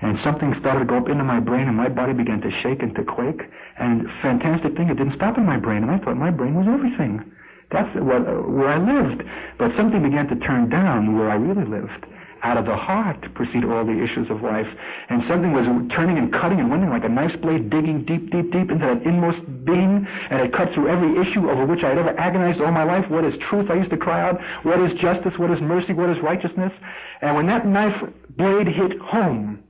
and 0.00 0.18
something 0.22 0.54
started 0.60 0.80
to 0.80 0.86
go 0.86 0.98
up 0.98 1.08
into 1.08 1.24
my 1.24 1.40
brain, 1.40 1.68
and 1.68 1.76
my 1.76 1.88
body 1.88 2.12
began 2.12 2.40
to 2.40 2.50
shake 2.62 2.82
and 2.82 2.94
to 2.94 3.04
quake. 3.04 3.42
And 3.78 4.06
fantastic 4.22 4.76
thing, 4.76 4.88
it 4.88 4.96
didn't 4.96 5.16
stop 5.16 5.36
in 5.36 5.44
my 5.44 5.56
brain, 5.56 5.82
and 5.82 5.90
I 5.90 5.98
thought 5.98 6.16
my 6.16 6.30
brain 6.30 6.54
was 6.54 6.66
everything. 6.68 7.32
That's 7.70 7.88
what, 7.96 8.22
where 8.48 8.68
I 8.68 8.78
lived. 8.78 9.22
But 9.58 9.74
something 9.76 10.02
began 10.02 10.28
to 10.28 10.36
turn 10.36 10.68
down 10.68 11.18
where 11.18 11.30
I 11.30 11.34
really 11.34 11.66
lived. 11.66 12.06
Out 12.42 12.58
of 12.58 12.66
the 12.66 12.76
heart 12.76 13.18
proceed 13.34 13.64
all 13.64 13.82
the 13.82 13.96
issues 13.96 14.30
of 14.30 14.42
life. 14.42 14.68
And 15.08 15.22
something 15.26 15.50
was 15.50 15.66
turning 15.90 16.18
and 16.18 16.30
cutting 16.30 16.60
and 16.60 16.70
winding 16.70 16.90
like 16.90 17.02
a 17.02 17.08
knife's 17.08 17.34
blade, 17.42 17.70
digging 17.70 18.04
deep, 18.04 18.30
deep, 18.30 18.52
deep 18.52 18.70
into 18.70 18.86
that 18.86 19.02
inmost 19.02 19.42
being. 19.64 20.06
And 20.30 20.38
it 20.46 20.52
cut 20.52 20.70
through 20.74 20.86
every 20.86 21.16
issue 21.18 21.50
over 21.50 21.66
which 21.66 21.82
I 21.82 21.90
had 21.90 21.98
ever 21.98 22.14
agonized 22.20 22.60
all 22.60 22.70
my 22.70 22.84
life. 22.84 23.10
What 23.10 23.24
is 23.24 23.34
truth? 23.50 23.66
I 23.70 23.74
used 23.74 23.90
to 23.90 23.96
cry 23.96 24.22
out. 24.22 24.38
What 24.62 24.78
is 24.78 24.92
justice? 25.00 25.34
What 25.38 25.50
is 25.50 25.58
mercy? 25.60 25.92
What 25.92 26.10
is 26.10 26.22
righteousness? 26.22 26.72
And 27.20 27.34
when 27.34 27.46
that 27.48 27.66
knife 27.66 27.98
blade 28.36 28.68
hit 28.68 29.00
home, 29.00 29.64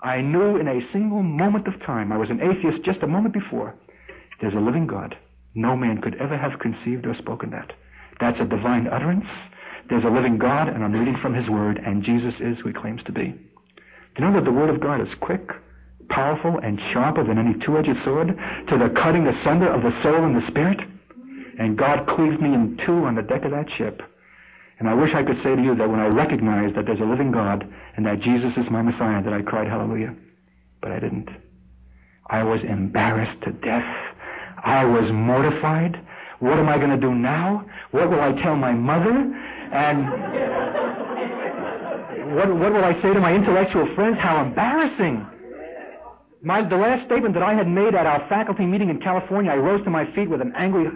I 0.00 0.20
knew 0.20 0.56
in 0.56 0.66
a 0.66 0.80
single 0.92 1.22
moment 1.22 1.68
of 1.68 1.78
time, 1.84 2.10
I 2.10 2.16
was 2.16 2.30
an 2.30 2.40
atheist 2.40 2.84
just 2.84 3.02
a 3.02 3.06
moment 3.06 3.34
before, 3.34 3.74
there's 4.40 4.54
a 4.54 4.60
living 4.60 4.86
God. 4.86 5.16
No 5.54 5.76
man 5.76 6.00
could 6.00 6.14
ever 6.16 6.36
have 6.36 6.60
conceived 6.60 7.06
or 7.06 7.14
spoken 7.16 7.50
that. 7.50 7.72
That's 8.20 8.40
a 8.40 8.44
divine 8.44 8.86
utterance. 8.86 9.26
There's 9.88 10.04
a 10.04 10.10
living 10.10 10.38
God, 10.38 10.68
and 10.68 10.84
I'm 10.84 10.92
reading 10.92 11.16
from 11.22 11.34
His 11.34 11.48
Word, 11.48 11.78
and 11.78 12.04
Jesus 12.04 12.34
is 12.40 12.58
who 12.58 12.68
He 12.68 12.74
claims 12.74 13.02
to 13.04 13.12
be. 13.12 13.32
Do 13.32 14.18
you 14.18 14.24
know 14.24 14.34
that 14.34 14.44
the 14.44 14.52
Word 14.52 14.70
of 14.70 14.80
God 14.80 15.00
is 15.00 15.08
quick, 15.20 15.48
powerful, 16.10 16.58
and 16.58 16.78
sharper 16.92 17.24
than 17.24 17.38
any 17.38 17.54
two-edged 17.64 18.04
sword 18.04 18.28
to 18.28 18.78
the 18.78 18.92
cutting 19.00 19.26
asunder 19.26 19.72
of 19.72 19.82
the 19.82 20.02
soul 20.02 20.24
and 20.24 20.36
the 20.36 20.46
spirit? 20.48 20.80
And 21.58 21.78
God 21.78 22.06
cleaved 22.06 22.40
me 22.40 22.54
in 22.54 22.78
two 22.84 23.04
on 23.04 23.14
the 23.14 23.22
deck 23.22 23.44
of 23.44 23.50
that 23.52 23.66
ship. 23.78 24.02
And 24.78 24.88
I 24.88 24.94
wish 24.94 25.10
I 25.14 25.24
could 25.24 25.42
say 25.42 25.56
to 25.56 25.62
you 25.62 25.74
that 25.74 25.88
when 25.90 25.98
I 25.98 26.06
recognized 26.06 26.76
that 26.76 26.86
there's 26.86 27.00
a 27.00 27.04
living 27.04 27.32
God 27.32 27.66
and 27.96 28.06
that 28.06 28.20
Jesus 28.20 28.52
is 28.56 28.70
my 28.70 28.82
Messiah, 28.82 29.22
that 29.22 29.32
I 29.32 29.42
cried 29.42 29.66
hallelujah. 29.66 30.14
But 30.80 30.92
I 30.92 31.00
didn't. 31.00 31.28
I 32.30 32.44
was 32.44 32.60
embarrassed 32.62 33.42
to 33.42 33.52
death 33.52 33.86
I 34.64 34.84
was 34.84 35.10
mortified. 35.12 35.96
What 36.40 36.58
am 36.58 36.68
I 36.68 36.76
going 36.78 36.90
to 36.90 37.00
do 37.00 37.14
now? 37.14 37.64
What 37.90 38.10
will 38.10 38.20
I 38.20 38.32
tell 38.42 38.56
my 38.56 38.72
mother? 38.72 39.10
And 39.10 40.06
what, 42.34 42.48
what 42.54 42.72
will 42.72 42.84
I 42.84 42.94
say 43.02 43.12
to 43.12 43.20
my 43.20 43.34
intellectual 43.34 43.88
friends? 43.94 44.18
How 44.20 44.42
embarrassing. 44.42 45.26
My, 46.42 46.62
the 46.66 46.76
last 46.76 47.06
statement 47.06 47.34
that 47.34 47.42
I 47.42 47.54
had 47.54 47.66
made 47.66 47.94
at 47.94 48.06
our 48.06 48.26
faculty 48.28 48.64
meeting 48.64 48.90
in 48.90 49.00
California, 49.00 49.50
I 49.50 49.56
rose 49.56 49.82
to 49.84 49.90
my 49.90 50.04
feet 50.14 50.30
with 50.30 50.40
an 50.40 50.52
angry 50.56 50.86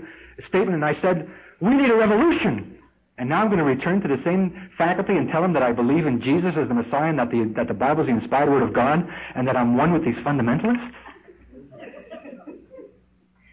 statement 0.49 0.75
and 0.75 0.85
I 0.85 0.95
said, 1.03 1.29
we 1.61 1.75
need 1.75 1.91
a 1.91 1.97
revolution. 1.97 2.79
And 3.19 3.29
now 3.29 3.43
I'm 3.43 3.49
going 3.49 3.59
to 3.59 3.65
return 3.65 4.01
to 4.01 4.09
the 4.09 4.19
same 4.25 4.71
faculty 4.79 5.13
and 5.13 5.29
tell 5.31 5.43
them 5.43 5.53
that 5.53 5.63
I 5.63 5.73
believe 5.73 6.07
in 6.07 6.21
Jesus 6.23 6.55
as 6.57 6.69
the 6.69 6.75
Messiah 6.75 7.11
and 7.11 7.19
that 7.19 7.31
the, 7.31 7.53
that 7.57 7.69
the 7.69 7.75
Bible 7.75 8.03
is 8.03 8.09
the 8.09 8.15
inspired 8.15 8.51
Word 8.51 8.63
of 8.63 8.73
God 8.73 9.05
and 9.37 9.47
that 9.47 9.57
I'm 9.57 9.77
one 9.77 9.93
with 9.93 10.05
these 10.05 10.17
fundamentalists? 10.25 10.91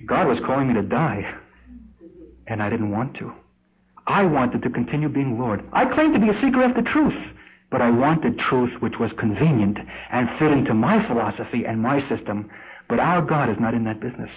God 0.09 0.27
was 0.27 0.39
calling 0.43 0.67
me 0.67 0.73
to 0.73 0.81
die, 0.81 1.23
and 2.47 2.63
I 2.63 2.69
didn't 2.69 2.89
want 2.89 3.15
to. 3.17 3.31
I 4.07 4.23
wanted 4.23 4.63
to 4.63 4.69
continue 4.71 5.07
being 5.07 5.37
Lord. 5.37 5.63
I 5.71 5.85
claimed 5.85 6.15
to 6.15 6.19
be 6.19 6.29
a 6.29 6.41
seeker 6.41 6.63
after 6.63 6.81
truth, 6.81 7.13
but 7.69 7.79
I 7.79 7.91
wanted 7.91 8.39
truth 8.39 8.71
which 8.81 8.97
was 8.99 9.11
convenient 9.19 9.77
and 10.11 10.27
fit 10.39 10.51
into 10.51 10.73
my 10.73 11.05
philosophy 11.07 11.63
and 11.65 11.79
my 11.79 12.01
system. 12.09 12.49
But 12.87 12.99
our 12.99 13.21
God 13.21 13.51
is 13.51 13.57
not 13.59 13.75
in 13.75 13.83
that 13.83 13.99
business. 13.99 14.31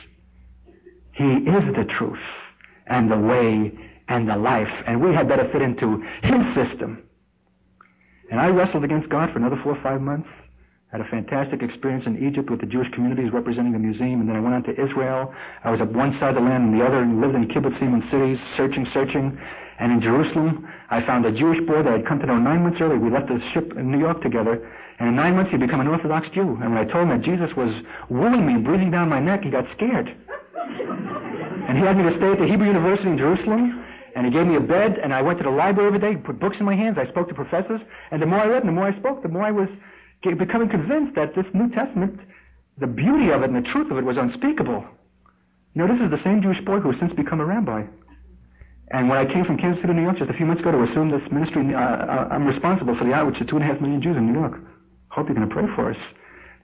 He 1.12 1.24
is 1.24 1.74
the 1.74 1.86
truth 1.98 2.18
and 2.86 3.10
the 3.10 3.18
way 3.18 3.72
and 4.08 4.28
the 4.28 4.36
life, 4.36 4.72
and 4.86 5.00
we 5.02 5.14
had 5.14 5.26
better 5.26 5.48
fit 5.50 5.62
into 5.62 6.04
His 6.22 6.54
system. 6.54 7.02
And 8.30 8.38
I 8.38 8.48
wrestled 8.48 8.84
against 8.84 9.08
God 9.08 9.32
for 9.32 9.38
another 9.38 9.58
four 9.62 9.74
or 9.74 9.82
five 9.82 10.02
months. 10.02 10.28
Had 10.92 11.00
a 11.00 11.08
fantastic 11.08 11.64
experience 11.64 12.04
in 12.04 12.20
Egypt 12.20 12.52
with 12.52 12.60
the 12.60 12.68
Jewish 12.68 12.92
communities 12.92 13.32
representing 13.32 13.72
the 13.72 13.80
museum, 13.80 14.20
and 14.20 14.28
then 14.28 14.36
I 14.36 14.44
went 14.44 14.60
on 14.60 14.62
to 14.68 14.76
Israel. 14.76 15.32
I 15.64 15.72
was 15.72 15.80
at 15.80 15.88
one 15.88 16.12
side 16.20 16.36
of 16.36 16.44
the 16.44 16.44
land 16.44 16.68
and 16.68 16.76
the 16.76 16.84
other, 16.84 17.00
and 17.00 17.16
lived 17.16 17.32
in 17.32 17.48
kibbutzim 17.48 17.96
and 17.96 18.04
cities, 18.12 18.36
searching, 18.60 18.84
searching. 18.92 19.32
And 19.80 19.88
in 19.88 20.04
Jerusalem, 20.04 20.68
I 20.92 21.00
found 21.08 21.24
a 21.24 21.32
Jewish 21.32 21.64
boy 21.64 21.80
that 21.80 21.88
I'd 21.88 22.04
come 22.04 22.20
to 22.20 22.28
know 22.28 22.36
nine 22.36 22.60
months 22.60 22.76
earlier. 22.76 23.00
We 23.00 23.08
left 23.08 23.32
the 23.32 23.40
ship 23.56 23.72
in 23.72 23.88
New 23.88 24.04
York 24.04 24.20
together, 24.20 24.60
and 25.00 25.08
in 25.08 25.16
nine 25.16 25.32
months 25.32 25.48
he'd 25.50 25.64
become 25.64 25.80
an 25.80 25.88
Orthodox 25.88 26.28
Jew. 26.36 26.60
And 26.60 26.76
when 26.76 26.76
I 26.76 26.84
told 26.84 27.08
him 27.08 27.16
that 27.16 27.24
Jesus 27.24 27.48
was 27.56 27.72
wooing 28.12 28.44
me, 28.44 28.60
breathing 28.60 28.92
down 28.92 29.08
my 29.08 29.18
neck, 29.18 29.48
he 29.48 29.50
got 29.50 29.64
scared. 29.72 30.12
and 31.72 31.72
he 31.72 31.88
had 31.88 31.96
me 31.96 32.04
to 32.04 32.12
stay 32.20 32.36
at 32.36 32.38
the 32.38 32.44
Hebrew 32.44 32.68
University 32.68 33.08
in 33.08 33.16
Jerusalem, 33.16 33.80
and 34.12 34.28
he 34.28 34.30
gave 34.30 34.44
me 34.44 34.60
a 34.60 34.60
bed, 34.60 35.00
and 35.00 35.16
I 35.16 35.24
went 35.24 35.40
to 35.40 35.44
the 35.48 35.56
library 35.56 35.88
every 35.88 36.04
day, 36.04 36.20
put 36.20 36.36
books 36.36 36.60
in 36.60 36.68
my 36.68 36.76
hands, 36.76 37.00
I 37.00 37.08
spoke 37.08 37.32
to 37.32 37.34
professors, 37.34 37.80
and 38.12 38.20
the 38.20 38.28
more 38.28 38.44
I 38.44 38.46
read 38.52 38.60
and 38.60 38.68
the 38.68 38.76
more 38.76 38.92
I 38.92 38.98
spoke, 39.00 39.24
the 39.24 39.32
more 39.32 39.48
I 39.48 39.56
was 39.56 39.72
becoming 40.22 40.68
convinced 40.70 41.14
that 41.16 41.34
this 41.34 41.46
New 41.52 41.70
Testament, 41.74 42.18
the 42.78 42.86
beauty 42.86 43.30
of 43.30 43.42
it 43.42 43.50
and 43.50 43.58
the 43.58 43.68
truth 43.74 43.90
of 43.90 43.98
it 43.98 44.04
was 44.04 44.16
unspeakable. 44.16 44.86
You 45.74 45.82
know, 45.82 45.88
this 45.90 46.00
is 46.04 46.10
the 46.10 46.22
same 46.22 46.42
Jewish 46.42 46.62
boy 46.64 46.78
who 46.78 46.92
has 46.92 47.00
since 47.00 47.12
become 47.14 47.40
a 47.40 47.46
rabbi. 47.46 47.82
And 48.92 49.08
when 49.08 49.16
I 49.16 49.24
came 49.24 49.44
from 49.44 49.56
Kansas 49.56 49.80
City, 49.80 49.94
New 49.94 50.04
York, 50.04 50.18
just 50.18 50.30
a 50.30 50.36
few 50.36 50.44
months 50.44 50.60
ago 50.60 50.70
to 50.70 50.84
assume 50.84 51.10
this 51.10 51.24
ministry, 51.32 51.64
uh, 51.74 51.80
uh 51.80 52.28
I'm 52.30 52.46
responsible 52.46 52.94
for 52.94 53.08
the 53.08 53.12
outreach 53.12 53.38
to 53.40 53.46
two 53.48 53.56
and 53.56 53.64
a 53.64 53.68
half 53.68 53.80
million 53.80 54.02
Jews 54.02 54.16
in 54.16 54.28
New 54.28 54.38
York. 54.38 54.60
Hope 55.08 55.26
you're 55.28 55.36
going 55.36 55.48
to 55.48 55.54
pray 55.54 55.64
for 55.74 55.90
us. 55.90 55.96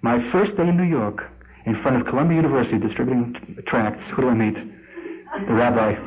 My 0.02 0.20
first 0.30 0.56
day 0.56 0.68
in 0.68 0.76
New 0.76 0.86
York, 0.88 1.24
in 1.66 1.80
front 1.82 1.96
of 1.96 2.06
Columbia 2.06 2.36
University, 2.36 2.78
distributing 2.78 3.34
tracts, 3.66 4.00
who 4.14 4.22
do 4.22 4.28
I 4.28 4.34
meet? 4.34 4.54
The 4.54 5.54
rabbi. 5.54 5.96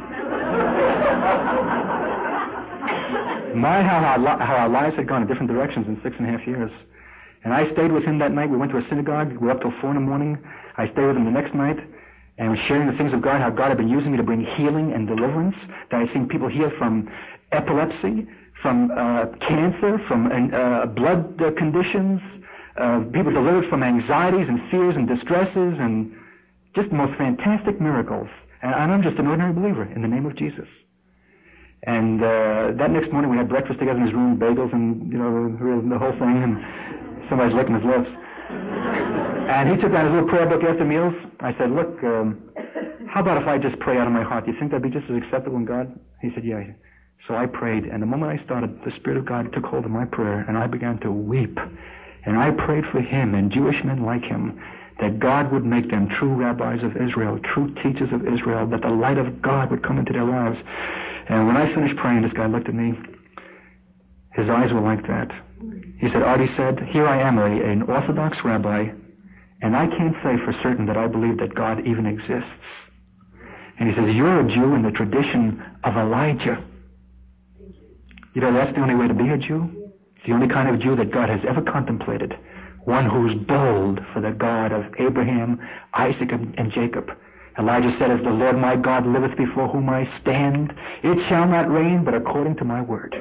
My, 3.56 3.84
how 3.84 4.00
our, 4.00 4.40
how 4.40 4.56
our 4.56 4.70
lives 4.70 4.96
had 4.96 5.08
gone 5.08 5.24
in 5.24 5.28
different 5.28 5.52
directions 5.52 5.86
in 5.88 6.00
six 6.04 6.16
and 6.18 6.28
a 6.28 6.32
half 6.32 6.48
years. 6.48 6.72
And 7.44 7.54
I 7.54 7.72
stayed 7.74 7.92
with 7.92 8.04
him 8.04 8.20
that 8.20 8.32
night. 8.32 8.50
We 8.50 8.58
went 8.58 8.72
to 8.72 8.78
a 8.78 8.86
synagogue. 8.90 9.32
We 9.32 9.38
were 9.38 9.52
up 9.52 9.62
till 9.62 9.74
four 9.82 9.90
in 9.90 9.96
the 9.96 10.02
morning. 10.02 10.38
I 10.78 10.86
stayed 10.92 11.06
with 11.06 11.18
him 11.18 11.26
the 11.26 11.32
next 11.32 11.54
night 11.54 11.78
and 12.38 12.52
was 12.52 12.60
sharing 12.68 12.90
the 12.90 12.98
things 12.98 13.14
of 13.14 13.22
God, 13.22 13.42
how 13.42 13.50
God 13.50 13.70
had 13.70 13.78
been 13.78 13.90
using 13.90 14.12
me 14.12 14.18
to 14.18 14.24
bring 14.24 14.46
healing 14.58 14.94
and 14.94 15.08
deliverance. 15.08 15.56
That 15.90 16.02
I'd 16.02 16.14
seen 16.14 16.28
people 16.28 16.48
healed 16.48 16.74
from 16.78 17.10
epilepsy, 17.52 18.28
from 18.62 18.92
uh, 18.92 19.26
cancer, 19.48 20.00
from 20.08 20.28
uh, 20.28 20.86
blood 20.86 21.42
uh, 21.42 21.52
conditions, 21.58 22.22
uh, 22.78 23.00
people 23.12 23.32
delivered 23.32 23.70
from 23.70 23.84
anxieties 23.84 24.48
and 24.48 24.62
fears 24.70 24.96
and 24.96 25.08
distresses, 25.08 25.76
and 25.80 26.16
just 26.74 26.90
the 26.90 26.96
most 26.96 27.18
fantastic 27.18 27.82
miracles. 27.82 28.30
And, 28.62 28.74
and 28.74 28.92
I'm 28.92 29.04
just 29.04 29.18
an 29.18 29.28
ordinary 29.28 29.54
believer 29.54 29.84
in 29.84 30.02
the 30.02 30.08
name 30.08 30.26
of 30.26 30.38
Jesus. 30.38 30.68
And 31.84 32.24
uh, 32.24 32.72
that 32.78 32.92
next 32.92 33.12
morning 33.12 33.32
we 33.32 33.38
had 33.38 33.50
breakfast 33.50 33.80
together 33.80 34.00
in 34.00 34.06
his 34.06 34.14
room, 34.14 34.38
bagels 34.38 34.72
and 34.72 35.12
you 35.12 35.18
know 35.18 35.82
the 35.90 35.98
whole 35.98 36.14
thing, 36.14 36.44
and 36.44 36.58
Somebody's 37.32 37.56
licking 37.56 37.80
his 37.80 37.88
lips. 37.88 38.12
And 38.52 39.72
he 39.72 39.80
took 39.80 39.96
out 39.96 40.04
his 40.04 40.12
little 40.12 40.28
prayer 40.28 40.52
book 40.52 40.68
after 40.68 40.84
meals. 40.84 41.16
I 41.40 41.56
said, 41.56 41.72
look, 41.72 41.96
um, 42.04 42.52
how 43.08 43.22
about 43.22 43.42
if 43.42 43.48
I 43.48 43.58
just 43.58 43.80
pray 43.80 43.96
out 43.96 44.06
of 44.06 44.12
my 44.12 44.22
heart? 44.22 44.46
Do 44.46 44.52
you 44.52 44.60
think 44.60 44.72
that'd 44.72 44.84
be 44.84 44.92
just 44.92 45.10
as 45.10 45.16
acceptable 45.16 45.56
in 45.56 45.64
God? 45.64 45.98
He 46.22 46.30
said, 46.30 46.44
yeah. 46.44 46.76
So 47.28 47.36
I 47.36 47.46
prayed, 47.46 47.86
and 47.86 48.04
the 48.04 48.06
moment 48.06 48.38
I 48.38 48.44
started, 48.44 48.84
the 48.84 48.92
Spirit 49.00 49.18
of 49.18 49.26
God 49.26 49.54
took 49.54 49.64
hold 49.64 49.86
of 49.86 49.92
my 49.92 50.04
prayer, 50.04 50.44
and 50.44 50.58
I 50.58 50.68
began 50.68 51.00
to 51.00 51.12
weep. 51.12 51.58
And 52.26 52.38
I 52.38 52.52
prayed 52.52 52.84
for 52.92 53.00
him 53.00 53.34
and 53.34 53.52
Jewish 53.52 53.80
men 53.86 54.04
like 54.04 54.24
him 54.24 54.60
that 55.00 55.20
God 55.20 55.52
would 55.52 55.66
make 55.66 55.90
them 55.90 56.10
true 56.20 56.36
rabbis 56.36 56.84
of 56.84 56.98
Israel, 56.98 57.40
true 57.54 57.74
teachers 57.76 58.12
of 58.12 58.28
Israel, 58.28 58.68
that 58.68 58.82
the 58.82 58.90
light 58.90 59.18
of 59.18 59.42
God 59.42 59.72
would 59.72 59.88
come 59.88 59.98
into 59.98 60.14
their 60.14 60.26
lives. 60.26 60.58
And 61.30 61.48
when 61.48 61.56
I 61.56 61.74
finished 61.74 61.96
praying, 61.98 62.24
this 62.24 62.34
guy 62.34 62.48
looked 62.48 62.68
at 62.68 62.76
me. 62.76 62.94
His 64.34 64.50
eyes 64.50 64.72
were 64.74 64.82
like 64.82 65.08
that. 65.08 65.32
He 66.00 66.08
said, 66.12 66.24
Artie 66.24 66.50
said, 66.58 66.80
here 66.92 67.08
I 67.08 67.22
am, 67.22 67.38
a, 67.38 67.46
an 67.46 67.84
Orthodox 67.84 68.38
rabbi, 68.44 68.90
and 69.62 69.76
I 69.76 69.88
can't 69.88 70.16
say 70.24 70.38
for 70.44 70.54
certain 70.64 70.86
that 70.88 70.98
I 70.98 71.08
believe 71.08 71.38
that 71.38 71.54
God 71.54 71.86
even 71.86 72.06
exists. 72.06 72.50
And 73.80 73.90
he 73.90 73.96
says, 73.96 74.16
you're 74.16 74.42
a 74.42 74.48
Jew 74.48 74.74
in 74.76 74.84
the 74.84 74.92
tradition 74.92 75.64
of 75.84 75.96
Elijah. 75.98 76.64
You 78.34 78.42
know, 78.42 78.54
that's 78.54 78.74
the 78.76 78.82
only 78.82 78.96
way 78.96 79.08
to 79.08 79.14
be 79.14 79.30
a 79.30 79.38
Jew. 79.38 79.92
It's 80.16 80.26
the 80.26 80.34
only 80.34 80.48
kind 80.48 80.70
of 80.70 80.82
Jew 80.82 80.96
that 80.96 81.12
God 81.12 81.30
has 81.30 81.42
ever 81.48 81.62
contemplated 81.62 82.34
one 82.86 83.06
who's 83.06 83.36
bold 83.48 84.00
for 84.14 84.22
the 84.22 84.32
God 84.32 84.72
of 84.72 84.86
Abraham, 85.00 85.60
Isaac, 85.94 86.32
and 86.32 86.72
Jacob. 86.74 87.10
Elijah 87.60 87.96
said, 88.00 88.12
As 88.12 88.24
the 88.24 88.32
Lord 88.32 88.58
my 88.58 88.76
God 88.76 89.06
liveth 89.06 89.38
before 89.38 89.68
whom 89.68 89.90
I 89.90 90.08
stand, 90.22 90.74
it 91.04 91.18
shall 91.30 91.48
not 91.48 91.70
rain 91.70 92.04
but 92.04 92.16
according 92.16 92.56
to 92.58 92.66
my 92.66 92.82
word. 92.82 93.16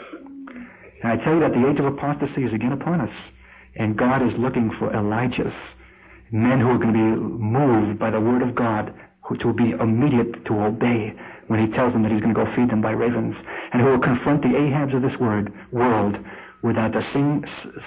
And 1.02 1.12
I 1.12 1.24
tell 1.24 1.34
you 1.34 1.40
that 1.40 1.52
the 1.52 1.68
age 1.68 1.78
of 1.78 1.86
apostasy 1.86 2.44
is 2.44 2.52
again 2.52 2.72
upon 2.72 3.00
us. 3.00 3.14
And 3.76 3.96
God 3.96 4.22
is 4.22 4.32
looking 4.38 4.70
for 4.78 4.90
Elijahs, 4.90 5.54
men 6.30 6.60
who 6.60 6.68
are 6.68 6.78
going 6.78 6.92
to 6.92 6.98
be 6.98 7.20
moved 7.42 7.98
by 7.98 8.10
the 8.10 8.20
word 8.20 8.42
of 8.42 8.54
God, 8.54 8.92
who 9.22 9.36
will 9.44 9.54
be 9.54 9.70
immediate 9.70 10.44
to 10.46 10.60
obey 10.60 11.14
when 11.46 11.64
he 11.64 11.72
tells 11.74 11.92
them 11.92 12.02
that 12.02 12.12
he's 12.12 12.20
going 12.20 12.34
to 12.34 12.44
go 12.44 12.52
feed 12.54 12.70
them 12.70 12.82
by 12.82 12.90
ravens, 12.90 13.34
and 13.72 13.80
who 13.80 13.88
will 13.88 14.00
confront 14.00 14.42
the 14.42 14.48
Ahabs 14.48 14.94
of 14.94 15.02
this 15.02 15.18
word, 15.20 15.52
world 15.72 16.16
without 16.62 16.92
the 16.92 17.02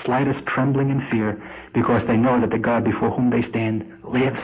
slightest 0.05 0.45
trembling 0.47 0.89
and 0.89 1.01
fear, 1.11 1.41
because 1.73 2.01
they 2.07 2.17
know 2.17 2.39
that 2.41 2.49
the 2.49 2.57
God 2.57 2.83
before 2.83 3.11
whom 3.11 3.29
they 3.29 3.47
stand 3.49 3.83
lives. 4.03 4.39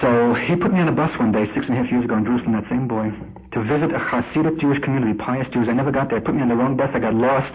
So 0.00 0.36
he 0.44 0.52
put 0.56 0.76
me 0.76 0.80
on 0.84 0.88
a 0.88 0.96
bus 0.96 1.08
one 1.16 1.32
day, 1.32 1.48
six 1.56 1.64
and 1.64 1.72
a 1.72 1.80
half 1.80 1.88
years 1.88 2.04
ago 2.04 2.20
in 2.20 2.24
Jerusalem, 2.28 2.52
that 2.52 2.68
same 2.68 2.84
boy, 2.84 3.08
to 3.08 3.58
visit 3.64 3.88
a 3.96 4.00
Hasidic 4.00 4.60
Jewish 4.60 4.76
community, 4.84 5.16
pious 5.16 5.48
Jews. 5.56 5.68
I 5.68 5.72
never 5.72 5.88
got 5.88 6.12
there. 6.12 6.20
Put 6.20 6.36
me 6.36 6.44
on 6.44 6.52
the 6.52 6.58
wrong 6.58 6.76
bus. 6.76 6.92
I 6.92 7.00
got 7.00 7.16
lost. 7.16 7.54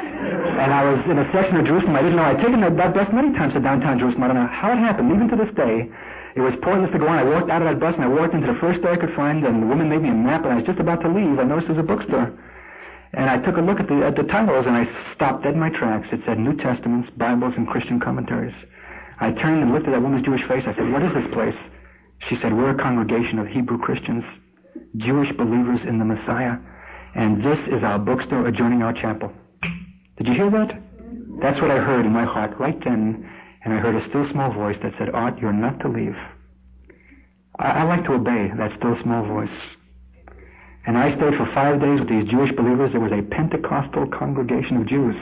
And 0.00 0.72
I 0.72 0.88
was 0.88 1.04
in 1.04 1.20
a 1.20 1.28
section 1.36 1.60
of 1.60 1.68
Jerusalem 1.68 1.92
I 1.92 2.00
didn't 2.00 2.16
know. 2.16 2.24
I'd 2.24 2.40
taken 2.40 2.64
that, 2.64 2.80
that 2.80 2.96
bus 2.96 3.08
many 3.12 3.36
times 3.36 3.52
to 3.52 3.60
downtown 3.60 4.00
Jerusalem. 4.00 4.24
I 4.24 4.28
don't 4.32 4.40
know 4.40 4.48
how 4.48 4.72
it 4.72 4.80
happened. 4.80 5.12
Even 5.12 5.28
to 5.28 5.36
this 5.36 5.52
day, 5.52 5.84
it 6.32 6.40
was 6.40 6.56
pointless 6.64 6.88
to 6.96 6.98
go 6.98 7.12
on. 7.12 7.20
I 7.20 7.28
walked 7.28 7.52
out 7.52 7.60
of 7.60 7.68
that 7.68 7.76
bus 7.76 7.92
and 7.92 8.04
I 8.04 8.08
walked 8.08 8.32
into 8.32 8.48
the 8.48 8.56
first 8.56 8.80
store 8.80 8.96
I 8.96 9.00
could 9.00 9.12
find, 9.12 9.44
and 9.44 9.60
the 9.60 9.68
woman 9.68 9.92
made 9.92 10.00
me 10.00 10.08
a 10.08 10.16
map, 10.16 10.48
and 10.48 10.56
I 10.56 10.64
was 10.64 10.66
just 10.66 10.80
about 10.80 11.04
to 11.04 11.12
leave. 11.12 11.36
I 11.36 11.44
noticed 11.44 11.68
there 11.68 11.76
was 11.76 11.84
a 11.84 11.86
bookstore. 11.86 12.32
And 13.12 13.28
I 13.28 13.36
took 13.44 13.60
a 13.60 13.64
look 13.64 13.76
at 13.76 13.92
the, 13.92 14.00
at 14.00 14.16
the 14.16 14.24
titles, 14.32 14.64
and 14.64 14.72
I 14.72 14.88
stopped 15.12 15.44
dead 15.44 15.52
in 15.52 15.60
my 15.60 15.68
tracks. 15.68 16.08
It 16.08 16.24
said 16.24 16.40
New 16.40 16.56
Testaments, 16.56 17.12
Bibles, 17.20 17.52
and 17.60 17.68
Christian 17.68 18.00
commentaries. 18.00 18.56
I 19.20 19.36
turned 19.36 19.60
and 19.60 19.76
looked 19.76 19.84
at 19.84 19.92
that 19.92 20.00
woman's 20.00 20.24
Jewish 20.24 20.40
face. 20.48 20.64
I 20.64 20.72
said, 20.72 20.88
What 20.88 21.04
is 21.04 21.12
this 21.12 21.28
place? 21.36 21.58
She 22.28 22.36
said, 22.40 22.52
We're 22.56 22.70
a 22.70 22.82
congregation 22.82 23.38
of 23.38 23.48
Hebrew 23.48 23.78
Christians, 23.78 24.24
Jewish 24.96 25.30
believers 25.36 25.80
in 25.86 25.98
the 25.98 26.04
Messiah, 26.04 26.56
and 27.14 27.44
this 27.44 27.58
is 27.68 27.82
our 27.82 27.98
bookstore 27.98 28.46
adjoining 28.46 28.82
our 28.82 28.92
chapel. 28.92 29.32
Did 30.16 30.26
you 30.26 30.34
hear 30.34 30.50
that? 30.50 30.80
That's 31.40 31.60
what 31.60 31.70
I 31.70 31.78
heard 31.78 32.06
in 32.06 32.12
my 32.12 32.24
heart 32.24 32.58
right 32.58 32.78
then, 32.84 33.28
and 33.64 33.74
I 33.74 33.78
heard 33.78 33.96
a 33.96 34.08
still 34.08 34.30
small 34.30 34.52
voice 34.52 34.78
that 34.82 34.94
said, 34.98 35.10
Art, 35.10 35.38
you're 35.38 35.52
not 35.52 35.80
to 35.80 35.88
leave. 35.88 36.16
I, 37.58 37.70
I 37.70 37.82
like 37.84 38.04
to 38.04 38.12
obey 38.12 38.50
that 38.56 38.76
still 38.78 38.96
small 39.02 39.26
voice. 39.26 39.50
And 40.86 40.98
I 40.98 41.14
stayed 41.16 41.34
for 41.36 41.46
five 41.54 41.80
days 41.80 42.00
with 42.00 42.08
these 42.08 42.28
Jewish 42.28 42.50
believers. 42.56 42.92
There 42.92 43.00
was 43.00 43.12
a 43.12 43.22
Pentecostal 43.22 44.06
congregation 44.08 44.78
of 44.78 44.86
Jews. 44.86 45.16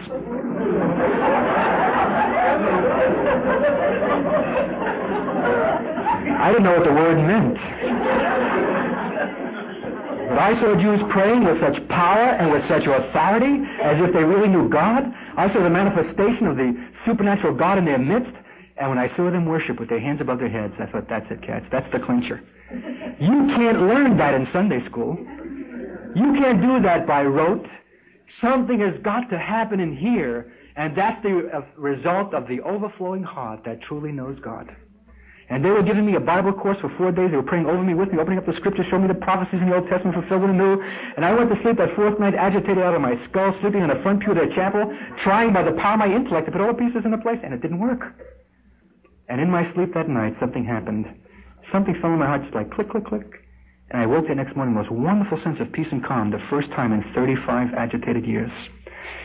I 6.41 6.49
didn't 6.49 6.65
know 6.65 6.73
what 6.73 6.85
the 6.85 6.93
word 6.93 7.19
meant. 7.21 7.59
But 10.31 10.39
I 10.39 10.55
saw 10.61 10.79
Jews 10.81 11.01
praying 11.11 11.45
with 11.45 11.61
such 11.61 11.77
power 11.89 12.39
and 12.39 12.53
with 12.53 12.63
such 12.69 12.87
authority 12.87 13.67
as 13.83 13.99
if 14.01 14.15
they 14.15 14.23
really 14.23 14.49
knew 14.49 14.69
God. 14.69 15.05
I 15.37 15.53
saw 15.53 15.61
the 15.63 15.69
manifestation 15.69 16.47
of 16.47 16.57
the 16.57 16.71
supernatural 17.05 17.57
God 17.57 17.79
in 17.79 17.85
their 17.85 17.99
midst. 17.99 18.33
And 18.79 18.89
when 18.89 18.99
I 18.99 19.15
saw 19.17 19.31
them 19.31 19.45
worship 19.45 19.79
with 19.79 19.89
their 19.89 20.01
hands 20.01 20.21
above 20.21 20.39
their 20.39 20.49
heads, 20.49 20.73
I 20.79 20.87
thought, 20.87 21.09
that's 21.09 21.27
it, 21.31 21.43
Katz. 21.43 21.67
That's 21.71 21.91
the 21.93 21.99
clincher. 21.99 22.41
You 23.21 23.51
can't 23.59 23.83
learn 23.83 24.17
that 24.17 24.33
in 24.33 24.47
Sunday 24.53 24.81
school. 24.89 25.19
You 26.15 26.33
can't 26.41 26.63
do 26.63 26.81
that 26.83 27.07
by 27.07 27.23
rote. 27.23 27.67
Something 28.41 28.81
has 28.81 28.95
got 29.03 29.29
to 29.31 29.39
happen 29.39 29.81
in 29.81 29.97
here, 29.97 30.53
and 30.77 30.97
that's 30.97 31.21
the 31.23 31.51
uh, 31.53 31.63
result 31.77 32.33
of 32.33 32.47
the 32.49 32.61
overflowing 32.61 33.25
heart 33.25 33.65
that 33.65 33.83
truly 33.83 34.13
knows 34.13 34.39
God. 34.41 34.75
And 35.51 35.65
they 35.65 35.71
were 35.71 35.83
giving 35.83 36.07
me 36.07 36.15
a 36.15 36.21
Bible 36.21 36.53
course 36.53 36.79
for 36.81 36.89
four 36.97 37.11
days. 37.11 37.31
They 37.31 37.37
were 37.37 37.43
praying 37.43 37.67
over 37.67 37.83
me 37.83 37.95
with 37.95 38.13
me, 38.13 38.21
opening 38.21 38.39
up 38.39 38.47
the 38.47 38.55
scriptures, 38.55 38.87
showing 38.89 39.03
me 39.03 39.09
the 39.09 39.19
prophecies 39.19 39.61
in 39.61 39.69
the 39.69 39.75
Old 39.75 39.89
Testament 39.89 40.15
fulfilled 40.15 40.47
in 40.47 40.55
the 40.55 40.63
New. 40.63 40.81
And 41.17 41.25
I 41.27 41.35
went 41.35 41.51
to 41.51 41.61
sleep 41.63 41.77
that 41.79 41.91
fourth 41.97 42.21
night 42.21 42.39
agitated 42.39 42.79
out 42.79 42.95
of 42.95 43.03
my 43.03 43.19
skull, 43.27 43.53
sleeping 43.61 43.83
in 43.83 43.89
the 43.89 43.99
front 44.03 44.23
pew 44.23 44.31
of 44.31 44.39
their 44.39 44.55
chapel, 44.55 44.87
trying 45.25 45.53
by 45.53 45.65
the 45.67 45.73
power 45.73 45.95
of 45.95 45.99
my 45.99 46.07
intellect 46.07 46.47
to 46.47 46.53
put 46.53 46.61
all 46.61 46.71
the 46.71 46.79
pieces 46.79 47.03
into 47.05 47.19
place, 47.19 47.43
and 47.43 47.53
it 47.53 47.61
didn't 47.61 47.81
work. 47.81 48.15
And 49.29 49.41
in 49.41 49.51
my 49.51 49.67
sleep 49.75 49.93
that 49.95 50.09
night, 50.09 50.39
something 50.39 50.65
happened. 50.65 51.11
Something 51.73 51.99
fell 52.01 52.15
in 52.15 52.21
my 52.21 52.27
heart, 52.27 52.43
just 52.43 52.55
like 52.55 52.71
click, 52.71 52.91
click, 52.91 53.07
click. 53.07 53.43
And 53.91 54.01
I 54.01 54.07
woke 54.07 54.29
the 54.29 54.35
next 54.37 54.55
morning 54.55 54.77
with 54.77 54.87
most 54.87 55.03
wonderful 55.03 55.43
sense 55.43 55.59
of 55.59 55.73
peace 55.73 55.91
and 55.91 56.05
calm, 56.05 56.31
the 56.31 56.39
first 56.49 56.71
time 56.71 56.93
in 56.93 57.03
35 57.13 57.75
agitated 57.75 58.25
years. 58.25 58.53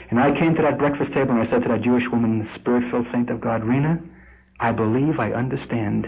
And 0.09 0.19
I 0.19 0.33
came 0.37 0.55
to 0.55 0.61
that 0.63 0.79
breakfast 0.79 1.13
table 1.13 1.37
and 1.37 1.41
I 1.41 1.49
said 1.49 1.61
to 1.63 1.69
that 1.69 1.83
Jewish 1.83 2.09
woman, 2.11 2.39
the 2.41 2.49
spirit-filled 2.59 3.07
saint 3.11 3.29
of 3.29 3.41
God, 3.41 3.63
Rena, 3.63 4.01
I 4.59 4.71
believe 4.71 5.19
I 5.19 5.31
understand. 5.31 6.07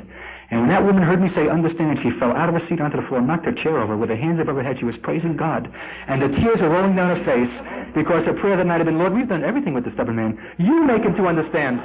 And 0.50 0.62
when 0.62 0.70
that 0.70 0.84
woman 0.84 1.04
heard 1.04 1.22
me 1.22 1.28
say 1.36 1.50
understand, 1.50 2.00
she 2.02 2.12
fell 2.20 2.32
out 2.32 2.48
of 2.48 2.56
her 2.56 2.66
seat 2.70 2.80
onto 2.80 2.96
the 2.96 3.08
floor, 3.08 3.20
knocked 3.20 3.46
her 3.46 3.52
chair 3.52 3.80
over. 3.80 3.98
With 3.98 4.10
her 4.10 4.16
hands 4.16 4.40
above 4.40 4.56
her 4.56 4.64
head, 4.64 4.78
she 4.80 4.86
was 4.86 4.96
praising 5.04 5.36
God. 5.36 5.68
And 6.08 6.22
the 6.22 6.30
tears 6.40 6.60
were 6.62 6.70
rolling 6.70 6.96
down 6.96 7.18
her 7.18 7.24
face 7.28 7.52
because 7.94 8.26
her 8.26 8.34
prayer 8.40 8.56
that 8.56 8.66
night 8.66 8.80
had 8.80 8.86
been, 8.86 8.98
Lord, 8.98 9.14
we've 9.14 9.28
done 9.28 9.44
everything 9.44 9.74
with 9.74 9.84
the 9.84 9.92
stubborn 9.94 10.16
man. 10.16 10.40
You 10.58 10.86
make 10.86 11.04
him 11.04 11.16
to 11.16 11.28
understand. 11.28 11.82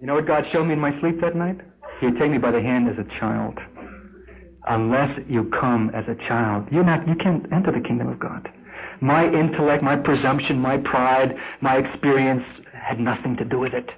You 0.00 0.06
know 0.06 0.14
what 0.14 0.26
God 0.26 0.44
showed 0.52 0.64
me 0.64 0.74
in 0.74 0.78
my 0.78 0.94
sleep 1.00 1.20
that 1.20 1.34
night? 1.34 1.58
He'd 2.00 2.16
take 2.18 2.30
me 2.30 2.38
by 2.38 2.52
the 2.52 2.62
hand 2.62 2.88
as 2.88 2.94
a 2.98 3.18
child. 3.18 3.58
Unless 4.68 5.18
you 5.28 5.50
come 5.58 5.90
as 5.94 6.04
a 6.06 6.14
child, 6.28 6.68
you're 6.70 6.84
not, 6.84 7.08
you 7.08 7.16
can't 7.16 7.50
enter 7.52 7.72
the 7.72 7.80
kingdom 7.80 8.06
of 8.06 8.20
God. 8.20 8.48
My 9.00 9.24
intellect, 9.26 9.82
my 9.82 9.96
presumption, 9.96 10.58
my 10.58 10.78
pride, 10.78 11.34
my 11.60 11.76
experience 11.76 12.44
had 12.72 12.98
nothing 12.98 13.36
to 13.36 13.44
do 13.44 13.58
with 13.58 13.74
it. 13.74 13.88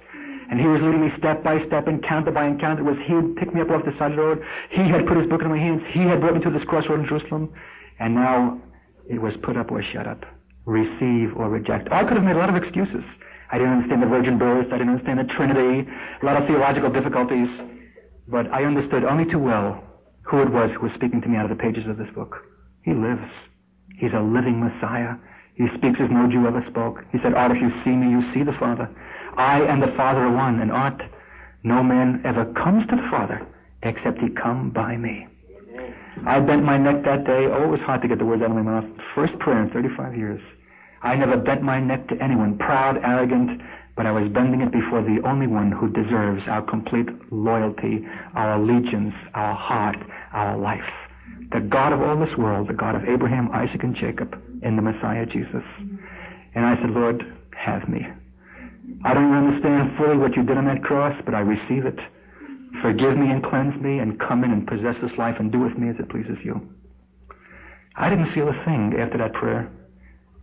And 0.51 0.59
he 0.59 0.67
was 0.67 0.81
leading 0.81 1.01
me 1.01 1.11
step 1.17 1.43
by 1.43 1.65
step, 1.65 1.87
encounter 1.87 2.29
by 2.31 2.45
encounter. 2.45 2.81
It 2.81 2.85
was 2.85 2.97
he 3.07 3.13
had 3.13 3.35
picked 3.37 3.53
me 3.53 3.61
up 3.61 3.69
off 3.69 3.85
the 3.85 3.97
side 3.97 4.11
of 4.11 4.17
the 4.17 4.23
road. 4.23 4.43
He 4.69 4.83
had 4.83 5.07
put 5.07 5.17
his 5.17 5.27
book 5.27 5.41
in 5.41 5.47
my 5.47 5.57
hands. 5.57 5.81
He 5.93 6.01
had 6.01 6.19
brought 6.19 6.35
me 6.35 6.41
to 6.41 6.51
this 6.51 6.63
crossroad 6.67 6.99
in 6.99 7.07
Jerusalem. 7.07 7.53
And 7.99 8.15
now 8.15 8.61
it 9.09 9.21
was 9.21 9.33
put 9.41 9.55
up 9.55 9.71
or 9.71 9.81
shut 9.81 10.07
up. 10.07 10.25
Receive 10.65 11.35
or 11.37 11.49
reject. 11.49 11.89
I 11.91 12.03
could 12.03 12.17
have 12.17 12.25
made 12.25 12.35
a 12.35 12.39
lot 12.39 12.49
of 12.49 12.61
excuses. 12.61 13.03
I 13.51 13.57
didn't 13.57 13.73
understand 13.73 14.03
the 14.03 14.07
virgin 14.07 14.37
birth. 14.37 14.67
I 14.71 14.77
didn't 14.77 14.89
understand 14.89 15.19
the 15.19 15.33
Trinity. 15.33 15.89
A 16.21 16.25
lot 16.25 16.35
of 16.35 16.47
theological 16.47 16.91
difficulties. 16.91 17.47
But 18.27 18.51
I 18.51 18.65
understood 18.65 19.03
only 19.03 19.25
too 19.31 19.39
well 19.39 19.81
who 20.23 20.41
it 20.41 20.51
was 20.51 20.69
who 20.75 20.87
was 20.87 20.95
speaking 20.95 21.21
to 21.21 21.27
me 21.27 21.37
out 21.37 21.49
of 21.49 21.57
the 21.57 21.61
pages 21.61 21.87
of 21.87 21.97
this 21.97 22.09
book. 22.13 22.35
He 22.83 22.93
lives. 22.93 23.31
He's 23.97 24.13
a 24.13 24.19
living 24.19 24.59
Messiah. 24.59 25.15
He 25.55 25.67
speaks 25.77 25.99
as 25.99 26.09
no 26.09 26.27
Jew 26.27 26.47
ever 26.47 26.63
spoke. 26.67 27.03
He 27.11 27.19
said, 27.19 27.33
Art, 27.33 27.51
if 27.51 27.61
you 27.61 27.71
see 27.83 27.91
me, 27.91 28.09
you 28.09 28.33
see 28.33 28.43
the 28.43 28.53
Father. 28.53 28.89
I 29.37 29.61
and 29.61 29.81
the 29.81 29.93
Father 29.95 30.21
are 30.21 30.35
one, 30.35 30.59
and 30.59 30.71
Art, 30.71 31.01
no 31.63 31.83
man 31.83 32.21
ever 32.25 32.45
comes 32.53 32.85
to 32.87 32.95
the 32.95 33.07
Father 33.09 33.45
except 33.83 34.19
he 34.19 34.29
come 34.29 34.69
by 34.69 34.97
me. 34.97 35.27
I 36.25 36.39
bent 36.39 36.63
my 36.63 36.77
neck 36.77 37.03
that 37.05 37.25
day. 37.25 37.45
Oh, 37.45 37.63
it 37.63 37.67
was 37.67 37.81
hard 37.81 38.01
to 38.01 38.07
get 38.07 38.19
the 38.19 38.25
words 38.25 38.41
out 38.41 38.51
of 38.51 38.55
my 38.55 38.61
mouth. 38.61 38.85
First 39.15 39.37
prayer 39.39 39.61
in 39.61 39.69
35 39.69 40.15
years. 40.15 40.41
I 41.01 41.15
never 41.15 41.37
bent 41.37 41.63
my 41.63 41.79
neck 41.79 42.07
to 42.09 42.21
anyone, 42.21 42.57
proud, 42.57 42.97
arrogant, 42.97 43.61
but 43.95 44.05
I 44.05 44.11
was 44.11 44.31
bending 44.31 44.61
it 44.61 44.71
before 44.71 45.01
the 45.01 45.21
only 45.25 45.47
one 45.47 45.71
who 45.71 45.89
deserves 45.89 46.43
our 46.47 46.61
complete 46.61 47.09
loyalty, 47.31 48.05
our 48.35 48.53
allegiance, 48.53 49.15
our 49.33 49.55
heart, 49.55 49.97
our 50.31 50.57
life 50.57 50.83
the 51.51 51.59
God 51.59 51.93
of 51.93 52.01
all 52.01 52.17
this 52.17 52.37
world, 52.37 52.67
the 52.67 52.73
God 52.73 52.95
of 52.95 53.05
Abraham, 53.05 53.51
Isaac, 53.51 53.83
and 53.83 53.95
Jacob, 53.95 54.41
in 54.61 54.75
the 54.75 54.81
Messiah 54.81 55.25
Jesus. 55.25 55.63
And 56.55 56.65
I 56.65 56.75
said, 56.77 56.91
Lord, 56.91 57.25
have 57.55 57.87
me. 57.89 58.07
I 59.03 59.13
don't 59.13 59.33
understand 59.33 59.97
fully 59.97 60.17
what 60.17 60.35
you 60.35 60.43
did 60.43 60.57
on 60.57 60.65
that 60.65 60.83
cross, 60.83 61.19
but 61.25 61.33
I 61.33 61.39
receive 61.39 61.85
it. 61.85 61.99
Forgive 62.81 63.17
me 63.17 63.29
and 63.29 63.43
cleanse 63.43 63.79
me 63.81 63.99
and 63.99 64.19
come 64.19 64.43
in 64.43 64.51
and 64.51 64.67
possess 64.67 64.95
this 65.01 65.17
life 65.17 65.35
and 65.39 65.51
do 65.51 65.59
with 65.59 65.77
me 65.77 65.89
as 65.89 65.97
it 65.99 66.09
pleases 66.09 66.37
you. 66.43 66.69
I 67.95 68.09
didn't 68.09 68.33
feel 68.33 68.47
a 68.47 68.65
thing 68.65 68.95
after 68.99 69.17
that 69.17 69.33
prayer. 69.33 69.69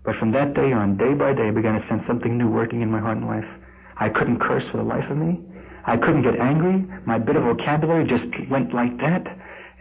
But 0.04 0.16
from 0.16 0.32
that 0.32 0.54
day 0.54 0.72
on, 0.72 0.96
day 0.96 1.14
by 1.14 1.32
day, 1.34 1.48
I 1.48 1.50
began 1.50 1.80
to 1.80 1.88
sense 1.88 2.06
something 2.06 2.36
new 2.36 2.48
working 2.48 2.82
in 2.82 2.90
my 2.90 3.00
heart 3.00 3.16
and 3.16 3.26
life. 3.26 3.48
I 3.96 4.08
couldn't 4.08 4.40
curse 4.40 4.64
for 4.70 4.76
the 4.76 4.82
life 4.82 5.10
of 5.10 5.16
me. 5.16 5.40
I 5.84 5.96
couldn't 5.96 6.22
get 6.22 6.38
angry. 6.38 6.86
My 7.06 7.18
bit 7.18 7.36
of 7.36 7.44
vocabulary 7.44 8.06
just 8.06 8.24
went 8.50 8.74
like 8.74 8.96
that. 8.98 9.26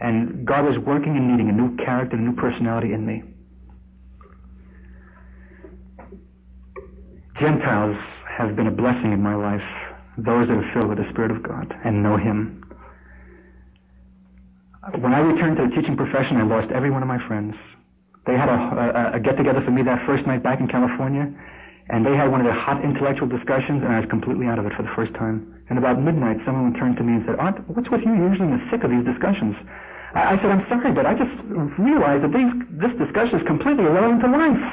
And 0.00 0.46
God 0.46 0.64
was 0.64 0.78
working 0.78 1.16
and 1.16 1.28
needing 1.30 1.48
a 1.48 1.52
new 1.52 1.76
character, 1.76 2.16
a 2.16 2.20
new 2.20 2.34
personality 2.34 2.92
in 2.92 3.04
me. 3.04 3.22
Gentiles 7.40 7.96
have 8.26 8.56
been 8.56 8.66
a 8.66 8.70
blessing 8.70 9.12
in 9.12 9.22
my 9.22 9.34
life. 9.34 9.62
Those 10.16 10.48
that 10.48 10.56
are 10.56 10.70
filled 10.74 10.88
with 10.88 10.98
the 10.98 11.08
Spirit 11.10 11.30
of 11.30 11.42
God 11.42 11.74
and 11.84 12.02
know 12.02 12.16
Him. 12.16 12.64
When 14.98 15.12
I 15.12 15.20
returned 15.20 15.56
to 15.58 15.68
the 15.68 15.74
teaching 15.74 15.96
profession, 15.96 16.36
I 16.36 16.44
lost 16.44 16.72
every 16.72 16.90
one 16.90 17.02
of 17.02 17.08
my 17.08 17.24
friends. 17.26 17.54
They 18.26 18.34
had 18.34 18.48
a, 18.48 19.14
a, 19.14 19.16
a 19.16 19.20
get 19.20 19.36
together 19.36 19.62
for 19.64 19.70
me 19.70 19.82
that 19.82 20.04
first 20.06 20.26
night 20.26 20.42
back 20.42 20.60
in 20.60 20.68
California, 20.68 21.32
and 21.88 22.04
they 22.04 22.14
had 22.16 22.30
one 22.30 22.40
of 22.40 22.46
their 22.46 22.58
hot 22.58 22.84
intellectual 22.84 23.28
discussions, 23.28 23.82
and 23.82 23.92
I 23.92 24.00
was 24.00 24.08
completely 24.10 24.46
out 24.46 24.58
of 24.58 24.66
it 24.66 24.72
for 24.74 24.82
the 24.82 24.92
first 24.94 25.14
time. 25.14 25.62
And 25.70 25.78
about 25.78 26.00
midnight, 26.00 26.38
someone 26.44 26.74
turned 26.74 26.96
to 26.96 27.04
me 27.04 27.14
and 27.14 27.24
said, 27.24 27.36
Art, 27.38 27.60
what's 27.68 27.90
with 27.90 28.02
you? 28.04 28.12
You're 28.14 28.30
usually 28.30 28.48
in 28.48 28.58
the 28.58 28.64
thick 28.70 28.84
of 28.84 28.90
these 28.90 29.04
discussions. 29.04 29.56
I, 30.14 30.34
I 30.34 30.36
said, 30.36 30.50
I'm 30.50 30.64
sorry, 30.68 30.92
but 30.92 31.06
I 31.06 31.14
just 31.14 31.34
realized 31.78 32.24
that 32.24 32.32
these, 32.32 32.52
this 32.80 32.92
discussion 32.98 33.40
is 33.40 33.46
completely 33.46 33.84
irrelevant 33.84 34.22
to 34.22 34.30
life. 34.30 34.64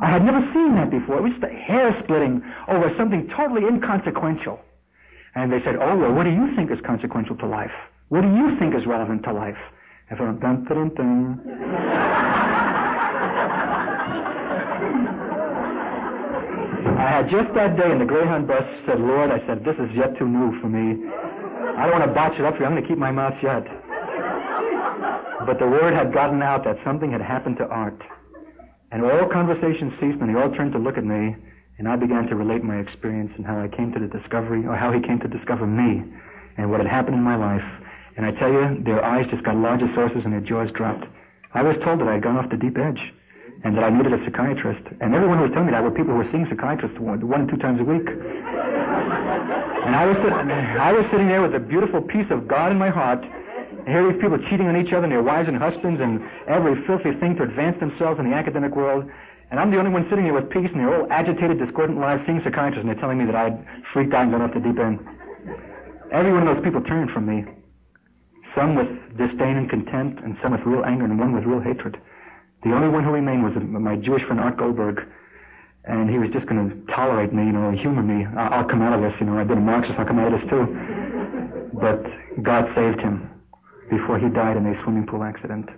I 0.00 0.10
had 0.10 0.24
never 0.24 0.40
seen 0.52 0.74
that 0.76 0.90
before. 0.90 1.18
It 1.18 1.22
was 1.22 1.32
just 1.32 1.44
hair 1.52 1.94
splitting 2.02 2.42
over 2.68 2.92
something 2.96 3.28
totally 3.36 3.66
inconsequential. 3.68 4.60
And 5.34 5.52
they 5.52 5.62
said, 5.64 5.76
oh, 5.76 5.96
well, 5.96 6.12
what 6.12 6.24
do 6.24 6.30
you 6.30 6.54
think 6.56 6.70
is 6.70 6.78
consequential 6.84 7.36
to 7.36 7.46
life? 7.46 7.72
What 8.08 8.22
do 8.22 8.28
you 8.28 8.56
think 8.58 8.74
is 8.74 8.86
relevant 8.86 9.22
to 9.24 9.32
life? 9.32 9.56
I 10.10 10.16
thought, 10.16 10.40
dun, 10.40 10.64
dun, 10.64 10.94
dun. 10.94 11.40
I 16.98 17.08
had 17.08 17.30
just 17.30 17.54
that 17.54 17.76
day 17.76 17.90
in 17.90 17.98
the 17.98 18.04
Greyhound 18.04 18.46
bus 18.46 18.64
said, 18.86 19.00
Lord, 19.00 19.30
I 19.30 19.44
said, 19.46 19.64
this 19.64 19.76
is 19.76 19.88
yet 19.96 20.16
too 20.18 20.28
new 20.28 20.60
for 20.60 20.68
me. 20.68 21.08
I 21.08 21.86
don't 21.86 21.98
want 21.98 22.04
to 22.04 22.14
botch 22.14 22.38
it 22.38 22.44
up 22.44 22.54
for 22.54 22.60
you. 22.60 22.66
I'm 22.66 22.72
going 22.72 22.82
to 22.82 22.88
keep 22.88 22.98
my 22.98 23.10
mouth 23.10 23.34
shut. 23.40 23.66
But 25.46 25.58
the 25.58 25.66
word 25.66 25.94
had 25.94 26.12
gotten 26.12 26.42
out 26.42 26.64
that 26.64 26.78
something 26.84 27.10
had 27.10 27.20
happened 27.20 27.56
to 27.58 27.66
Art. 27.66 28.00
And 28.90 29.04
all 29.04 29.26
conversation 29.28 29.90
ceased, 29.98 30.20
and 30.20 30.28
they 30.28 30.38
all 30.38 30.50
turned 30.50 30.72
to 30.72 30.78
look 30.78 30.98
at 30.98 31.04
me, 31.04 31.34
and 31.78 31.88
I 31.88 31.96
began 31.96 32.26
to 32.28 32.36
relate 32.36 32.62
my 32.62 32.78
experience 32.78 33.32
and 33.36 33.46
how 33.46 33.58
I 33.58 33.68
came 33.68 33.92
to 33.92 33.98
the 33.98 34.06
discovery, 34.06 34.66
or 34.66 34.76
how 34.76 34.92
he 34.92 35.00
came 35.00 35.18
to 35.20 35.28
discover 35.28 35.66
me, 35.66 36.02
and 36.56 36.70
what 36.70 36.80
had 36.80 36.86
happened 36.86 37.16
in 37.16 37.22
my 37.22 37.36
life. 37.36 37.64
And 38.16 38.26
I 38.26 38.32
tell 38.32 38.52
you, 38.52 38.82
their 38.84 39.02
eyes 39.02 39.26
just 39.30 39.42
got 39.42 39.56
larger 39.56 39.92
sources 39.94 40.24
and 40.24 40.32
their 40.32 40.40
jaws 40.40 40.70
dropped. 40.72 41.06
I 41.54 41.62
was 41.62 41.76
told 41.82 42.00
that 42.00 42.08
I 42.08 42.14
had 42.14 42.22
gone 42.22 42.36
off 42.36 42.50
the 42.50 42.56
deep 42.56 42.76
edge, 42.76 43.00
and 43.64 43.76
that 43.76 43.84
I 43.84 43.90
needed 43.90 44.12
a 44.12 44.22
psychiatrist. 44.24 44.84
And 45.00 45.14
everyone 45.14 45.38
who 45.38 45.44
was 45.44 45.52
telling 45.52 45.66
me 45.66 45.72
that 45.72 45.82
were 45.82 45.90
people 45.90 46.12
who 46.12 46.18
were 46.18 46.30
seeing 46.30 46.46
psychiatrists 46.46 46.98
one, 46.98 47.26
one 47.26 47.46
two 47.48 47.56
times 47.56 47.80
a 47.80 47.84
week. 47.84 48.06
And 48.08 49.96
I 49.96 50.04
was, 50.06 50.16
I 50.18 50.92
was 50.92 51.06
sitting 51.10 51.28
there 51.28 51.40
with 51.42 51.54
a 51.54 51.60
beautiful 51.60 52.02
piece 52.02 52.30
of 52.30 52.46
God 52.46 52.70
in 52.70 52.78
my 52.78 52.90
heart, 52.90 53.24
and 53.82 53.90
here 53.90 54.06
these 54.12 54.22
people 54.22 54.38
cheating 54.46 54.68
on 54.70 54.78
each 54.78 54.92
other 54.94 55.10
and 55.10 55.12
their 55.12 55.26
wives 55.26 55.48
and 55.48 55.58
husbands 55.58 56.00
and 56.00 56.22
every 56.46 56.78
filthy 56.86 57.18
thing 57.18 57.34
to 57.36 57.42
advance 57.42 57.80
themselves 57.80 58.20
in 58.20 58.30
the 58.30 58.36
academic 58.36 58.76
world. 58.76 59.10
And 59.50 59.58
I'm 59.58 59.72
the 59.72 59.78
only 59.78 59.90
one 59.90 60.06
sitting 60.08 60.24
here 60.24 60.34
with 60.34 60.50
peace 60.50 60.70
and 60.70 60.78
they're 60.78 60.94
all 60.94 61.10
agitated, 61.10 61.58
discordant 61.58 61.98
lives, 61.98 62.24
seeing 62.24 62.40
psychiatrists, 62.44 62.86
and 62.86 62.88
they're 62.88 63.02
telling 63.02 63.18
me 63.18 63.26
that 63.26 63.34
I'd 63.34 63.58
freaked 63.92 64.14
out 64.14 64.22
and 64.22 64.30
gone 64.30 64.42
off 64.42 64.54
the 64.54 64.60
deep 64.60 64.78
end. 64.78 65.02
Every 66.12 66.32
one 66.32 66.46
of 66.46 66.54
those 66.54 66.64
people 66.64 66.80
turned 66.82 67.10
from 67.10 67.26
me. 67.26 67.44
Some 68.54 68.76
with 68.76 68.86
disdain 69.18 69.56
and 69.56 69.68
contempt, 69.68 70.22
and 70.22 70.38
some 70.42 70.52
with 70.52 70.60
real 70.64 70.84
anger, 70.84 71.04
and 71.04 71.18
one 71.18 71.32
with 71.32 71.44
real 71.44 71.60
hatred. 71.60 71.98
The 72.62 72.72
only 72.72 72.88
one 72.88 73.02
who 73.02 73.10
remained 73.10 73.42
was 73.42 73.54
my 73.56 73.96
Jewish 73.96 74.22
friend 74.24 74.38
Art 74.38 74.58
Goldberg. 74.58 75.08
And 75.84 76.08
he 76.08 76.18
was 76.18 76.30
just 76.30 76.46
going 76.46 76.70
to 76.70 76.92
tolerate 76.94 77.32
me, 77.32 77.46
you 77.46 77.52
know, 77.52 77.72
humor 77.72 78.02
me. 78.02 78.24
I'll 78.38 78.64
come 78.64 78.82
out 78.82 78.92
of 78.92 79.02
this, 79.02 79.18
you 79.20 79.26
know. 79.26 79.36
I've 79.36 79.48
been 79.48 79.58
a 79.58 79.62
Marxist, 79.62 79.98
I'll 79.98 80.06
come 80.06 80.20
out 80.20 80.32
of 80.32 80.40
this 80.40 80.48
too. 80.48 81.70
But 81.74 82.04
God 82.42 82.70
saved 82.76 83.00
him 83.00 83.32
before 83.90 84.18
he 84.18 84.28
died 84.28 84.56
in 84.56 84.66
a 84.66 84.82
swimming 84.82 85.06
pool 85.06 85.22
accident. 85.22 85.68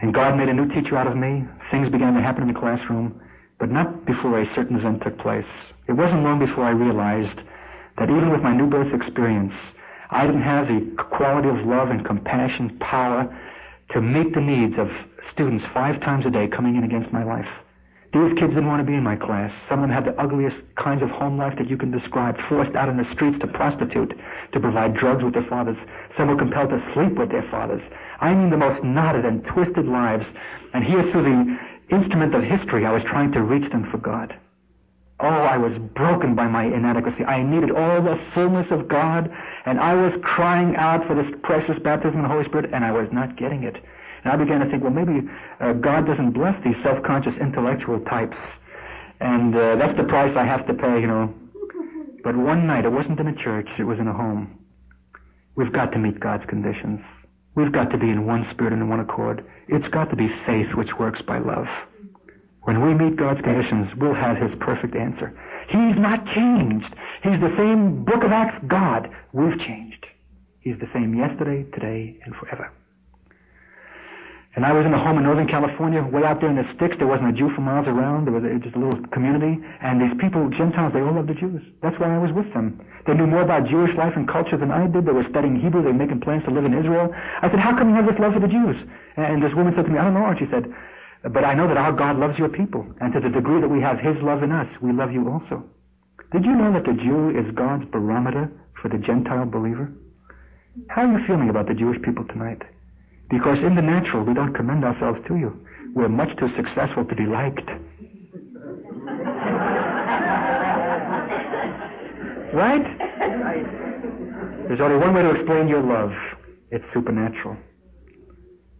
And 0.00 0.12
God 0.12 0.36
made 0.36 0.48
a 0.48 0.54
new 0.54 0.68
teacher 0.68 0.96
out 0.96 1.06
of 1.06 1.16
me. 1.16 1.44
Things 1.70 1.90
began 1.90 2.14
to 2.14 2.20
happen 2.20 2.42
in 2.42 2.52
the 2.52 2.58
classroom, 2.58 3.20
but 3.58 3.70
not 3.70 4.04
before 4.06 4.40
a 4.40 4.54
certain 4.54 4.76
event 4.76 5.02
took 5.02 5.18
place. 5.18 5.46
It 5.88 5.92
wasn't 5.92 6.22
long 6.22 6.38
before 6.38 6.64
I 6.64 6.70
realized 6.70 7.38
that 7.98 8.10
even 8.10 8.30
with 8.30 8.42
my 8.42 8.54
new 8.54 8.66
birth 8.66 8.92
experience, 8.92 9.52
I 10.10 10.26
didn't 10.26 10.42
have 10.42 10.66
the 10.68 10.94
quality 11.10 11.48
of 11.48 11.66
love 11.66 11.90
and 11.90 12.04
compassion, 12.04 12.78
power 12.80 13.30
to 13.92 14.00
meet 14.00 14.34
the 14.34 14.40
needs 14.40 14.74
of 14.78 14.88
students 15.32 15.64
five 15.72 16.00
times 16.00 16.24
a 16.26 16.30
day 16.30 16.48
coming 16.48 16.76
in 16.76 16.84
against 16.84 17.12
my 17.12 17.24
life. 17.24 17.48
These 18.14 18.38
kids 18.38 18.54
didn't 18.54 18.70
want 18.70 18.78
to 18.78 18.86
be 18.86 18.94
in 18.94 19.02
my 19.02 19.16
class. 19.16 19.50
Some 19.68 19.82
of 19.82 19.90
them 19.90 19.94
had 19.94 20.06
the 20.06 20.14
ugliest 20.22 20.54
kinds 20.78 21.02
of 21.02 21.10
home 21.10 21.36
life 21.36 21.58
that 21.58 21.68
you 21.68 21.76
can 21.76 21.90
describe, 21.90 22.36
forced 22.48 22.76
out 22.76 22.88
in 22.88 22.96
the 22.96 23.10
streets 23.12 23.38
to 23.40 23.48
prostitute, 23.48 24.14
to 24.52 24.60
provide 24.60 24.94
drugs 24.94 25.24
with 25.24 25.34
their 25.34 25.46
fathers. 25.50 25.76
Some 26.16 26.28
were 26.28 26.36
compelled 26.36 26.70
to 26.70 26.92
sleep 26.94 27.18
with 27.18 27.30
their 27.30 27.46
fathers. 27.50 27.82
I 28.20 28.32
mean 28.34 28.50
the 28.50 28.56
most 28.56 28.84
knotted 28.84 29.24
and 29.24 29.44
twisted 29.44 29.86
lives. 29.86 30.24
And 30.72 30.84
here 30.84 31.02
through 31.10 31.24
the 31.24 31.94
instrument 31.94 32.34
of 32.34 32.42
history, 32.42 32.86
I 32.86 32.92
was 32.92 33.02
trying 33.02 33.32
to 33.32 33.42
reach 33.42 33.70
them 33.70 33.90
for 33.90 33.98
God. 33.98 34.34
Oh, 35.20 35.26
I 35.26 35.56
was 35.56 35.72
broken 35.94 36.34
by 36.34 36.46
my 36.48 36.64
inadequacy. 36.64 37.24
I 37.24 37.42
needed 37.42 37.70
all 37.70 38.02
the 38.02 38.20
fullness 38.34 38.66
of 38.70 38.88
God, 38.88 39.30
and 39.64 39.78
I 39.78 39.94
was 39.94 40.12
crying 40.22 40.74
out 40.76 41.06
for 41.06 41.14
this 41.14 41.32
precious 41.42 41.78
baptism 41.78 42.18
of 42.18 42.22
the 42.24 42.28
Holy 42.28 42.44
Spirit, 42.44 42.70
and 42.72 42.84
I 42.84 42.90
was 42.90 43.08
not 43.12 43.36
getting 43.36 43.62
it. 43.62 43.76
And 44.24 44.32
I 44.32 44.36
began 44.36 44.60
to 44.60 44.68
think, 44.68 44.82
well, 44.82 44.92
maybe 44.92 45.28
uh, 45.60 45.74
God 45.74 46.06
doesn't 46.06 46.32
bless 46.32 46.62
these 46.64 46.76
self-conscious 46.82 47.36
intellectual 47.36 48.00
types. 48.00 48.36
And 49.20 49.54
uh, 49.54 49.76
that's 49.76 49.96
the 49.96 50.04
price 50.04 50.36
I 50.36 50.44
have 50.44 50.66
to 50.66 50.74
pay, 50.74 51.00
you 51.00 51.06
know. 51.06 51.32
But 52.24 52.36
one 52.36 52.66
night, 52.66 52.84
it 52.84 52.90
wasn't 52.90 53.20
in 53.20 53.28
a 53.28 53.36
church, 53.36 53.68
it 53.78 53.84
was 53.84 53.98
in 54.00 54.08
a 54.08 54.12
home. 54.12 54.58
We've 55.56 55.72
got 55.72 55.92
to 55.92 55.98
meet 55.98 56.20
God's 56.20 56.44
conditions. 56.46 57.00
We've 57.54 57.72
got 57.72 57.90
to 57.90 57.98
be 57.98 58.10
in 58.10 58.26
one 58.26 58.46
spirit 58.52 58.72
and 58.72 58.82
in 58.82 58.88
one 58.88 59.00
accord. 59.00 59.44
It's 59.68 59.86
got 59.88 60.10
to 60.10 60.16
be 60.16 60.28
faith 60.46 60.74
which 60.74 60.98
works 60.98 61.20
by 61.22 61.38
love. 61.38 61.66
When 62.62 62.82
we 62.82 62.94
meet 62.94 63.16
God's 63.16 63.40
conditions, 63.42 63.88
we'll 63.96 64.14
have 64.14 64.38
His 64.38 64.54
perfect 64.58 64.96
answer. 64.96 65.38
He's 65.68 65.96
not 65.96 66.24
changed. 66.26 66.92
He's 67.22 67.40
the 67.40 67.54
same 67.56 68.04
Book 68.04 68.24
of 68.24 68.32
Acts 68.32 68.64
God. 68.66 69.10
We've 69.32 69.58
changed. 69.58 70.06
He's 70.60 70.78
the 70.78 70.88
same 70.92 71.14
yesterday, 71.14 71.70
today, 71.70 72.18
and 72.24 72.34
forever. 72.34 72.72
And 74.54 74.64
I 74.64 74.70
was 74.70 74.86
in 74.86 74.94
a 74.94 75.02
home 75.02 75.18
in 75.18 75.24
Northern 75.26 75.48
California, 75.50 75.98
way 75.98 76.22
out 76.22 76.38
there 76.40 76.48
in 76.48 76.54
the 76.54 76.62
sticks. 76.78 76.94
There 76.98 77.10
wasn't 77.10 77.34
a 77.34 77.36
Jew 77.36 77.50
for 77.54 77.60
miles 77.60 77.90
around. 77.90 78.26
There 78.26 78.34
was 78.34 78.46
just 78.62 78.76
a 78.76 78.78
little 78.78 79.02
community. 79.10 79.58
And 79.82 79.98
these 79.98 80.14
people, 80.22 80.46
Gentiles, 80.54 80.94
they 80.94 81.02
all 81.02 81.10
loved 81.10 81.26
the 81.26 81.34
Jews. 81.34 81.58
That's 81.82 81.98
why 81.98 82.14
I 82.14 82.18
was 82.22 82.30
with 82.30 82.46
them. 82.54 82.78
They 83.06 83.14
knew 83.18 83.26
more 83.26 83.42
about 83.42 83.66
Jewish 83.66 83.90
life 83.98 84.14
and 84.14 84.30
culture 84.30 84.56
than 84.56 84.70
I 84.70 84.86
did. 84.86 85.06
They 85.06 85.12
were 85.12 85.26
studying 85.28 85.58
Hebrew. 85.58 85.82
They 85.82 85.90
were 85.90 85.98
making 85.98 86.22
plans 86.22 86.46
to 86.46 86.54
live 86.54 86.64
in 86.64 86.72
Israel. 86.72 87.10
I 87.42 87.50
said, 87.50 87.58
how 87.58 87.74
come 87.74 87.90
you 87.90 87.96
have 87.98 88.06
this 88.06 88.18
love 88.22 88.34
for 88.34 88.40
the 88.40 88.46
Jews? 88.46 88.78
And 89.16 89.42
this 89.42 89.54
woman 89.58 89.74
said 89.74 89.86
to 89.86 89.90
me, 89.90 89.98
I 89.98 90.04
don't 90.06 90.14
know. 90.14 90.30
And 90.30 90.38
she 90.38 90.46
said, 90.46 90.70
but 91.34 91.42
I 91.42 91.54
know 91.54 91.66
that 91.66 91.76
our 91.76 91.92
God 91.92 92.18
loves 92.22 92.38
your 92.38 92.48
people. 92.48 92.86
And 93.00 93.12
to 93.12 93.18
the 93.18 93.30
degree 93.30 93.60
that 93.60 93.68
we 93.68 93.80
have 93.80 93.98
His 93.98 94.20
love 94.22 94.42
in 94.42 94.52
us, 94.52 94.68
we 94.80 94.92
love 94.92 95.10
you 95.10 95.28
also. 95.30 95.64
Did 96.32 96.44
you 96.44 96.54
know 96.54 96.72
that 96.72 96.84
the 96.84 96.94
Jew 96.94 97.30
is 97.30 97.50
God's 97.54 97.86
barometer 97.90 98.52
for 98.80 98.88
the 98.88 98.98
Gentile 98.98 99.46
believer? 99.46 99.90
How 100.88 101.02
are 101.02 101.18
you 101.18 101.26
feeling 101.26 101.50
about 101.50 101.66
the 101.66 101.74
Jewish 101.74 102.00
people 102.02 102.24
tonight? 102.24 102.62
Because 103.34 103.58
in 103.66 103.74
the 103.74 103.82
natural, 103.82 104.22
we 104.22 104.32
don't 104.32 104.54
commend 104.54 104.84
ourselves 104.84 105.18
to 105.26 105.34
you. 105.34 105.66
We're 105.92 106.08
much 106.08 106.36
too 106.38 106.48
successful 106.54 107.04
to 107.04 107.14
be 107.16 107.26
liked. 107.26 107.66
right? 112.54 112.86
There's 114.68 114.80
only 114.80 114.98
one 114.98 115.14
way 115.14 115.22
to 115.22 115.30
explain 115.34 115.66
your 115.66 115.82
love. 115.82 116.12
It's 116.70 116.84
supernatural. 116.92 117.56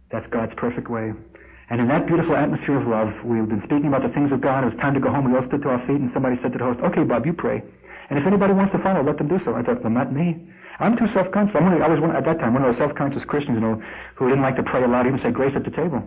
That's 0.09 0.27
God's 0.27 0.53
perfect 0.55 0.89
way. 0.89 1.11
And 1.69 1.81
in 1.81 1.89
that 1.89 2.07
beautiful 2.07 2.37
atmosphere 2.37 2.79
of 2.79 2.87
love, 2.87 3.11
we've 3.25 3.49
been 3.49 3.61
speaking 3.63 3.87
about 3.87 4.03
the 4.03 4.13
things 4.15 4.31
of 4.31 4.39
God. 4.39 4.63
It 4.63 4.67
was 4.67 4.75
time 4.77 4.93
to 4.93 5.01
go 5.01 5.11
home. 5.11 5.29
We 5.29 5.37
all 5.37 5.45
stood 5.47 5.63
to 5.63 5.69
our 5.69 5.85
feet, 5.85 5.99
and 5.99 6.11
somebody 6.13 6.37
said 6.41 6.53
to 6.53 6.59
the 6.59 6.63
host, 6.63 6.79
"Okay, 6.79 7.03
Bob, 7.03 7.25
you 7.25 7.33
pray." 7.33 7.61
And 8.09 8.19
if 8.19 8.25
anybody 8.25 8.53
wants 8.53 8.71
to 8.73 8.79
follow, 8.79 9.03
let 9.03 9.17
them 9.17 9.27
do 9.27 9.39
so. 9.43 9.55
I 9.55 9.63
thought, 9.63 9.81
well, 9.81 9.91
not 9.91 10.13
me. 10.13 10.47
I'm 10.79 10.97
too 10.97 11.07
self-conscious. 11.13 11.55
I'm 11.55 11.81
I 11.81 11.87
was 11.87 11.99
one, 11.99 12.15
at 12.15 12.25
that 12.25 12.39
time 12.39 12.53
one 12.53 12.63
of 12.63 12.71
those 12.71 12.77
self-conscious 12.77 13.23
Christians, 13.25 13.55
you 13.55 13.61
know, 13.61 13.81
who 14.15 14.27
didn't 14.27 14.43
like 14.43 14.55
to 14.57 14.63
pray 14.63 14.83
a 14.83 14.87
aloud, 14.87 15.07
even 15.07 15.19
say 15.21 15.31
grace 15.31 15.55
at 15.55 15.63
the 15.63 15.71
table. 15.71 16.03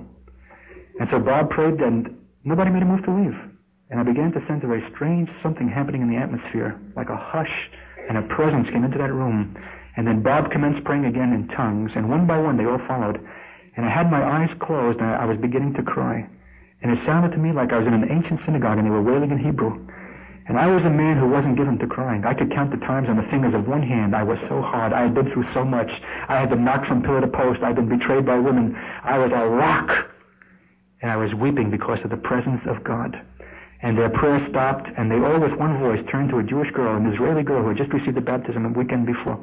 And 1.00 1.08
so 1.10 1.18
Bob 1.18 1.50
prayed, 1.50 1.80
and 1.80 2.18
nobody 2.44 2.70
made 2.70 2.82
a 2.82 2.86
move 2.86 3.04
to 3.04 3.14
leave. 3.14 3.36
And 3.90 3.98
I 3.98 4.02
began 4.02 4.32
to 4.32 4.44
sense 4.46 4.62
a 4.64 4.66
very 4.66 4.84
strange 4.94 5.30
something 5.42 5.68
happening 5.68 6.02
in 6.02 6.10
the 6.10 6.16
atmosphere, 6.16 6.78
like 6.96 7.08
a 7.08 7.16
hush, 7.16 7.70
and 8.08 8.18
a 8.18 8.22
presence 8.22 8.68
came 8.68 8.84
into 8.84 8.98
that 8.98 9.12
room. 9.12 9.56
And 9.96 10.06
then 10.06 10.22
Bob 10.22 10.50
commenced 10.50 10.84
praying 10.84 11.06
again 11.06 11.32
in 11.32 11.48
tongues, 11.48 11.92
and 11.96 12.10
one 12.10 12.26
by 12.26 12.38
one 12.38 12.56
they 12.56 12.66
all 12.66 12.80
followed. 12.86 13.18
And 13.76 13.86
I 13.86 13.90
had 13.90 14.10
my 14.10 14.22
eyes 14.22 14.50
closed, 14.60 14.98
and 14.98 15.08
I 15.08 15.24
was 15.24 15.38
beginning 15.38 15.74
to 15.74 15.82
cry. 15.82 16.28
And 16.82 16.92
it 16.92 17.04
sounded 17.06 17.32
to 17.32 17.38
me 17.38 17.52
like 17.52 17.72
I 17.72 17.78
was 17.78 17.86
in 17.86 17.94
an 17.94 18.10
ancient 18.10 18.44
synagogue, 18.44 18.78
and 18.78 18.86
they 18.86 18.90
were 18.90 19.02
wailing 19.02 19.30
in 19.30 19.38
Hebrew. 19.38 19.87
And 20.48 20.58
I 20.58 20.66
was 20.66 20.82
a 20.84 20.90
man 20.90 21.18
who 21.18 21.28
wasn't 21.28 21.58
given 21.58 21.78
to 21.78 21.86
crying. 21.86 22.24
I 22.24 22.32
could 22.32 22.50
count 22.50 22.70
the 22.70 22.78
times 22.78 23.08
on 23.08 23.16
the 23.16 23.28
fingers 23.30 23.54
of 23.54 23.68
one 23.68 23.82
hand. 23.82 24.16
I 24.16 24.22
was 24.22 24.38
so 24.48 24.62
hard. 24.62 24.94
I 24.94 25.02
had 25.02 25.14
been 25.14 25.30
through 25.30 25.44
so 25.52 25.62
much. 25.62 25.90
I 26.26 26.40
had 26.40 26.48
been 26.48 26.64
knocked 26.64 26.86
from 26.88 27.02
pillar 27.02 27.20
to 27.20 27.28
post. 27.28 27.60
I 27.62 27.66
had 27.68 27.76
been 27.76 27.88
betrayed 27.88 28.24
by 28.24 28.38
women. 28.38 28.74
I 29.04 29.18
was 29.18 29.30
a 29.30 29.46
rock. 29.46 30.08
And 31.02 31.10
I 31.10 31.16
was 31.16 31.34
weeping 31.34 31.70
because 31.70 31.98
of 32.02 32.08
the 32.10 32.16
presence 32.16 32.62
of 32.66 32.82
God. 32.82 33.20
And 33.82 33.96
their 33.96 34.08
prayer 34.08 34.44
stopped, 34.48 34.88
and 34.96 35.10
they 35.10 35.20
all 35.20 35.38
with 35.38 35.52
one 35.52 35.78
voice 35.78 36.04
turned 36.10 36.30
to 36.30 36.38
a 36.38 36.42
Jewish 36.42 36.72
girl, 36.72 36.96
an 36.96 37.12
Israeli 37.12 37.42
girl 37.42 37.62
who 37.62 37.68
had 37.68 37.76
just 37.76 37.92
received 37.92 38.16
the 38.16 38.22
baptism 38.22 38.64
a 38.64 38.70
weekend 38.70 39.06
before. 39.06 39.38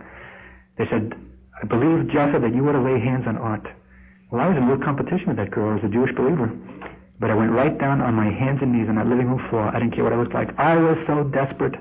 They 0.78 0.86
said, 0.88 1.14
I 1.62 1.68
believe, 1.68 2.10
Jaffa, 2.10 2.39
that 2.39 2.53
you 2.53 2.68
ought 2.68 2.74
to 2.74 2.82
lay 2.82 2.99
hands 2.99 3.28
on 3.28 3.38
Art. 3.38 3.66
Well, 4.32 4.41
I 4.41 4.49
was 4.49 4.58
in 4.58 4.68
real 4.68 4.84
competition 4.84 5.28
with 5.28 5.38
that 5.38 5.51
girl 5.51 5.78
as 5.78 5.84
a 5.86 5.88
Jewish 5.88 6.14
believer. 6.16 6.51
But 7.20 7.32
I 7.32 7.36
went 7.36 7.51
right 7.51 7.78
down 7.78 8.01
on 8.01 8.13
my 8.13 8.30
hands 8.30 8.59
and 8.61 8.74
knees 8.74 8.89
on 8.89 8.95
that 8.95 9.07
living 9.07 9.28
room 9.28 9.47
floor. 9.49 9.70
I 9.70 9.80
didn't 9.80 9.95
care 9.95 10.03
what 10.03 10.13
I 10.13 10.18
looked 10.18 10.34
like. 10.34 10.57
I 10.59 10.76
was 10.76 10.97
so 11.07 11.24
desperate. 11.24 11.76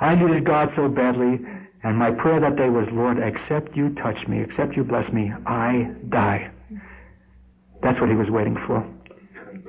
I 0.00 0.14
needed 0.14 0.44
God 0.44 0.72
so 0.74 0.88
badly. 0.88 1.40
And 1.84 1.98
my 1.98 2.10
prayer 2.10 2.40
that 2.40 2.56
day 2.56 2.68
was, 2.68 2.86
Lord, 2.92 3.18
except 3.18 3.76
you 3.76 3.94
touch 3.94 4.26
me, 4.28 4.40
except 4.40 4.76
you 4.76 4.84
bless 4.84 5.10
me, 5.12 5.32
I 5.46 5.90
die. 6.08 6.50
That's 7.82 8.00
what 8.00 8.08
he 8.08 8.14
was 8.14 8.30
waiting 8.30 8.56
for. 8.66 8.86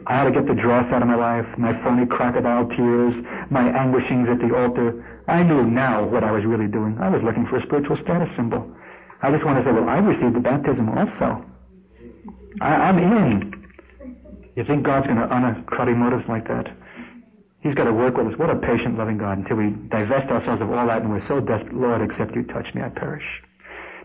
I 0.05 0.17
had 0.17 0.25
to 0.25 0.31
get 0.31 0.47
the 0.47 0.53
dross 0.53 0.91
out 0.91 1.01
of 1.01 1.07
my 1.07 1.15
life, 1.15 1.45
my 1.57 1.73
phony 1.81 2.05
crocodile 2.05 2.67
tears, 2.69 3.15
my 3.49 3.63
anguishings 3.63 4.29
at 4.29 4.39
the 4.39 4.55
altar. 4.55 5.05
I 5.27 5.43
knew 5.43 5.63
now 5.63 6.03
what 6.05 6.23
I 6.23 6.31
was 6.31 6.45
really 6.45 6.67
doing. 6.67 6.97
I 6.99 7.09
was 7.09 7.23
looking 7.23 7.47
for 7.47 7.57
a 7.57 7.65
spiritual 7.65 7.97
status 8.03 8.29
symbol. 8.35 8.69
I 9.21 9.31
just 9.31 9.45
want 9.45 9.57
to 9.59 9.63
say, 9.63 9.71
well, 9.71 9.87
I 9.87 9.97
received 9.97 10.35
the 10.35 10.41
baptism 10.41 10.89
also. 10.89 11.45
I, 12.61 12.67
I'm 12.67 12.97
in. 12.99 13.62
You 14.55 14.63
think 14.63 14.85
God's 14.85 15.07
going 15.07 15.17
to 15.17 15.27
honor 15.27 15.63
cruddy 15.65 15.95
motives 15.97 16.25
like 16.29 16.47
that? 16.47 16.69
He's 17.61 17.73
got 17.73 17.85
to 17.85 17.93
work 17.93 18.17
with 18.17 18.27
us. 18.27 18.37
What 18.37 18.49
a 18.49 18.55
patient, 18.59 18.97
loving 18.97 19.17
God 19.17 19.37
until 19.39 19.57
we 19.57 19.71
divest 19.89 20.29
ourselves 20.29 20.61
of 20.61 20.69
all 20.69 20.85
that 20.87 21.01
and 21.01 21.09
we're 21.09 21.25
so 21.27 21.39
desperate. 21.39 21.73
Lord, 21.73 22.01
except 22.01 22.35
you 22.35 22.43
touch 22.43 22.67
me, 22.75 22.81
I 22.81 22.89
perish. 22.89 23.23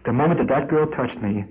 The 0.07 0.13
moment 0.13 0.39
that 0.39 0.49
that 0.49 0.69
girl 0.69 0.87
touched 0.87 1.21
me, 1.21 1.45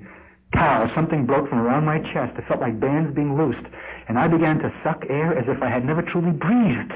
pow, 0.53 0.89
something 0.95 1.25
broke 1.25 1.49
from 1.49 1.59
around 1.59 1.85
my 1.85 1.99
chest. 2.13 2.37
It 2.37 2.47
felt 2.47 2.61
like 2.61 2.79
bands 2.79 3.13
being 3.13 3.37
loosed. 3.37 3.67
And 4.07 4.17
I 4.17 4.27
began 4.27 4.57
to 4.59 4.73
suck 4.83 5.03
air 5.09 5.37
as 5.37 5.45
if 5.47 5.61
I 5.61 5.69
had 5.69 5.85
never 5.85 6.01
truly 6.01 6.31
breathed. 6.31 6.93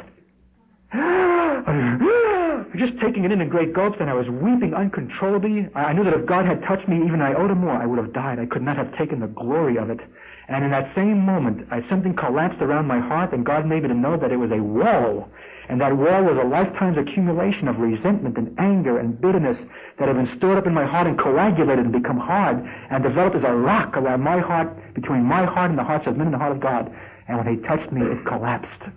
Just 2.79 2.93
taking 3.03 3.25
it 3.25 3.31
in 3.31 3.41
in 3.41 3.49
great 3.49 3.73
gulps, 3.73 3.97
and 3.99 4.09
I 4.09 4.13
was 4.13 4.27
weeping 4.29 4.73
uncontrollably. 4.73 5.67
I 5.75 5.91
knew 5.91 6.05
that 6.05 6.13
if 6.13 6.25
God 6.25 6.45
had 6.45 6.63
touched 6.63 6.87
me 6.87 6.97
even 7.03 7.19
an 7.19 7.35
iota 7.35 7.53
more, 7.53 7.75
I 7.75 7.85
would 7.85 7.99
have 7.99 8.13
died. 8.13 8.39
I 8.39 8.45
could 8.45 8.61
not 8.61 8.77
have 8.77 8.95
taken 8.97 9.19
the 9.19 9.27
glory 9.27 9.77
of 9.77 9.89
it. 9.89 9.99
And 10.51 10.65
in 10.65 10.71
that 10.71 10.93
same 10.93 11.23
moment, 11.23 11.65
I, 11.71 11.79
something 11.87 12.13
collapsed 12.13 12.59
around 12.59 12.85
my 12.85 12.99
heart, 12.99 13.31
and 13.31 13.45
God 13.45 13.65
made 13.65 13.83
me 13.83 13.87
to 13.87 13.95
know 13.95 14.17
that 14.17 14.33
it 14.33 14.35
was 14.35 14.51
a 14.51 14.61
wall. 14.61 15.31
And 15.69 15.79
that 15.79 15.95
wall 15.95 16.27
was 16.27 16.35
a 16.35 16.45
lifetime's 16.45 16.97
accumulation 16.97 17.69
of 17.69 17.79
resentment 17.79 18.35
and 18.35 18.59
anger 18.59 18.99
and 18.99 19.15
bitterness 19.15 19.57
that 19.97 20.09
had 20.09 20.17
been 20.17 20.27
stored 20.35 20.57
up 20.57 20.67
in 20.67 20.73
my 20.73 20.85
heart 20.85 21.07
and 21.07 21.17
coagulated 21.17 21.85
and 21.85 21.93
become 21.93 22.19
hard 22.19 22.67
and 22.67 23.01
developed 23.01 23.37
as 23.37 23.43
a 23.47 23.55
rock 23.55 23.95
around 23.95 24.19
my 24.27 24.39
heart, 24.39 24.67
between 24.93 25.23
my 25.23 25.45
heart 25.45 25.69
and 25.69 25.79
the 25.79 25.87
hearts 25.87 26.05
of 26.05 26.17
men 26.17 26.27
and 26.27 26.33
the 26.33 26.43
heart 26.43 26.51
of 26.51 26.59
God. 26.59 26.91
And 27.29 27.37
when 27.37 27.47
He 27.47 27.63
touched 27.63 27.89
me, 27.93 28.01
it 28.01 28.25
collapsed. 28.27 28.91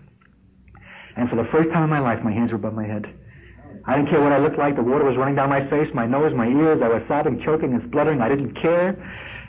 And 1.15 1.31
for 1.31 1.37
the 1.37 1.47
first 1.53 1.71
time 1.71 1.85
in 1.85 1.91
my 1.91 2.01
life, 2.01 2.19
my 2.25 2.33
hands 2.33 2.51
were 2.51 2.59
above 2.59 2.75
my 2.75 2.85
head. 2.85 3.07
I 3.87 3.95
didn't 3.95 4.11
care 4.11 4.21
what 4.21 4.33
I 4.33 4.39
looked 4.39 4.59
like. 4.59 4.75
The 4.75 4.83
water 4.83 5.05
was 5.05 5.17
running 5.17 5.37
down 5.37 5.51
my 5.51 5.71
face, 5.71 5.87
my 5.95 6.07
nose, 6.07 6.35
my 6.35 6.49
ears. 6.49 6.83
I 6.83 6.89
was 6.89 7.07
sobbing, 7.07 7.41
choking, 7.45 7.75
and 7.75 7.83
spluttering. 7.87 8.21
I 8.21 8.29
didn't 8.29 8.61
care 8.61 8.99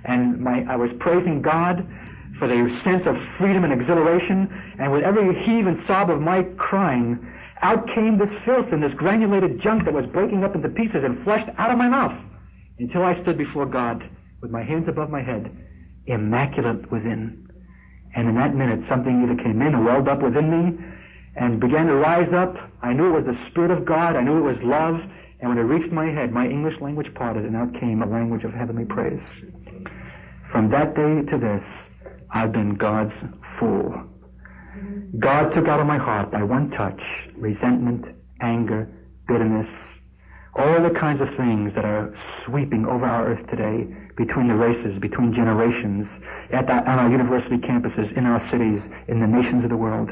and 0.08 0.40
my, 0.40 0.66
I 0.70 0.76
was 0.76 0.92
praising 1.00 1.42
God 1.42 1.86
for 2.40 2.48
the 2.48 2.82
sense 2.84 3.04
of 3.08 3.16
freedom 3.38 3.64
and 3.64 3.74
exhilaration, 3.74 4.50
and 4.80 4.92
with 4.92 5.04
every 5.04 5.24
heave 5.46 5.68
and 5.68 5.80
sob 5.88 6.10
of 6.10 6.20
my 6.20 6.44
crying, 6.58 7.20
out 7.62 7.88
came 7.88 8.18
this 8.18 8.30
filth 8.44 8.68
and 8.72 8.84
this 8.84 8.94
granulated 8.96 9.62
junk 9.62 9.86
that 9.86 9.94
was 9.94 10.06
breaking 10.08 10.44
up 10.44 10.56
into 10.56 10.70
pieces 10.70 11.04
and 11.04 11.24
flushed 11.24 11.50
out 11.58 11.72
of 11.72 11.78
my 11.78 11.88
mouth 11.88 12.14
until 12.80 13.04
I 13.04 13.22
stood 13.22 13.38
before 13.38 13.66
God 13.66 14.04
with 14.42 14.52
my 14.52 14.64
hands 14.64 14.88
above 14.90 15.10
my 15.10 15.24
head, 15.24 15.50
immaculate 16.06 16.92
within. 16.92 17.48
And 18.16 18.30
in 18.30 18.36
that 18.36 18.56
minute, 18.56 18.88
something 18.88 19.24
either 19.24 19.42
came 19.42 19.62
in 19.62 19.74
or 19.74 19.84
welled 19.84 20.08
up 20.08 20.22
within 20.22 20.52
me 20.52 20.78
and 21.36 21.60
began 21.60 21.88
to 21.88 21.96
rise 21.96 22.32
up. 22.34 22.56
I 22.82 22.94
knew 22.94 23.16
it 23.16 23.24
was 23.24 23.36
the 23.36 23.50
Spirit 23.50 23.72
of 23.72 23.86
God. 23.86 24.16
I 24.16 24.24
knew 24.24 24.38
it 24.38 24.54
was 24.54 24.62
love. 24.64 25.02
And 25.40 25.50
when 25.50 25.58
it 25.58 25.64
reached 25.64 25.92
my 25.92 26.06
head, 26.06 26.32
my 26.32 26.48
English 26.48 26.80
language 26.82 27.14
parted, 27.14 27.46
and 27.46 27.56
out 27.56 27.74
came 27.80 28.02
a 28.02 28.06
language 28.06 28.44
of 28.44 28.54
heavenly 28.54 28.86
praise. 28.86 29.22
From 30.56 30.70
that 30.70 30.96
day 30.96 31.20
to 31.32 31.38
this, 31.38 31.68
I've 32.34 32.54
been 32.54 32.76
God's 32.76 33.12
fool. 33.60 33.94
God 35.20 35.54
took 35.54 35.68
out 35.68 35.82
of 35.82 35.86
my 35.86 35.98
heart 35.98 36.32
by 36.32 36.44
one 36.44 36.70
touch 36.72 37.02
resentment, 37.36 38.06
anger, 38.40 38.88
bitterness, 39.28 39.68
all 40.56 40.82
the 40.82 40.98
kinds 40.98 41.20
of 41.20 41.28
things 41.36 41.76
that 41.76 41.84
are 41.84 42.16
sweeping 42.46 42.86
over 42.86 43.04
our 43.04 43.34
earth 43.34 43.46
today 43.50 43.84
between 44.16 44.48
the 44.48 44.56
races, 44.56 44.98
between 45.02 45.34
generations, 45.34 46.08
at 46.54 46.70
our, 46.70 46.88
on 46.88 47.00
our 47.00 47.12
university 47.12 47.58
campuses, 47.58 48.16
in 48.18 48.26
our 48.26 48.40
cities, 48.50 48.80
in 49.10 49.20
the 49.20 49.28
nations 49.28 49.66
of 49.66 49.70
the 49.70 49.76
world. 49.76 50.10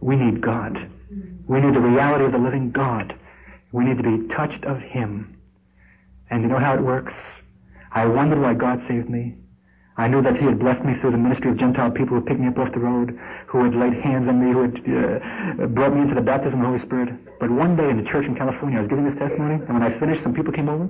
We 0.00 0.16
need 0.16 0.40
God. 0.40 0.72
We 1.46 1.60
need 1.60 1.74
the 1.74 1.80
reality 1.80 2.24
of 2.24 2.32
the 2.32 2.38
living 2.38 2.70
God. 2.70 3.12
We 3.72 3.84
need 3.84 3.98
to 3.98 4.02
be 4.02 4.34
touched 4.34 4.64
of 4.64 4.78
Him. 4.78 5.36
And 6.30 6.40
you 6.40 6.48
know 6.48 6.60
how 6.60 6.72
it 6.76 6.80
works? 6.80 7.12
I 7.92 8.06
wondered 8.06 8.40
why 8.40 8.54
God 8.54 8.80
saved 8.88 9.10
me. 9.10 9.36
I 9.96 10.08
knew 10.08 10.20
that 10.22 10.36
He 10.36 10.44
had 10.44 10.58
blessed 10.58 10.84
me 10.84 10.94
through 11.00 11.12
the 11.12 11.18
ministry 11.18 11.50
of 11.50 11.56
Gentile 11.56 11.90
people 11.90 12.20
who 12.20 12.24
picked 12.24 12.40
me 12.40 12.48
up 12.48 12.58
off 12.58 12.72
the 12.72 12.80
road, 12.80 13.18
who 13.48 13.64
had 13.64 13.74
laid 13.74 13.94
hands 13.94 14.28
on 14.28 14.36
me, 14.36 14.52
who 14.52 14.62
had 14.68 14.76
uh, 14.76 15.66
brought 15.72 15.94
me 15.94 16.02
into 16.02 16.14
the 16.14 16.20
baptism 16.20 16.60
of 16.60 16.64
the 16.64 16.70
Holy 16.76 16.84
Spirit. 16.84 17.08
But 17.40 17.50
one 17.50 17.76
day 17.76 17.88
in 17.88 17.96
the 17.96 18.08
church 18.10 18.26
in 18.26 18.36
California, 18.36 18.78
I 18.78 18.82
was 18.82 18.90
giving 18.90 19.08
this 19.08 19.16
testimony, 19.16 19.56
and 19.56 19.72
when 19.72 19.82
I 19.82 19.98
finished, 19.98 20.22
some 20.22 20.34
people 20.34 20.52
came 20.52 20.68
over, 20.68 20.88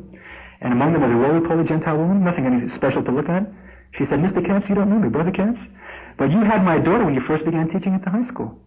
and 0.61 0.73
among 0.73 0.93
them 0.93 1.03
was 1.03 1.11
a 1.11 1.15
roly-poly 1.15 1.69
Gentile 1.69 1.97
woman, 1.97 2.25
nothing 2.25 2.47
any 2.47 2.67
special 2.75 3.05
to 3.05 3.13
look 3.13 3.29
at. 3.29 3.47
She 3.95 4.07
said, 4.07 4.19
Mr. 4.19 4.45
Katz, 4.45 4.69
you 4.69 4.75
don't 4.75 4.91
know 4.91 4.99
me, 4.99 5.09
Brother 5.09 5.31
Katz, 5.31 5.59
but 6.19 6.31
you 6.31 6.43
had 6.43 6.65
my 6.65 6.79
daughter 6.79 7.05
when 7.05 7.15
you 7.15 7.23
first 7.27 7.45
began 7.45 7.71
teaching 7.71 7.95
at 7.95 8.03
the 8.03 8.11
high 8.11 8.27
school. 8.27 8.59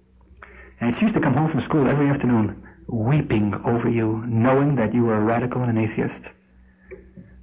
And 0.80 0.96
she 0.96 1.12
used 1.12 1.16
to 1.16 1.22
come 1.22 1.34
home 1.34 1.52
from 1.52 1.62
school 1.68 1.88
every 1.88 2.08
afternoon 2.08 2.64
weeping 2.88 3.54
over 3.66 3.90
you, 3.90 4.24
knowing 4.26 4.76
that 4.76 4.94
you 4.94 5.04
were 5.04 5.16
a 5.16 5.24
radical 5.24 5.62
and 5.62 5.78
an 5.78 5.84
atheist. 5.84 6.24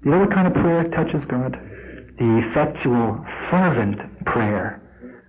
You 0.05 0.11
know 0.11 0.19
what 0.19 0.33
kind 0.33 0.47
of 0.47 0.55
prayer 0.55 0.89
touches 0.91 1.25
God? 1.29 1.59
The 2.19 2.49
effectual, 2.49 3.25
fervent 3.51 4.25
prayer 4.25 4.81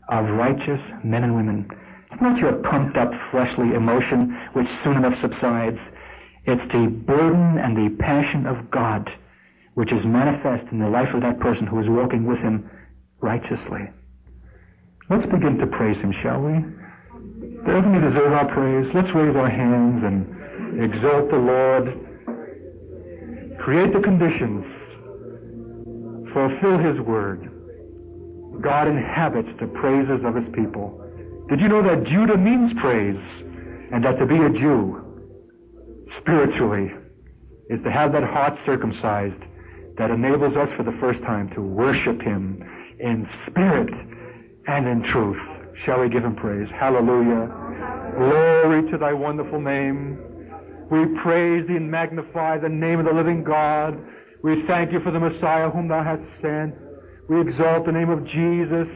of 0.09 0.25
righteous 0.29 0.81
men 1.03 1.23
and 1.23 1.35
women. 1.35 1.67
It's 2.11 2.21
not 2.21 2.39
your 2.39 2.53
pumped 2.53 2.97
up 2.97 3.11
fleshly 3.31 3.73
emotion 3.73 4.39
which 4.53 4.67
soon 4.83 4.97
enough 4.97 5.19
subsides. 5.19 5.79
It's 6.45 6.63
the 6.71 6.87
burden 6.87 7.57
and 7.57 7.75
the 7.75 7.95
passion 7.97 8.45
of 8.47 8.71
God 8.71 9.11
which 9.73 9.91
is 9.91 10.03
manifest 10.05 10.71
in 10.71 10.79
the 10.79 10.89
life 10.89 11.13
of 11.13 11.21
that 11.21 11.39
person 11.39 11.67
who 11.67 11.79
is 11.79 11.87
walking 11.87 12.25
with 12.25 12.39
Him 12.39 12.67
righteously. 13.21 13.87
Let's 15.09 15.29
begin 15.29 15.59
to 15.59 15.67
praise 15.67 15.97
Him, 15.97 16.13
shall 16.23 16.41
we? 16.41 16.53
Doesn't 17.63 17.93
He 17.93 17.99
deserve 17.99 18.33
our 18.33 18.47
praise? 18.51 18.89
Let's 18.95 19.13
raise 19.13 19.35
our 19.35 19.49
hands 19.49 20.03
and 20.03 20.81
exalt 20.81 21.29
the 21.29 21.37
Lord. 21.37 21.93
Create 23.59 23.93
the 23.93 23.99
conditions 23.99 24.65
fulfill 26.33 26.77
His 26.77 26.99
word. 27.01 27.51
God 28.61 28.87
inhabits 28.87 29.49
the 29.59 29.67
praises 29.67 30.23
of 30.25 30.35
His 30.35 30.47
people. 30.53 31.03
Did 31.49 31.59
you 31.59 31.67
know 31.67 31.83
that 31.83 32.05
Judah 32.05 32.37
means 32.37 32.73
praise? 32.81 33.21
And 33.91 34.03
that 34.03 34.19
to 34.19 34.25
be 34.25 34.35
a 34.35 34.49
Jew, 34.49 34.99
spiritually, 36.19 36.91
is 37.69 37.81
to 37.83 37.91
have 37.91 38.11
that 38.11 38.23
heart 38.23 38.59
circumcised 38.65 39.41
that 39.97 40.11
enables 40.11 40.55
us 40.57 40.69
for 40.75 40.83
the 40.83 40.95
first 40.99 41.21
time 41.21 41.49
to 41.55 41.61
worship 41.61 42.21
Him 42.21 42.61
in 42.99 43.25
spirit 43.47 43.89
and 44.67 44.87
in 44.87 45.03
truth. 45.11 45.37
Shall 45.85 46.01
we 46.01 46.09
give 46.09 46.23
Him 46.23 46.35
praise? 46.35 46.67
Hallelujah. 46.77 47.47
Glory 48.17 48.91
to 48.91 48.97
Thy 48.97 49.13
wonderful 49.13 49.61
name. 49.61 50.19
We 50.91 51.05
praise 51.21 51.67
Thee 51.67 51.75
and 51.75 51.89
magnify 51.89 52.57
the 52.59 52.69
name 52.69 52.99
of 52.99 53.05
the 53.05 53.13
living 53.13 53.43
God. 53.43 53.97
We 54.43 54.63
thank 54.67 54.91
you 54.91 54.99
for 55.01 55.11
the 55.11 55.19
Messiah 55.19 55.69
whom 55.69 55.87
thou 55.87 56.03
hast 56.03 56.21
sent. 56.41 56.75
We 57.29 57.41
exalt 57.41 57.85
the 57.85 57.91
name 57.91 58.09
of 58.09 58.25
Jesus. 58.25 58.87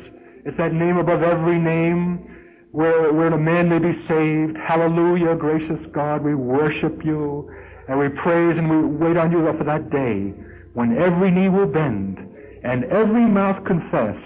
It's 0.45 0.57
that 0.57 0.73
name 0.73 0.97
above 0.97 1.23
every 1.23 1.59
name 1.59 2.67
where, 2.71 3.11
where 3.11 3.27
a 3.27 3.37
man 3.37 3.69
may 3.69 3.79
be 3.79 3.93
saved. 4.07 4.57
Hallelujah, 4.57 5.35
gracious 5.35 5.85
God. 5.91 6.23
We 6.23 6.35
worship 6.35 7.03
you 7.03 7.49
and 7.87 7.99
we 7.99 8.09
praise 8.09 8.57
and 8.57 8.69
we 8.69 9.05
wait 9.05 9.17
on 9.17 9.31
you 9.31 9.41
for 9.57 9.63
that 9.65 9.89
day 9.89 10.33
when 10.73 10.97
every 10.97 11.31
knee 11.31 11.49
will 11.49 11.67
bend 11.67 12.17
and 12.63 12.85
every 12.85 13.25
mouth 13.25 13.63
confess 13.65 14.17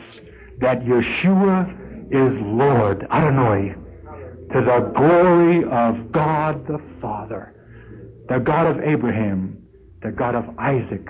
that 0.59 0.81
Yeshua 0.81 1.71
is 2.11 2.37
Lord, 2.41 3.07
Adonai, 3.11 3.73
to 4.53 4.61
the 4.61 4.91
glory 4.95 5.63
of 5.63 6.11
God 6.11 6.67
the 6.67 6.79
Father, 7.01 7.53
the 8.29 8.39
God 8.39 8.67
of 8.67 8.83
Abraham, 8.83 9.54
the 10.05 10.11
God 10.11 10.35
of 10.35 10.45
Isaac, 10.59 11.07